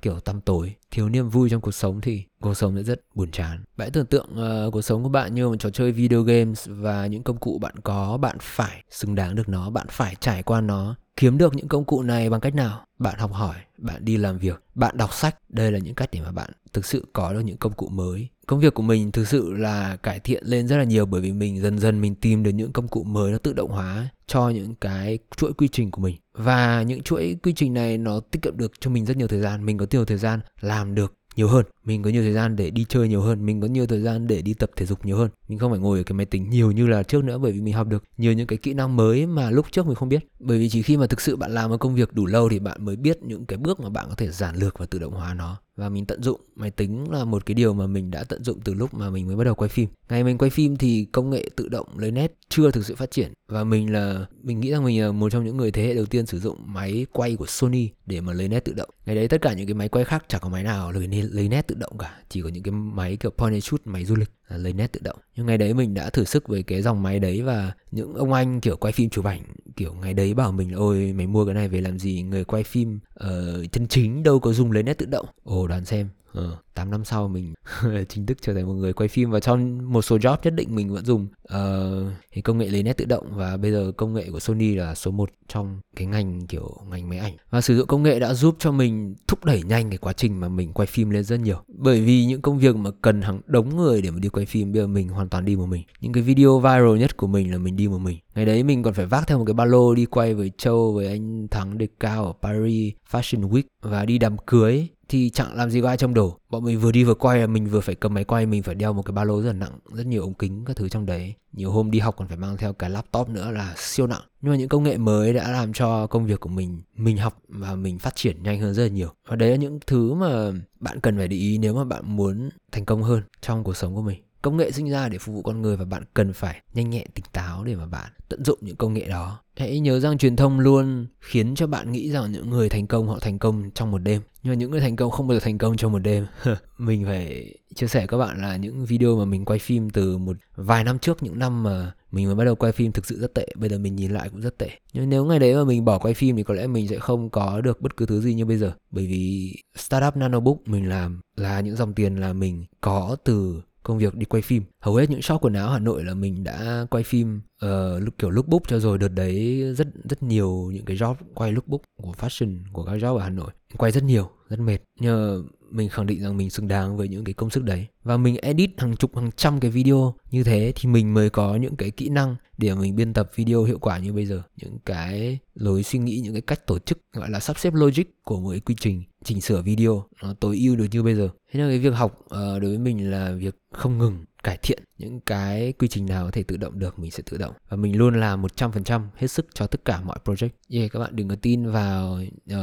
kiểu 0.02 0.20
tăm 0.20 0.42
tối 0.42 0.76
thiếu 0.92 1.10
niềm 1.10 1.30
vui 1.30 1.50
trong 1.50 1.62
cuộc 1.62 1.72
sống 1.72 2.02
thì 2.02 2.24
cuộc 2.42 2.54
sống 2.54 2.76
sẽ 2.76 2.84
rất 2.84 3.02
buồn 3.16 3.32
chán. 3.32 3.64
Bạn 3.78 3.92
tưởng 3.92 4.06
tượng 4.06 4.28
uh, 4.32 4.74
cuộc 4.74 4.82
sống 4.82 5.04
của 5.04 5.10
bạn 5.10 5.36
như 5.36 5.50
một 5.50 5.56
trò 5.60 5.70
chơi 5.70 5.92
video 5.92 6.24
games 6.24 6.68
và 6.70 7.08
những 7.08 7.24
công 7.24 7.38
cụ 7.38 7.60
bạn 7.62 7.76
có 7.84 8.18
bạn 8.18 8.38
phải 8.42 8.84
xứng 8.90 9.16
đáng 9.16 9.36
được 9.36 9.50
nó 9.50 9.70
bạn 9.70 9.88
phải 9.90 10.16
trải 10.20 10.44
qua 10.44 10.62
nó 10.62 10.96
kiếm 11.16 11.38
được 11.38 11.56
những 11.56 11.68
công 11.68 11.86
cụ 11.86 12.02
này 12.02 12.30
bằng 12.30 12.42
cách 12.42 12.56
nào? 12.56 12.86
Bạn 13.00 13.20
học 13.20 13.34
hỏi 13.34 13.56
bạn 13.78 14.06
đi 14.06 14.18
làm 14.18 14.38
việc 14.38 14.64
bạn 14.76 14.98
đọc 14.98 15.14
sách. 15.14 15.36
Đây 15.50 15.72
là 15.72 15.80
những 15.80 15.96
cách 15.96 16.10
để 16.12 16.22
mà 16.22 16.32
bạn 16.32 16.50
thực 16.74 16.86
sự 16.86 17.06
có 17.14 17.34
được 17.34 17.40
những 17.40 17.58
công 17.58 17.74
cụ 17.74 17.88
mới 17.88 18.30
công 18.50 18.60
việc 18.60 18.74
của 18.74 18.84
mình 18.84 19.12
thực 19.12 19.28
sự 19.28 19.54
là 19.54 19.96
cải 19.96 20.20
thiện 20.20 20.44
lên 20.46 20.68
rất 20.68 20.78
là 20.78 20.84
nhiều 20.84 21.06
bởi 21.06 21.22
vì 21.22 21.34
mình 21.34 21.62
dần 21.62 21.80
dần 21.80 22.02
mình 22.02 22.16
tìm 22.16 22.44
được 22.44 22.52
những 22.52 22.72
công 22.72 22.88
cụ 22.88 23.04
mới 23.04 23.32
nó 23.32 23.38
tự 23.38 23.54
động 23.54 23.72
hóa 23.72 24.10
cho 24.28 24.50
những 24.50 24.76
cái 24.76 25.20
chuỗi 25.38 25.54
quy 25.54 25.68
trình 25.68 25.92
của 25.92 26.02
mình. 26.02 26.16
Và 26.34 26.82
những 26.82 27.02
chuỗi 27.02 27.36
quy 27.44 27.54
trình 27.54 27.74
này 27.74 27.98
nó 27.98 28.20
tiết 28.20 28.42
kiệm 28.42 28.58
được 28.58 28.72
cho 28.80 28.92
mình 28.92 29.06
rất 29.06 29.18
nhiều 29.18 29.28
thời 29.28 29.40
gian. 29.40 29.66
Mình 29.66 29.78
có 29.78 29.86
nhiều 29.92 30.06
thời 30.06 30.18
gian 30.18 30.40
làm 30.62 30.96
được 30.96 31.14
nhiều 31.36 31.48
hơn. 31.48 31.66
Mình 31.86 32.04
có 32.04 32.10
nhiều 32.10 32.22
thời 32.22 32.34
gian 32.34 32.56
để 32.56 32.70
đi 32.70 32.86
chơi 32.90 33.08
nhiều 33.08 33.22
hơn. 33.22 33.46
Mình 33.46 33.62
có 33.62 33.68
nhiều 33.68 33.88
thời 33.88 34.02
gian 34.02 34.28
để 34.28 34.42
đi 34.42 34.54
tập 34.54 34.70
thể 34.76 34.86
dục 34.86 35.06
nhiều 35.06 35.18
hơn. 35.18 35.30
Mình 35.48 35.60
không 35.60 35.72
phải 35.72 35.80
ngồi 35.80 35.98
ở 35.98 36.04
cái 36.04 36.14
máy 36.14 36.26
tính 36.26 36.50
nhiều 36.50 36.72
như 36.72 36.88
là 36.88 37.04
trước 37.04 37.24
nữa 37.24 37.38
bởi 37.38 37.52
vì 37.52 37.62
mình 37.62 37.74
học 37.74 37.88
được 37.88 38.04
nhiều 38.18 38.34
những 38.34 38.48
cái 38.48 38.58
kỹ 38.58 38.74
năng 38.74 38.96
mới 38.96 39.26
mà 39.26 39.50
lúc 39.50 39.66
trước 39.72 39.86
mình 39.86 39.96
không 39.96 40.10
biết. 40.10 40.28
Bởi 40.40 40.60
vì 40.60 40.70
chỉ 40.70 40.82
khi 40.82 40.98
mà 40.98 41.08
thực 41.08 41.22
sự 41.22 41.36
bạn 41.36 41.52
làm 41.52 41.70
một 41.70 41.78
công 41.78 41.96
việc 41.96 42.14
đủ 42.14 42.26
lâu 42.26 42.50
thì 42.50 42.60
bạn 42.60 42.86
mới 42.86 42.96
biết 42.96 43.22
những 43.22 43.46
cái 43.46 43.58
bước 43.58 43.80
mà 43.80 43.90
bạn 43.90 44.06
có 44.10 44.16
thể 44.16 44.28
giản 44.32 44.56
lược 44.56 44.80
và 44.80 44.86
tự 44.86 45.00
động 45.00 45.14
hóa 45.14 45.34
nó 45.34 45.58
và 45.80 45.90
mình 45.90 46.06
tận 46.06 46.24
dụng 46.24 46.42
máy 46.56 46.72
tính 46.72 47.12
là 47.12 47.26
một 47.26 47.46
cái 47.46 47.56
điều 47.56 47.74
mà 47.74 47.88
mình 47.88 48.12
đã 48.12 48.24
tận 48.24 48.44
dụng 48.44 48.60
từ 48.64 48.74
lúc 48.74 48.94
mà 48.94 49.10
mình 49.10 49.28
mới 49.28 49.36
bắt 49.36 49.44
đầu 49.44 49.56
quay 49.56 49.70
phim. 49.70 49.90
Ngày 50.10 50.24
mình 50.24 50.38
quay 50.38 50.50
phim 50.50 50.78
thì 50.78 51.06
công 51.12 51.30
nghệ 51.30 51.50
tự 51.56 51.68
động 51.68 51.88
lấy 51.98 52.12
nét 52.12 52.34
chưa 52.50 52.72
thực 52.72 52.86
sự 52.86 52.96
phát 52.96 53.12
triển. 53.12 53.34
Và 53.48 53.64
mình 53.64 53.94
là 53.94 54.26
mình 54.44 54.60
nghĩ 54.60 54.72
rằng 54.72 54.84
mình 54.84 55.02
là 55.02 55.12
một 55.12 55.30
trong 55.30 55.46
những 55.46 55.58
người 55.58 55.72
thế 55.72 55.84
hệ 55.84 55.94
đầu 55.94 56.06
tiên 56.06 56.26
sử 56.26 56.40
dụng 56.40 56.58
máy 56.66 57.06
quay 57.12 57.36
của 57.36 57.46
Sony 57.46 57.90
để 58.06 58.22
mà 58.22 58.34
lấy 58.34 58.48
nét 58.48 58.60
tự 58.60 58.74
động. 58.74 58.90
Ngày 59.06 59.16
đấy 59.16 59.28
tất 59.28 59.42
cả 59.42 59.54
những 59.54 59.68
cái 59.68 59.74
máy 59.74 59.90
quay 59.90 60.06
khác 60.06 60.26
chẳng 60.28 60.42
có 60.42 60.50
máy 60.50 60.64
nào 60.64 60.92
lấy, 60.92 61.08
lấy 61.32 61.50
nét 61.50 61.68
tự 61.68 61.76
động 61.76 61.98
cả. 61.98 62.18
Chỉ 62.30 62.42
có 62.42 62.50
những 62.50 62.64
cái 62.64 62.72
máy 62.72 63.18
kiểu 63.18 63.32
point 63.32 63.54
and 63.54 63.64
shoot 63.64 63.82
máy 63.86 64.06
du 64.06 64.16
lịch. 64.16 64.30
À, 64.50 64.58
lấy 64.58 64.74
nét 64.74 64.92
tự 64.92 65.00
động. 65.04 65.20
Nhưng 65.36 65.46
ngày 65.46 65.58
đấy 65.58 65.74
mình 65.74 65.94
đã 65.94 66.10
thử 66.10 66.24
sức 66.24 66.48
với 66.48 66.64
cái 66.64 66.82
dòng 66.82 67.04
máy 67.04 67.20
đấy 67.20 67.42
và 67.42 67.72
những 67.92 68.14
ông 68.14 68.34
anh 68.34 68.62
kiểu 68.62 68.78
quay 68.78 68.94
phim 68.94 69.10
chụp 69.10 69.26
ảnh 69.26 69.42
kiểu 69.76 69.94
ngày 69.94 70.14
đấy 70.14 70.34
bảo 70.34 70.52
mình 70.52 70.72
ôi 70.72 71.14
mày 71.16 71.28
mua 71.28 71.46
cái 71.46 71.56
này 71.56 71.68
về 71.68 71.82
làm 71.82 72.00
gì? 72.00 72.22
Người 72.22 72.44
quay 72.44 72.64
phim 72.64 73.00
uh, 73.24 73.72
chân 73.72 73.88
chính 73.88 74.24
đâu 74.24 74.40
có 74.40 74.54
dùng 74.54 74.72
lấy 74.72 74.84
nét 74.84 74.94
tự 74.94 75.06
động. 75.06 75.26
Ồ 75.44 75.68
đoán 75.68 75.86
xem 75.86 76.10
ờ, 76.34 76.58
8 76.74 76.92
năm 76.92 77.06
sau 77.06 77.28
mình 77.28 77.54
chính 78.10 78.26
thức 78.26 78.38
trở 78.42 78.54
thành 78.54 78.68
một 78.68 78.74
người 78.74 78.94
quay 78.94 79.08
phim 79.08 79.32
và 79.32 79.40
trong 79.40 79.92
một 79.94 80.02
số 80.02 80.18
job 80.18 80.38
nhất 80.44 80.54
định 80.54 80.76
mình 80.76 80.94
vẫn 80.94 81.06
dùng. 81.06 81.28
Uh, 81.54 82.14
thì 82.32 82.42
công 82.42 82.58
nghệ 82.58 82.68
lấy 82.68 82.84
nét 82.84 82.98
tự 82.98 83.06
động 83.06 83.26
và 83.36 83.58
bây 83.58 83.72
giờ 83.72 83.92
công 83.98 84.14
nghệ 84.14 84.30
của 84.32 84.40
Sony 84.40 84.76
là 84.76 84.96
số 84.96 85.12
1 85.12 85.30
trong 85.48 85.80
cái 85.96 86.08
ngành 86.08 86.48
kiểu 86.48 86.78
ngành 86.90 87.10
máy 87.10 87.20
ảnh. 87.20 87.34
Và 87.50 87.62
sử 87.62 87.78
dụng 87.78 87.88
công 87.88 88.04
nghệ 88.04 88.20
đã 88.20 88.34
giúp 88.34 88.56
cho 88.60 88.72
mình 88.72 89.16
thúc 89.28 89.46
đẩy 89.46 89.64
nhanh 89.64 89.90
cái 89.90 89.98
quá 89.98 90.14
trình 90.14 90.40
mà 90.40 90.50
mình 90.50 90.74
quay 90.74 90.86
phim 90.86 91.10
lên 91.10 91.24
rất 91.24 91.40
nhiều. 91.40 91.58
Bởi 91.68 92.02
vì 92.02 92.26
những 92.26 92.42
công 92.42 92.60
việc 92.60 92.76
mà 92.76 92.90
cần 93.02 93.22
hàng 93.22 93.42
đống 93.46 93.78
người 93.78 94.02
để 94.02 94.12
mà 94.12 94.20
đi 94.20 94.30
quay 94.30 94.46
phim 94.46 94.72
bây 94.72 94.82
giờ 94.82 94.88
mình 94.88 95.10
hoàn 95.10 95.30
toàn 95.30 95.46
đi 95.46 95.56
một 95.56 95.66
mình. 95.66 95.84
Những 96.02 96.14
cái 96.14 96.24
video 96.24 96.60
viral 96.60 96.98
nhất 97.00 97.18
của 97.18 97.28
mình 97.28 97.52
là 97.52 97.58
mình 97.58 97.76
đi 97.76 97.88
một 97.88 98.00
mình. 98.00 98.18
Ngày 98.36 98.46
đấy 98.46 98.64
mình 98.64 98.84
còn 98.84 98.94
phải 98.94 99.06
vác 99.06 99.28
theo 99.28 99.38
một 99.38 99.46
cái 99.46 99.54
ba 99.54 99.66
lô 99.66 99.96
đi 99.96 100.06
quay 100.06 100.34
với 100.34 100.52
Châu 100.58 100.94
với 100.94 101.08
anh 101.08 101.48
Thắng 101.48 101.78
Đề 101.78 101.88
Cao 102.00 102.26
ở 102.26 102.34
Paris 102.42 102.94
Fashion 103.12 103.50
Week 103.50 103.64
và 103.82 104.06
đi 104.06 104.18
đám 104.18 104.38
cưới 104.38 104.88
thì 105.10 105.30
chẳng 105.30 105.56
làm 105.56 105.70
gì 105.70 105.82
có 105.82 105.88
ai 105.88 105.98
trông 105.98 106.14
đồ. 106.14 106.38
Bọn 106.50 106.64
mình 106.64 106.80
vừa 106.80 106.92
đi 106.92 107.04
vừa 107.04 107.14
quay, 107.14 107.48
mình 107.48 107.66
vừa 107.66 107.80
phải 107.80 107.96
cầm 107.96 108.14
máy 108.14 108.24
quay, 108.24 108.46
mình 108.46 108.64
phải 108.64 108.76
đeo 108.76 108.94
một 108.94 109.02
cái 109.02 109.14
ba 109.14 109.24
lô 109.24 109.42
rất 109.42 109.48
là 109.48 109.54
nặng, 109.54 109.80
rất 109.94 110.06
nhiều 110.06 110.22
ống 110.22 110.34
kính 110.34 110.66
các 110.66 110.76
thứ 110.76 110.90
trong 110.90 111.06
đấy. 111.06 111.34
Nhiều 111.54 111.72
hôm 111.72 111.92
đi 111.92 112.00
học 112.00 112.16
còn 112.18 112.28
phải 112.28 112.38
mang 112.38 112.58
theo 112.58 112.74
cái 112.74 112.90
laptop 112.90 113.30
nữa 113.30 113.52
là 113.52 113.74
siêu 113.78 114.08
nặng. 114.08 114.22
Nhưng 114.42 114.52
mà 114.52 114.58
những 114.58 114.70
công 114.70 114.84
nghệ 114.84 114.98
mới 114.98 115.34
đã 115.34 115.52
làm 115.52 115.74
cho 115.74 116.08
công 116.08 116.26
việc 116.26 116.40
của 116.40 116.50
mình 116.50 116.82
mình 116.96 117.18
học 117.18 117.42
và 117.48 117.76
mình 117.76 118.00
phát 118.00 118.16
triển 118.16 118.44
nhanh 118.44 118.60
hơn 118.60 118.74
rất 118.74 118.84
là 118.84 118.90
nhiều. 118.90 119.10
Và 119.28 119.36
đấy 119.36 119.50
là 119.50 119.56
những 119.56 119.80
thứ 119.88 120.14
mà 120.14 120.52
bạn 120.80 121.00
cần 121.00 121.18
phải 121.18 121.28
để 121.28 121.38
ý 121.38 121.58
nếu 121.58 121.76
mà 121.76 121.84
bạn 121.84 122.16
muốn 122.16 122.50
thành 122.72 122.86
công 122.86 123.04
hơn 123.04 123.24
trong 123.42 123.64
cuộc 123.64 123.78
sống 123.78 123.96
của 123.96 124.02
mình 124.02 124.22
công 124.42 124.58
nghệ 124.58 124.72
sinh 124.72 124.90
ra 124.90 125.10
để 125.10 125.18
phục 125.18 125.36
vụ 125.36 125.42
con 125.42 125.62
người 125.62 125.78
và 125.78 125.86
bạn 125.86 126.04
cần 126.14 126.34
phải 126.34 126.62
nhanh 126.74 126.90
nhẹn, 126.90 127.08
tỉnh 127.14 127.26
táo 127.34 127.64
để 127.64 127.76
mà 127.76 127.86
bạn 127.86 128.12
tận 128.30 128.46
dụng 128.46 128.60
những 128.62 128.76
công 128.76 128.94
nghệ 128.94 129.08
đó. 129.08 129.40
Hãy 129.56 129.80
nhớ 129.80 130.00
rằng 130.00 130.18
truyền 130.18 130.36
thông 130.36 130.60
luôn 130.60 131.08
khiến 131.20 131.56
cho 131.56 131.68
bạn 131.68 131.92
nghĩ 131.92 132.12
rằng 132.12 132.32
những 132.32 132.50
người 132.50 132.70
thành 132.70 132.88
công 132.88 133.08
họ 133.08 133.20
thành 133.20 133.40
công 133.40 133.72
trong 133.72 133.92
một 133.92 133.98
đêm. 133.98 134.22
Nhưng 134.44 134.52
mà 134.52 134.56
những 134.56 134.72
người 134.72 134.80
thành 134.80 134.96
công 134.96 135.12
không 135.12 135.28
bao 135.28 135.36
giờ 135.36 135.40
thành 135.40 135.58
công 135.58 135.78
trong 135.78 135.92
một 135.92 136.00
đêm. 136.00 136.26
Mình 136.78 137.06
phải 137.06 137.54
chia 137.76 137.88
sẻ 137.88 138.08
các 138.08 138.18
bạn 138.18 138.42
là 138.42 138.56
những 138.56 138.86
video 138.86 139.18
mà 139.18 139.26
mình 139.26 139.46
quay 139.46 139.60
phim 139.60 139.90
từ 139.90 140.18
một 140.18 140.38
vài 140.56 140.84
năm 140.84 141.00
trước, 141.00 141.24
những 141.24 141.40
năm 141.40 141.64
mà 141.64 141.92
mình 142.12 142.26
mới 142.26 142.36
bắt 142.36 142.44
đầu 142.46 142.56
quay 142.56 142.72
phim 142.72 142.92
thực 142.92 143.06
sự 143.06 143.20
rất 143.20 143.34
tệ. 143.34 143.48
Bây 143.56 143.70
giờ 143.70 143.78
mình 143.78 143.96
nhìn 143.96 144.12
lại 144.12 144.30
cũng 144.30 144.42
rất 144.42 144.58
tệ. 144.58 144.70
Nhưng 144.94 145.10
nếu 145.10 145.26
ngày 145.26 145.40
đấy 145.40 145.56
mà 145.56 145.64
mình 145.64 145.86
bỏ 145.86 146.00
quay 146.00 146.14
phim 146.14 146.36
thì 146.36 146.44
có 146.44 146.54
lẽ 146.54 146.68
mình 146.68 146.88
sẽ 146.88 147.00
không 147.00 147.30
có 147.30 147.62
được 147.62 147.82
bất 147.82 147.98
cứ 147.98 148.06
thứ 148.06 148.22
gì 148.22 148.34
như 148.34 148.46
bây 148.46 148.58
giờ. 148.58 148.72
Bởi 148.92 149.08
vì 149.08 149.56
startup 149.76 150.16
nanobook 150.16 150.68
mình 150.68 150.90
làm 150.90 151.22
là 151.36 151.60
những 151.60 151.76
dòng 151.76 151.94
tiền 151.94 152.16
là 152.16 152.34
mình 152.34 152.66
có 152.82 153.18
từ 153.24 153.62
công 153.90 153.98
việc 153.98 154.16
đi 154.16 154.26
quay 154.26 154.42
phim. 154.42 154.64
Hầu 154.82 154.96
hết 154.96 155.10
những 155.10 155.22
shop 155.22 155.42
quần 155.42 155.54
áo 155.54 155.70
Hà 155.70 155.80
Nội 155.80 156.04
là 156.04 156.14
mình 156.14 156.44
đã 156.44 156.86
quay 156.90 157.04
phim 157.04 157.42
uh, 157.66 158.18
kiểu 158.18 158.30
lookbook 158.30 158.68
cho 158.68 158.80
rồi. 158.80 158.98
Đợt 158.98 159.08
đấy 159.08 159.64
rất 159.78 159.88
rất 160.10 160.24
nhiều 160.24 160.72
những 160.74 160.86
cái 160.86 160.98
job 160.98 161.16
quay 161.34 161.52
lookbook 161.52 161.82
của 162.02 162.12
fashion 162.12 162.58
của 162.74 162.84
các 162.84 162.92
job 162.92 163.18
ở 163.18 163.24
Hà 163.24 163.30
Nội. 163.30 163.52
Quay 163.78 163.92
rất 163.92 164.04
nhiều 164.04 164.30
rất 164.50 164.60
mệt. 164.60 164.78
Nhờ 165.00 165.44
mình 165.72 165.90
khẳng 165.90 166.06
định 166.06 166.22
rằng 166.22 166.38
mình 166.38 166.50
xứng 166.50 166.68
đáng 166.68 166.98
với 166.98 167.08
những 167.08 167.24
cái 167.24 167.34
công 167.34 167.50
sức 167.50 167.64
đấy. 167.64 167.88
Và 168.04 168.18
mình 168.18 168.38
edit 168.42 168.70
hàng 168.78 168.96
chục 168.96 169.16
hàng 169.16 169.30
trăm 169.36 169.60
cái 169.60 169.72
video 169.72 170.14
như 170.32 170.44
thế 170.44 170.74
thì 170.76 170.90
mình 170.90 171.14
mới 171.14 171.30
có 171.30 171.56
những 171.56 171.76
cái 171.76 171.92
kỹ 171.92 172.10
năng 172.10 172.36
để 172.58 172.76
mình 172.76 172.96
biên 172.96 173.14
tập 173.14 173.32
video 173.36 173.64
hiệu 173.64 173.80
quả 173.80 173.98
như 173.98 174.14
bây 174.14 174.26
giờ. 174.26 174.42
Những 174.62 174.78
cái 174.86 175.40
lối 175.56 175.84
suy 175.84 176.00
nghĩ 176.00 176.22
những 176.24 176.34
cái 176.34 176.42
cách 176.42 176.68
tổ 176.68 176.80
chức 176.80 177.00
gọi 177.14 177.30
là 177.30 177.40
sắp 177.40 177.60
xếp 177.60 177.74
logic 177.74 178.04
của 178.24 178.40
một 178.40 178.50
cái 178.52 178.60
quy 178.60 178.76
trình 178.80 179.04
chỉnh 179.24 179.42
sửa 179.42 179.62
video 179.62 180.06
nó 180.24 180.34
tối 180.40 180.58
ưu 180.58 180.76
được 180.76 180.86
như 180.92 181.04
bây 181.04 181.16
giờ 181.16 181.30
thế 181.52 181.60
nên 181.60 181.70
cái 181.70 181.80
việc 181.80 181.94
học 181.96 182.20
uh, 182.24 182.30
đối 182.32 182.60
với 182.60 182.78
mình 182.78 183.12
là 183.12 183.32
việc 183.32 183.56
không 183.74 183.98
ngừng 183.98 184.26
cải 184.44 184.58
thiện 184.62 184.84
những 184.98 185.20
cái 185.20 185.74
quy 185.74 185.88
trình 185.88 186.06
nào 186.06 186.26
có 186.26 186.32
thể 186.32 186.44
tự 186.44 186.58
động 186.58 186.80
được 186.80 187.00
mình 187.00 187.12
sẽ 187.12 187.24
tự 187.32 187.38
động 187.38 187.54
và 187.70 187.78
mình 187.78 187.98
luôn 187.98 188.20
làm 188.20 188.44
100% 188.44 189.02
hết 189.16 189.28
sức 189.28 189.48
cho 189.54 189.68
tất 189.68 189.86
cả 189.86 190.02
mọi 190.02 190.18
project. 190.26 190.50
Yeah, 190.70 190.92
các 190.92 191.00
bạn 191.00 191.16
đừng 191.16 191.28
có 191.28 191.36
tin 191.42 191.72
vào 191.72 192.14
uh, 192.54 192.58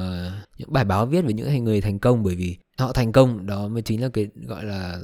những 0.59 0.73
bài 0.73 0.85
báo 0.85 1.07
viết 1.07 1.25
về 1.25 1.33
những 1.33 1.65
người 1.65 1.81
thành 1.81 1.99
công 1.99 2.23
bởi 2.23 2.35
vì 2.35 2.57
họ 2.79 2.93
thành 2.93 3.13
công 3.13 3.47
đó 3.47 3.69
mới 3.69 3.83
chính 3.83 4.03
là 4.03 4.09
cái 4.09 4.29
gọi 4.47 4.65
là 4.65 4.99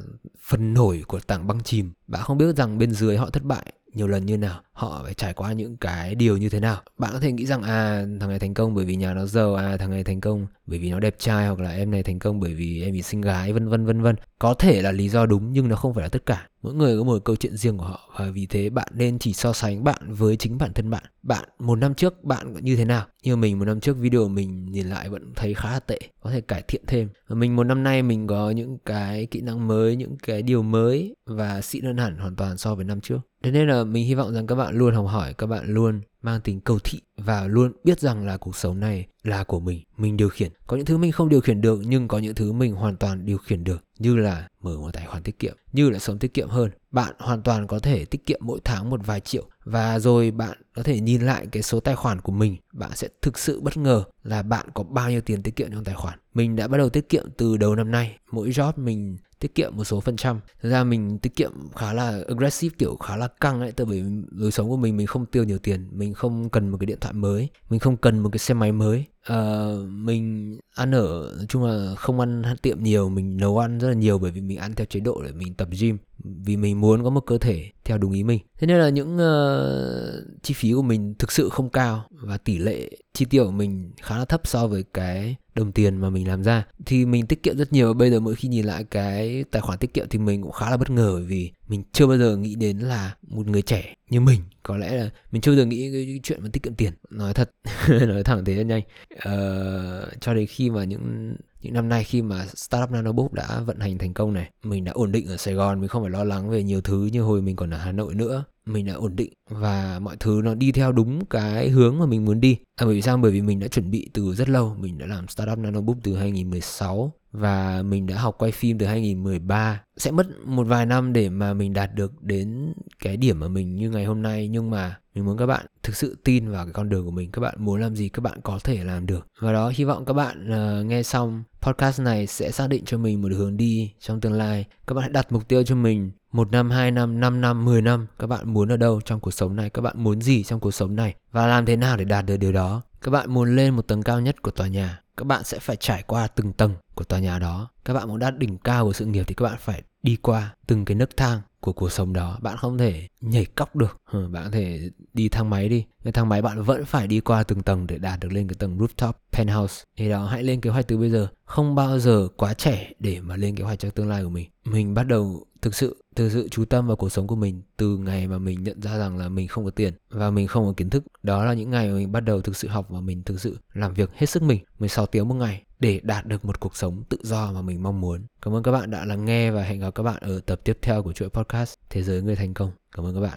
phần 0.49 0.75
nổi 0.75 1.03
của 1.07 1.21
tảng 1.21 1.47
băng 1.47 1.63
chìm. 1.63 1.93
Bạn 2.07 2.23
không 2.23 2.39
biết 2.39 2.57
rằng 2.57 2.79
bên 2.79 2.93
dưới 2.93 3.17
họ 3.17 3.31
thất 3.31 3.43
bại 3.43 3.73
nhiều 3.95 4.09
lần 4.09 4.27
như 4.27 4.37
nào 4.37 4.61
họ 4.73 5.01
phải 5.05 5.15
trải 5.15 5.35
qua 5.35 5.53
những 5.53 5.77
cái 5.77 6.15
điều 6.15 6.37
như 6.37 6.49
thế 6.49 6.61
nào? 6.61 6.83
Bạn 6.99 7.11
có 7.13 7.21
thể 7.21 7.33
nghĩ 7.33 7.47
rằng 7.47 7.63
à 7.63 8.05
thằng 8.21 8.29
này 8.29 8.39
thành 8.39 8.55
công 8.55 8.75
bởi 8.75 8.85
vì 8.85 8.97
nhà 8.97 9.15
nó 9.15 9.27
giàu 9.27 9.55
à 9.55 9.77
thằng 9.77 9.91
này 9.91 10.05
thành 10.05 10.21
công 10.21 10.47
bởi 10.67 10.79
vì 10.79 10.91
nó 10.91 11.01
đẹp 11.01 11.15
trai, 11.19 11.47
hoặc 11.47 11.61
là 11.61 11.71
em 11.71 11.91
này 11.91 12.03
thành 12.03 12.19
công 12.19 12.41
bởi 12.41 12.55
vì 12.55 12.83
em 12.83 12.93
bị 12.93 13.03
xinh 13.03 13.21
gái, 13.21 13.53
vân 13.53 13.69
vân 13.69 13.87
vân 13.87 14.03
vân. 14.03 14.17
Có 14.39 14.55
thể 14.55 14.83
là 14.83 14.93
lý 14.93 15.09
do 15.09 15.27
đúng, 15.27 15.53
nhưng 15.53 15.69
nó 15.69 15.77
không 15.77 15.95
phải 15.95 16.03
là 16.03 16.09
tất 16.09 16.27
cả. 16.27 16.49
Mỗi 16.63 16.75
người 16.75 16.99
có 16.99 17.05
một 17.05 17.25
câu 17.25 17.37
chuyện 17.37 17.57
riêng 17.57 17.79
của 17.79 17.85
họ, 17.85 18.11
và 18.19 18.31
vì 18.31 18.47
thế 18.47 18.71
bạn 18.71 18.89
nên 18.95 19.19
chỉ 19.19 19.33
so 19.33 19.53
sánh 19.53 19.85
bạn 19.85 20.15
với 20.15 20.37
chính 20.37 20.59
bản 20.59 20.73
thân 20.73 20.91
bạn. 20.91 21.03
Bạn, 21.23 21.49
một 21.59 21.77
năm 21.77 21.95
trước 21.95 22.25
bạn 22.25 22.55
như 22.61 22.77
thế 22.77 22.85
nào? 22.85 23.07
Như 23.23 23.37
mình 23.37 23.59
một 23.59 23.65
năm 23.65 23.81
trước 23.81 23.97
video 23.97 24.29
mình 24.29 24.67
nhìn 24.67 24.87
lại 24.87 25.09
vẫn 25.09 25.33
thấy 25.37 25.55
khá 25.55 25.73
là 25.73 25.81
tệ. 25.81 25.99
Có 26.21 26.31
thể 26.31 26.41
cải 26.41 26.63
thiện 26.69 26.83
thêm. 26.87 27.09
Và 27.29 27.35
mình 27.35 27.57
một 27.57 27.65
năm 27.65 27.83
nay 27.83 28.03
mình 28.03 28.27
có 28.27 28.51
những 28.51 28.79
cái 28.87 29.27
kỹ 29.27 29.41
năng 29.41 29.69
mới, 29.69 29.97
những 29.97 30.17
cái 30.23 30.43
điều 30.43 30.63
mới, 30.63 31.15
và 31.27 31.61
xịn 31.61 31.85
hơn 31.85 31.97
hẳn 31.97 32.17
hoàn 32.17 32.37
toàn 32.37 32.59
so 32.59 32.75
với 32.75 32.85
năm 32.85 33.01
trước. 33.01 33.19
Thế 33.43 33.51
nên 33.51 33.69
là 33.69 33.85
mình 33.85 34.07
hy 34.07 34.15
vọng 34.15 34.35
rằng 34.35 34.47
các 34.47 34.55
bạn 34.55 34.62
bạn 34.65 34.79
luôn 34.79 34.95
học 34.95 35.07
hỏi, 35.09 35.35
các 35.35 35.47
bạn 35.47 35.65
luôn 35.67 36.01
mang 36.23 36.41
tính 36.41 36.61
cầu 36.61 36.79
thị 36.85 37.01
và 37.17 37.47
luôn 37.47 37.73
biết 37.85 38.01
rằng 38.01 38.27
là 38.27 38.37
cuộc 38.37 38.57
sống 38.57 38.81
này 38.81 39.07
là 39.23 39.45
của 39.45 39.61
mình 39.61 39.83
mình 39.97 40.17
điều 40.17 40.29
khiển. 40.29 40.53
Có 40.67 40.77
những 40.77 40.87
thứ 40.87 40.99
mình 40.99 41.13
không 41.13 41.29
điều 41.29 41.41
khiển 41.41 41.61
được, 41.61 41.81
nhưng 41.87 42.09
có 42.09 42.19
những 42.19 42.35
thứ 42.35 42.53
mình 42.53 42.75
hoàn 42.75 42.97
toàn 42.97 43.27
điều 43.27 43.39
khiển 43.39 43.65
được, 43.65 43.85
như 43.99 44.17
là 44.17 44.49
mở 44.61 44.77
một 44.77 44.91
tài 44.93 45.07
khoản 45.07 45.23
tiết 45.23 45.39
kiệm, 45.39 45.57
như 45.73 45.91
là 45.91 45.99
sống 45.99 46.19
tiết 46.19 46.35
kiệm 46.35 46.49
hơn. 46.49 46.71
Bạn 46.91 47.15
hoàn 47.19 47.43
toàn 47.43 47.67
có 47.67 47.79
thể 47.79 48.05
tiết 48.05 48.27
kiệm 48.27 48.41
mỗi 48.43 48.61
tháng 48.65 48.91
một 48.91 49.01
vài 49.07 49.21
triệu 49.21 49.45
và 49.65 49.99
rồi 49.99 50.31
bạn 50.31 50.59
có 50.75 50.83
thể 50.83 51.01
nhìn 51.01 51.23
lại 51.23 51.47
cái 51.53 51.63
số 51.63 51.81
tài 51.81 51.97
khoản 51.97 52.21
của 52.21 52.33
mình. 52.33 52.57
Bạn 52.73 52.91
sẽ 52.95 53.09
thực 53.23 53.39
sự 53.39 53.61
bất 53.61 53.77
ngờ 53.77 54.05
là 54.23 54.43
bạn 54.43 54.67
có 54.75 54.83
bao 54.83 55.11
nhiêu 55.11 55.21
tiền 55.21 55.43
tiết 55.43 55.57
kiệm 55.57 55.71
trong 55.73 55.85
tài 55.85 55.95
khoản. 55.95 56.19
Mình 56.35 56.57
đã 56.57 56.69
bắt 56.69 56.79
đầu 56.79 56.89
tiết 56.89 57.09
kiệm 57.09 57.27
từ 57.37 57.57
đầu 57.57 57.77
năm 57.77 57.91
nay. 57.91 58.19
Mỗi 58.31 58.51
job 58.51 58.73
mình 58.77 59.17
tiết 59.43 59.55
kiệm 59.55 59.77
một 59.77 59.85
số 59.85 60.01
phần 60.01 60.17
trăm. 60.17 60.41
Thực 60.63 60.71
ra 60.71 60.85
mình 60.85 61.19
tiết 61.19 61.37
kiệm 61.37 61.53
khá 61.77 61.93
là 61.93 62.21
aggressive, 62.29 62.75
kiểu 62.79 62.97
khá 62.97 63.17
là 63.17 63.29
căng 63.41 63.61
ấy, 63.61 63.73
tại 63.73 63.87
vì 63.87 64.03
lối 64.31 64.51
sống 64.51 64.69
của 64.69 64.77
mình 64.77 64.97
mình 64.97 65.07
không 65.07 65.27
tiêu 65.27 65.45
nhiều 65.45 65.59
tiền, 65.59 65.89
mình 65.93 66.15
không 66.15 66.51
cần 66.51 66.69
một 66.69 66.79
cái 66.81 66.87
điện 66.87 66.99
thoại 67.01 67.15
mới, 67.15 67.49
mình 67.71 67.81
không 67.81 67.97
cần 67.97 68.19
một 68.19 68.29
cái 68.33 68.39
xe 68.39 68.55
máy 68.55 68.73
mới 68.73 69.05
uh, 69.33 69.89
mình 69.89 70.59
ăn 70.75 70.95
ở 70.95 71.35
nói 71.37 71.47
chung 71.49 71.65
là 71.65 71.95
không 71.95 72.21
ăn 72.21 72.43
tiệm 72.63 72.83
nhiều 72.83 73.09
mình 73.09 73.37
nấu 73.37 73.59
ăn 73.59 73.79
rất 73.79 73.89
là 73.89 73.95
nhiều 73.95 74.19
bởi 74.19 74.31
vì 74.31 74.41
mình 74.41 74.59
ăn 74.59 74.75
theo 74.75 74.87
chế 74.87 75.01
độ 75.01 75.23
để 75.23 75.33
mình 75.33 75.55
tập 75.55 75.69
gym 75.81 75.99
vì 76.25 76.57
mình 76.57 76.81
muốn 76.81 77.05
có 77.05 77.11
một 77.11 77.21
cơ 77.21 77.39
thể 77.39 77.71
theo 77.85 77.99
đúng 77.99 78.13
ý 78.13 78.25
mình. 78.25 78.41
Thế 78.59 78.67
nên 78.67 78.79
là 78.79 78.89
những 78.89 79.17
uh, 79.17 80.43
chi 80.43 80.55
phí 80.55 80.73
của 80.73 80.83
mình 80.83 81.15
thực 81.19 81.33
sự 81.33 81.49
không 81.49 81.71
cao 81.71 82.05
và 82.11 82.39
tỷ 82.39 82.59
lệ 82.59 82.91
chi 83.13 83.25
tiêu 83.25 83.45
của 83.45 83.51
mình 83.51 83.93
khá 84.03 84.19
là 84.19 84.25
thấp 84.25 84.41
so 84.45 84.67
với 84.67 84.85
cái 84.95 85.37
đồng 85.55 85.73
tiền 85.73 85.97
mà 85.97 86.11
mình 86.11 86.29
làm 86.29 86.43
ra. 86.43 86.67
Thì 86.87 87.07
mình 87.07 87.27
tiết 87.27 87.43
kiệm 87.43 87.57
rất 87.57 87.73
nhiều. 87.73 87.95
Bây 87.95 88.11
giờ 88.11 88.21
mỗi 88.21 88.35
khi 88.35 88.49
nhìn 88.49 88.67
lại 88.67 88.85
cái 88.85 89.45
tài 89.51 89.63
khoản 89.63 89.79
tiết 89.79 89.95
kiệm 89.95 90.07
thì 90.11 90.19
mình 90.19 90.43
cũng 90.43 90.53
khá 90.53 90.71
là 90.71 90.77
bất 90.77 90.91
ngờ 90.91 91.23
vì 91.27 91.53
mình 91.73 91.83
chưa 91.93 92.07
bao 92.07 92.19
giờ 92.19 92.37
nghĩ 92.37 92.55
đến 92.55 92.79
là 92.79 93.15
một 93.29 93.47
người 93.47 93.63
trẻ 93.63 93.95
như 94.11 94.21
mình. 94.21 94.41
Có 94.63 94.77
lẽ 94.77 94.97
là 94.97 95.11
mình 95.31 95.43
chưa 95.43 95.51
bao 95.53 95.57
giờ 95.57 95.67
nghĩ 95.67 95.93
cái 95.93 96.21
chuyện 96.23 96.43
mà 96.43 96.49
tiết 96.53 96.63
kiệm 96.63 96.75
tiền. 96.75 96.93
Nói 97.11 97.35
thật 97.35 97.51
nói 97.89 98.23
thẳng 98.23 98.45
thế 98.45 98.65
nhanh. 98.65 98.83
Uh, 99.15 100.21
cho 100.21 100.35
đến 100.35 100.47
khi 100.47 100.71
mà 100.71 100.85
những 100.85 101.37
những 101.63 101.75
năm 101.75 101.89
nay 101.89 102.05
khi 102.05 102.23
mà 102.23 102.47
startup 102.55 102.91
nanobook 102.91 103.33
đã 103.33 103.61
vận 103.61 103.79
hành 103.79 103.99
thành 103.99 104.15
công 104.15 104.33
này 104.33 104.51
mình 104.65 104.85
đã 104.85 104.93
ổn 104.93 105.13
định 105.13 105.29
ở 105.29 105.37
sài 105.37 105.55
gòn 105.55 105.81
mình 105.81 105.89
không 105.89 106.03
phải 106.03 106.11
lo 106.11 106.25
lắng 106.25 106.51
về 106.51 106.63
nhiều 106.63 106.81
thứ 106.81 107.09
như 107.13 107.23
hồi 107.23 107.43
mình 107.43 107.57
còn 107.57 107.71
ở 107.71 107.79
hà 107.79 107.93
nội 107.93 108.15
nữa. 108.15 108.45
Mình 108.67 108.87
đã 108.87 108.95
ổn 108.95 109.17
định 109.17 109.33
và 109.49 109.99
mọi 109.99 110.17
thứ 110.21 110.41
nó 110.45 110.55
đi 110.55 110.73
theo 110.73 110.93
đúng 110.93 111.27
cái 111.27 111.69
hướng 111.69 111.99
mà 111.99 112.07
mình 112.07 112.25
muốn 112.25 112.41
đi. 112.41 112.59
À, 112.77 112.87
bởi 112.87 112.95
vì 112.95 113.03
sao? 113.03 113.17
Bởi 113.17 113.31
vì 113.31 113.43
mình 113.43 113.61
đã 113.61 113.69
chuẩn 113.69 113.91
bị 113.91 114.11
từ 114.15 114.35
rất 114.35 114.49
lâu. 114.49 114.77
Mình 114.79 114.99
đã 114.99 115.07
làm 115.07 115.29
startup 115.29 115.59
nanobook 115.59 115.97
từ 116.03 116.17
2016 116.17 117.13
và 117.33 117.83
mình 117.83 118.07
đã 118.07 118.19
học 118.19 118.35
quay 118.39 118.53
phim 118.53 118.79
từ 118.79 118.87
2013 118.87 119.81
sẽ 119.97 120.11
mất 120.11 120.27
một 120.45 120.67
vài 120.67 120.87
năm 120.87 121.13
để 121.13 121.29
mà 121.29 121.55
mình 121.55 121.73
đạt 121.73 121.95
được 121.95 122.23
đến 122.23 122.73
cái 122.99 123.17
điểm 123.17 123.41
mà 123.41 123.49
mình 123.49 123.77
như 123.77 123.91
ngày 123.91 124.05
hôm 124.05 124.23
nay 124.23 124.49
nhưng 124.49 124.71
mà 124.71 124.97
mình 125.15 125.25
muốn 125.25 125.37
các 125.37 125.47
bạn 125.47 125.67
thực 125.83 125.97
sự 125.97 126.17
tin 126.25 126.51
vào 126.51 126.65
cái 126.65 126.73
con 126.73 126.89
đường 126.89 127.05
của 127.05 127.11
mình 127.11 127.33
các 127.33 127.41
bạn 127.41 127.55
muốn 127.59 127.81
làm 127.81 127.97
gì 127.97 128.09
các 128.09 128.21
bạn 128.21 128.41
có 128.43 128.59
thể 128.65 128.85
làm 128.85 129.07
được. 129.07 129.27
Và 129.41 129.53
đó 129.53 129.73
hy 129.75 129.85
vọng 129.85 130.05
các 130.05 130.13
bạn 130.13 130.51
uh, 130.51 130.87
nghe 130.87 131.03
xong 131.03 131.43
podcast 131.61 132.01
này 132.01 132.27
sẽ 132.27 132.51
xác 132.51 132.69
định 132.69 132.85
cho 132.85 132.99
mình 132.99 133.23
một 133.23 133.29
hướng 133.37 133.57
đi 133.57 133.93
trong 134.01 134.21
tương 134.21 134.33
lai. 134.33 134.65
Các 134.87 134.95
bạn 134.95 135.03
hãy 135.03 135.11
đặt 135.11 135.33
mục 135.33 135.49
tiêu 135.49 135.63
cho 135.63 135.75
mình 135.75 136.11
một 136.33 136.53
năm, 136.53 136.71
hai 136.71 136.91
năm, 136.91 137.21
năm 137.21 137.41
năm, 137.41 137.65
mười 137.65 137.83
năm. 137.83 138.07
Các 138.19 138.27
bạn 138.27 138.53
muốn 138.53 138.73
ở 138.73 138.77
đâu 138.77 139.01
trong 139.05 139.21
cuộc 139.21 139.31
sống 139.31 139.57
này, 139.57 139.71
các 139.71 139.83
bạn 139.83 139.95
muốn 139.97 140.21
gì 140.21 140.43
trong 140.43 140.61
cuộc 140.61 140.71
sống 140.71 140.97
này? 140.97 141.15
Và 141.33 141.47
làm 141.47 141.67
thế 141.67 141.77
nào 141.77 141.97
để 141.97 142.05
đạt 142.05 142.27
được 142.27 142.37
điều 142.37 142.53
đó. 142.53 142.83
Các 143.03 143.11
bạn 143.11 143.35
muốn 143.35 143.57
lên 143.57 143.77
một 143.77 143.83
tầng 143.83 144.03
cao 144.03 144.21
nhất 144.21 144.43
của 144.43 144.51
tòa 144.51 144.67
nhà, 144.67 145.01
các 145.17 145.25
bạn 145.25 145.45
sẽ 145.45 145.59
phải 145.59 145.77
trải 145.77 146.03
qua 146.03 146.27
từng 146.27 146.53
tầng 146.53 146.75
của 146.95 147.05
tòa 147.05 147.19
nhà 147.19 147.39
đó. 147.39 147.69
Các 147.85 147.95
bạn 147.95 148.09
muốn 148.09 148.19
đạt 148.19 148.39
đỉnh 148.39 148.59
cao 148.59 148.85
của 148.85 148.93
sự 148.93 149.07
nghiệp 149.07 149.25
thì 149.27 149.35
các 149.35 149.45
bạn 149.45 149.57
phải 149.61 149.83
đi 150.03 150.17
qua 150.17 150.55
từng 150.67 150.85
cái 150.85 150.95
nấc 150.95 151.17
thang 151.17 151.41
của 151.61 151.73
cuộc 151.73 151.93
sống 151.93 152.13
đó. 152.13 152.39
Bạn 152.43 152.57
không 152.57 152.79
thể 152.79 153.09
nhảy 153.23 153.45
cóc 153.45 153.77
được. 153.77 154.01
Ừ, 154.13 154.29
bạn 154.29 154.45
có 154.45 154.51
thể 154.51 154.91
đi 155.15 155.29
thang 155.29 155.51
máy 155.51 155.69
đi. 155.69 155.85
Cái 156.05 156.13
thang 156.13 156.29
máy 156.29 156.43
bạn 156.43 156.63
vẫn 156.63 156.85
phải 156.85 157.07
đi 157.07 157.21
qua 157.21 157.43
từng 157.43 157.63
tầng 157.63 157.87
để 157.87 157.99
đạt 157.99 158.21
được 158.21 158.33
lên 158.33 158.49
cái 158.49 158.57
tầng 158.59 158.79
rooftop 158.79 159.13
penthouse. 159.33 159.85
Thì 159.97 160.09
đó 160.09 160.27
hãy 160.27 160.43
lên 160.43 160.61
kế 160.61 160.71
hoạch 160.71 160.89
từ 160.89 160.99
bây 160.99 161.11
giờ. 161.11 161.29
Không 161.45 161.75
bao 161.75 161.99
giờ 161.99 162.29
quá 162.37 162.55
trẻ 162.55 162.93
để 162.99 163.21
mà 163.21 163.37
lên 163.37 163.57
kế 163.57 163.65
hoạch 163.65 163.79
cho 163.79 163.91
tương 163.91 164.09
lai 164.09 164.25
của 164.25 164.31
mình. 164.31 164.49
Mình 164.65 164.95
bắt 164.95 165.03
đầu 165.03 165.47
thực 165.63 165.75
sự 165.75 166.03
thực 166.17 166.29
sự 166.29 166.49
chú 166.49 166.65
tâm 166.65 166.87
vào 166.87 166.97
cuộc 166.97 167.09
sống 167.09 167.27
của 167.27 167.37
mình 167.37 167.63
từ 167.77 167.97
ngày 167.97 168.29
mà 168.29 168.39
mình 168.39 168.63
nhận 168.63 168.83
ra 168.83 168.99
rằng 168.99 169.19
là 169.19 169.29
mình 169.29 169.49
không 169.49 169.65
có 169.65 169.71
tiền 169.71 169.95
và 170.11 170.31
mình 170.31 170.47
không 170.47 170.65
có 170.65 170.73
kiến 170.77 170.91
thức. 170.91 171.05
Đó 171.23 171.45
là 171.45 171.55
những 171.55 171.71
ngày 171.71 171.89
mà 171.89 171.95
mình 171.95 172.13
bắt 172.13 172.21
đầu 172.21 172.41
thực 172.41 172.57
sự 172.57 172.69
học 172.69 172.87
và 172.91 173.01
mình 173.01 173.23
thực 173.23 173.41
sự 173.41 173.59
làm 173.73 173.95
việc 173.95 174.11
hết 174.17 174.27
sức 174.27 174.43
mình 174.43 174.65
16 174.79 175.07
tiếng 175.07 175.29
một 175.29 175.35
ngày 175.35 175.63
để 175.81 176.01
đạt 176.03 176.27
được 176.27 176.45
một 176.45 176.61
cuộc 176.61 176.77
sống 176.77 177.03
tự 177.09 177.19
do 177.23 177.53
mà 177.53 177.63
mình 177.63 177.83
mong 177.83 178.01
muốn. 178.01 178.27
Cảm 178.43 178.55
ơn 178.55 178.63
các 178.63 178.73
bạn 178.73 178.91
đã 178.91 179.05
lắng 179.05 179.25
nghe 179.25 179.51
và 179.51 179.63
hẹn 179.63 179.81
gặp 179.81 179.95
các 179.95 180.03
bạn 180.03 180.23
ở 180.23 180.41
tập 180.41 180.61
tiếp 180.65 180.79
theo 180.83 181.03
của 181.03 181.13
chuỗi 181.13 181.29
podcast 181.29 181.75
thế 181.91 182.03
giới 182.03 182.23
người 182.23 182.37
thành 182.37 182.55
công 182.55 182.71
cảm 182.93 183.05
ơn 183.07 183.15
các 183.15 183.21
bạn. 183.21 183.31